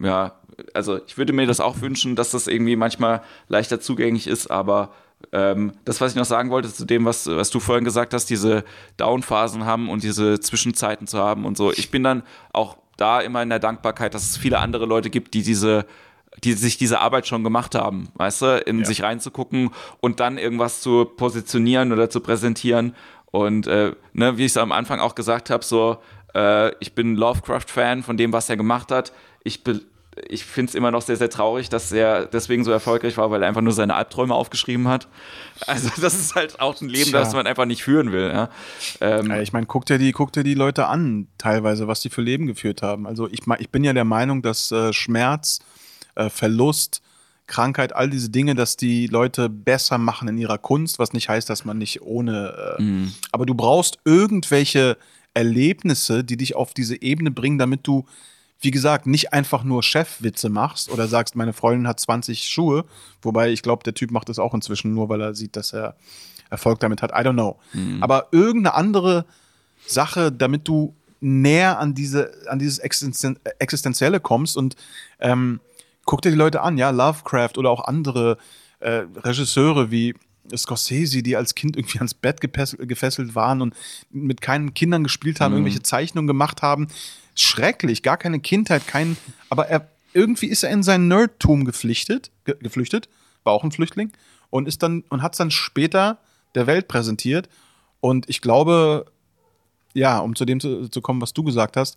[0.00, 0.34] ja,
[0.74, 4.92] also ich würde mir das auch wünschen, dass das irgendwie manchmal leichter zugänglich ist, aber
[5.32, 8.26] ähm, das, was ich noch sagen wollte zu dem, was, was du vorhin gesagt hast,
[8.30, 8.64] diese
[8.96, 11.72] Downphasen haben und diese Zwischenzeiten zu haben und so.
[11.72, 15.34] Ich bin dann auch da immer in der Dankbarkeit, dass es viele andere Leute gibt,
[15.34, 15.86] die diese
[16.44, 18.84] die sich diese Arbeit schon gemacht haben, weißt du, in Ja.
[18.86, 19.68] sich reinzugucken
[20.00, 22.94] und dann irgendwas zu positionieren oder zu präsentieren.
[23.26, 25.98] Und äh, ne, wie ich es am Anfang auch gesagt habe, so,
[26.34, 29.12] äh, ich bin Lovecraft-Fan von dem, was er gemacht hat.
[29.44, 29.82] Ich, be-
[30.28, 33.42] ich finde es immer noch sehr, sehr traurig, dass er deswegen so erfolgreich war, weil
[33.42, 35.08] er einfach nur seine Albträume aufgeschrieben hat.
[35.66, 37.20] Also das ist halt auch ein Leben, Tja.
[37.20, 38.30] das man einfach nicht führen will.
[38.32, 38.48] Ja?
[39.00, 42.10] Ähm, Ja, ich meine, guck dir, die, guck dir die Leute an, teilweise, was die
[42.10, 43.06] für Leben geführt haben.
[43.06, 45.60] Also ich, ich bin ja der Meinung, dass äh, Schmerz,
[46.16, 47.00] äh, Verlust,
[47.46, 51.48] Krankheit, all diese Dinge, dass die Leute besser machen in ihrer Kunst, was nicht heißt,
[51.48, 52.76] dass man nicht ohne.
[52.78, 52.82] Äh,
[53.30, 54.96] Aber du brauchst irgendwelche
[55.34, 58.04] Erlebnisse, die dich auf diese Ebene bringen, damit du,
[58.62, 62.84] wie gesagt, nicht einfach nur Chefwitze machst oder sagst, meine Freundin hat 20 Schuhe,
[63.20, 65.96] wobei ich glaube, der Typ macht das auch inzwischen nur, weil er sieht, dass er
[66.48, 67.10] Erfolg damit hat.
[67.10, 67.58] I don't know.
[68.00, 69.26] Aber irgendeine andere
[69.86, 74.76] Sache, damit du näher an diese, an dieses Existen Existenzielle kommst und
[75.20, 75.60] ähm,
[76.04, 78.38] guck dir die Leute an, ja, Lovecraft oder auch andere
[78.80, 80.14] äh, Regisseure wie
[80.54, 83.74] Scorsese, die als Kind irgendwie ans Bett gefesselt waren und
[84.10, 86.88] mit keinen Kindern gespielt haben, irgendwelche Zeichnungen gemacht haben.
[87.34, 89.16] Schrecklich, gar keine Kindheit, kein,
[89.48, 93.08] aber er, irgendwie ist er in sein Nerdtum geflüchtet, ge geflüchtet,
[93.44, 94.12] war auch ein Flüchtling
[94.50, 96.18] und ist dann und hat es dann später
[96.54, 97.48] der Welt präsentiert
[98.00, 99.06] und ich glaube,
[99.94, 101.96] ja, um zu dem zu, zu kommen, was du gesagt hast,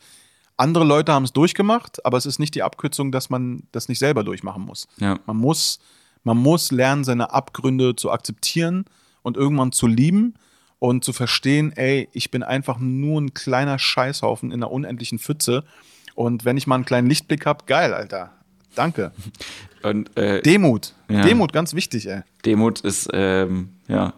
[0.57, 3.99] andere Leute haben es durchgemacht, aber es ist nicht die Abkürzung, dass man das nicht
[3.99, 4.87] selber durchmachen muss.
[4.97, 5.19] Ja.
[5.25, 5.79] Man muss,
[6.25, 8.85] man muss lernen, seine Abgründe zu akzeptieren
[9.21, 10.33] und irgendwann zu lieben
[10.79, 15.63] und zu verstehen, ey, ich bin einfach nur ein kleiner Scheißhaufen in einer unendlichen Pfütze.
[16.15, 18.31] Und wenn ich mal einen kleinen Lichtblick habe, geil, Alter.
[18.73, 19.11] Danke.
[19.83, 20.93] und äh, Demut.
[21.09, 21.21] Ja.
[21.21, 22.21] Demut, ganz wichtig, ey.
[22.43, 24.13] Demut ist, ähm, ja.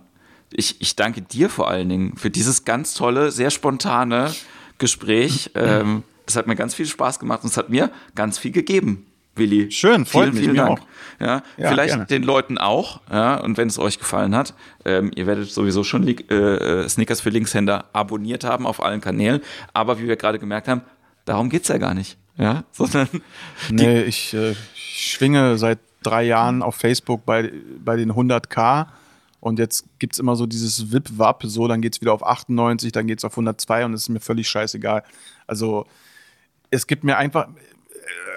[0.51, 4.33] Ich, ich danke dir vor allen Dingen für dieses ganz tolle, sehr spontane
[4.77, 5.51] Gespräch.
[5.55, 9.05] Ähm, es hat mir ganz viel Spaß gemacht und es hat mir ganz viel gegeben,
[9.37, 9.71] Willi.
[9.71, 10.79] Schön, freut mich, mir Dank.
[10.79, 10.87] auch.
[11.19, 12.05] Ja, Ja, vielleicht gerne.
[12.05, 13.01] den Leuten auch.
[13.11, 14.53] Ja, und wenn es euch gefallen hat,
[14.85, 19.41] ähm, ihr werdet sowieso schon äh, äh, Snickers für Linkshänder abonniert haben auf allen Kanälen.
[19.73, 20.81] Aber wie wir gerade gemerkt haben,
[21.25, 22.17] darum geht's ja gar nicht.
[22.37, 23.07] Ja, sondern
[23.71, 27.51] Nee, ich, äh, ich schwinge seit drei Jahren auf Facebook bei,
[27.83, 28.87] bei den 100k
[29.39, 32.91] und jetzt gibt es immer so dieses Wip-Wap, so, dann geht es wieder auf 98,
[32.91, 35.03] dann geht es auf 102 und es ist mir völlig scheißegal.
[35.47, 35.85] Also
[36.69, 37.47] es gibt mir einfach,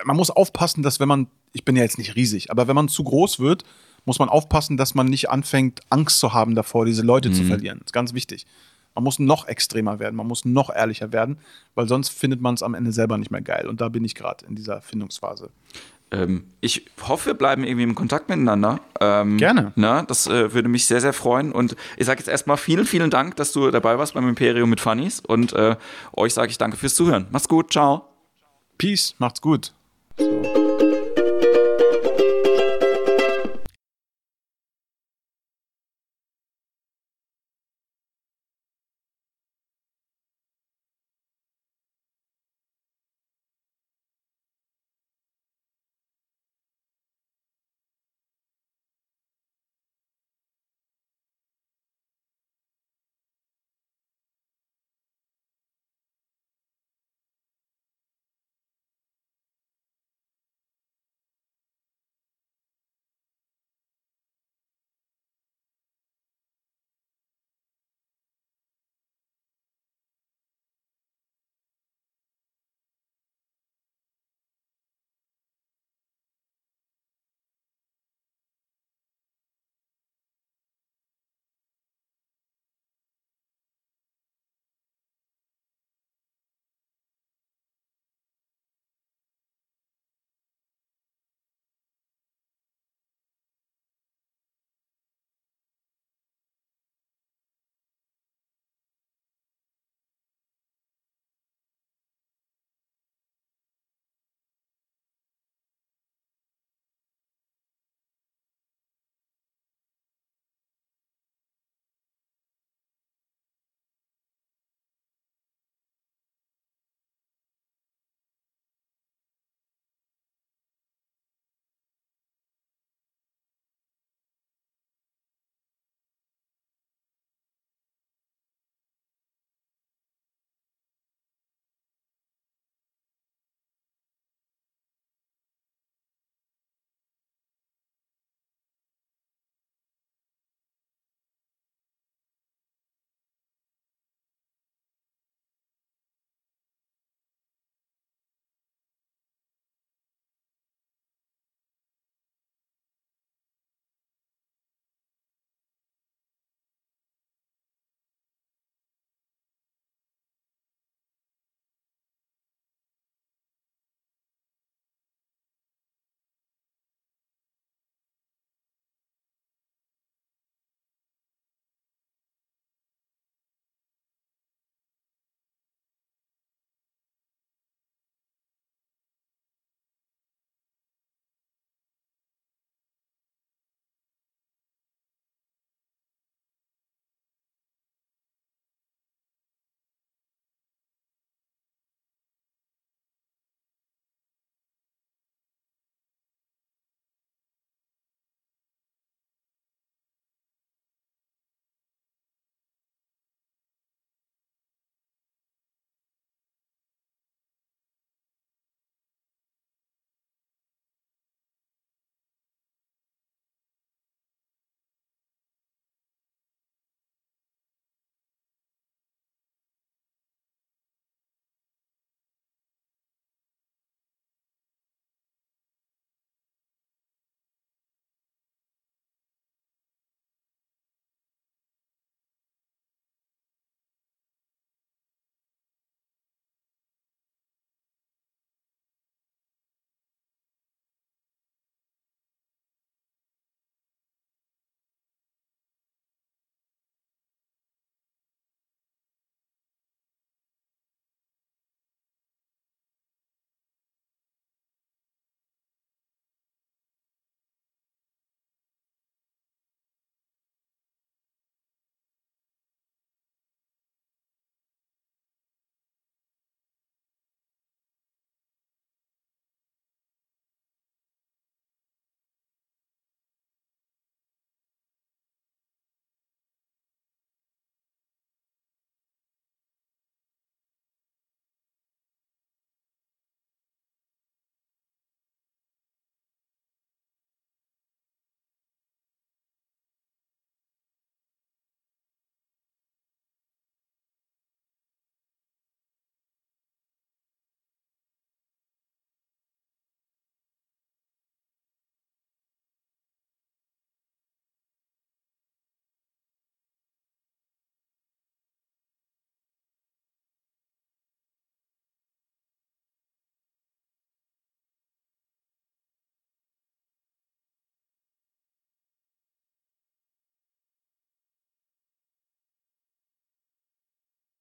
[0.05, 2.89] man muss aufpassen, dass wenn man, ich bin ja jetzt nicht riesig, aber wenn man
[2.89, 3.65] zu groß wird,
[4.05, 7.79] muss man aufpassen, dass man nicht anfängt, Angst zu haben davor, diese Leute zu verlieren.
[7.81, 8.47] Das ist ganz wichtig.
[8.95, 11.39] Man muss noch extremer werden, man muss noch ehrlicher werden,
[11.75, 13.69] weil sonst findet man es am Ende selber nicht mehr geil.
[13.69, 15.51] Und da bin ich gerade in dieser Findungsphase.
[16.11, 18.81] Ähm, ich hoffe, wir bleiben irgendwie im Kontakt miteinander.
[19.01, 19.73] Ähm, Gerne.
[19.77, 21.53] Na, das äh, würde mich sehr, sehr freuen.
[21.53, 24.81] Und ich sage jetzt erstmal vielen, vielen Dank, dass du dabei warst beim Imperium mit
[24.81, 25.21] Funnies.
[25.21, 25.77] Und äh,
[26.17, 27.27] euch sage ich danke fürs Zuhören.
[27.31, 27.73] Mach's gut.
[27.73, 28.10] Ciao.
[28.81, 29.75] Peace, macht's gut.
[30.19, 30.80] So.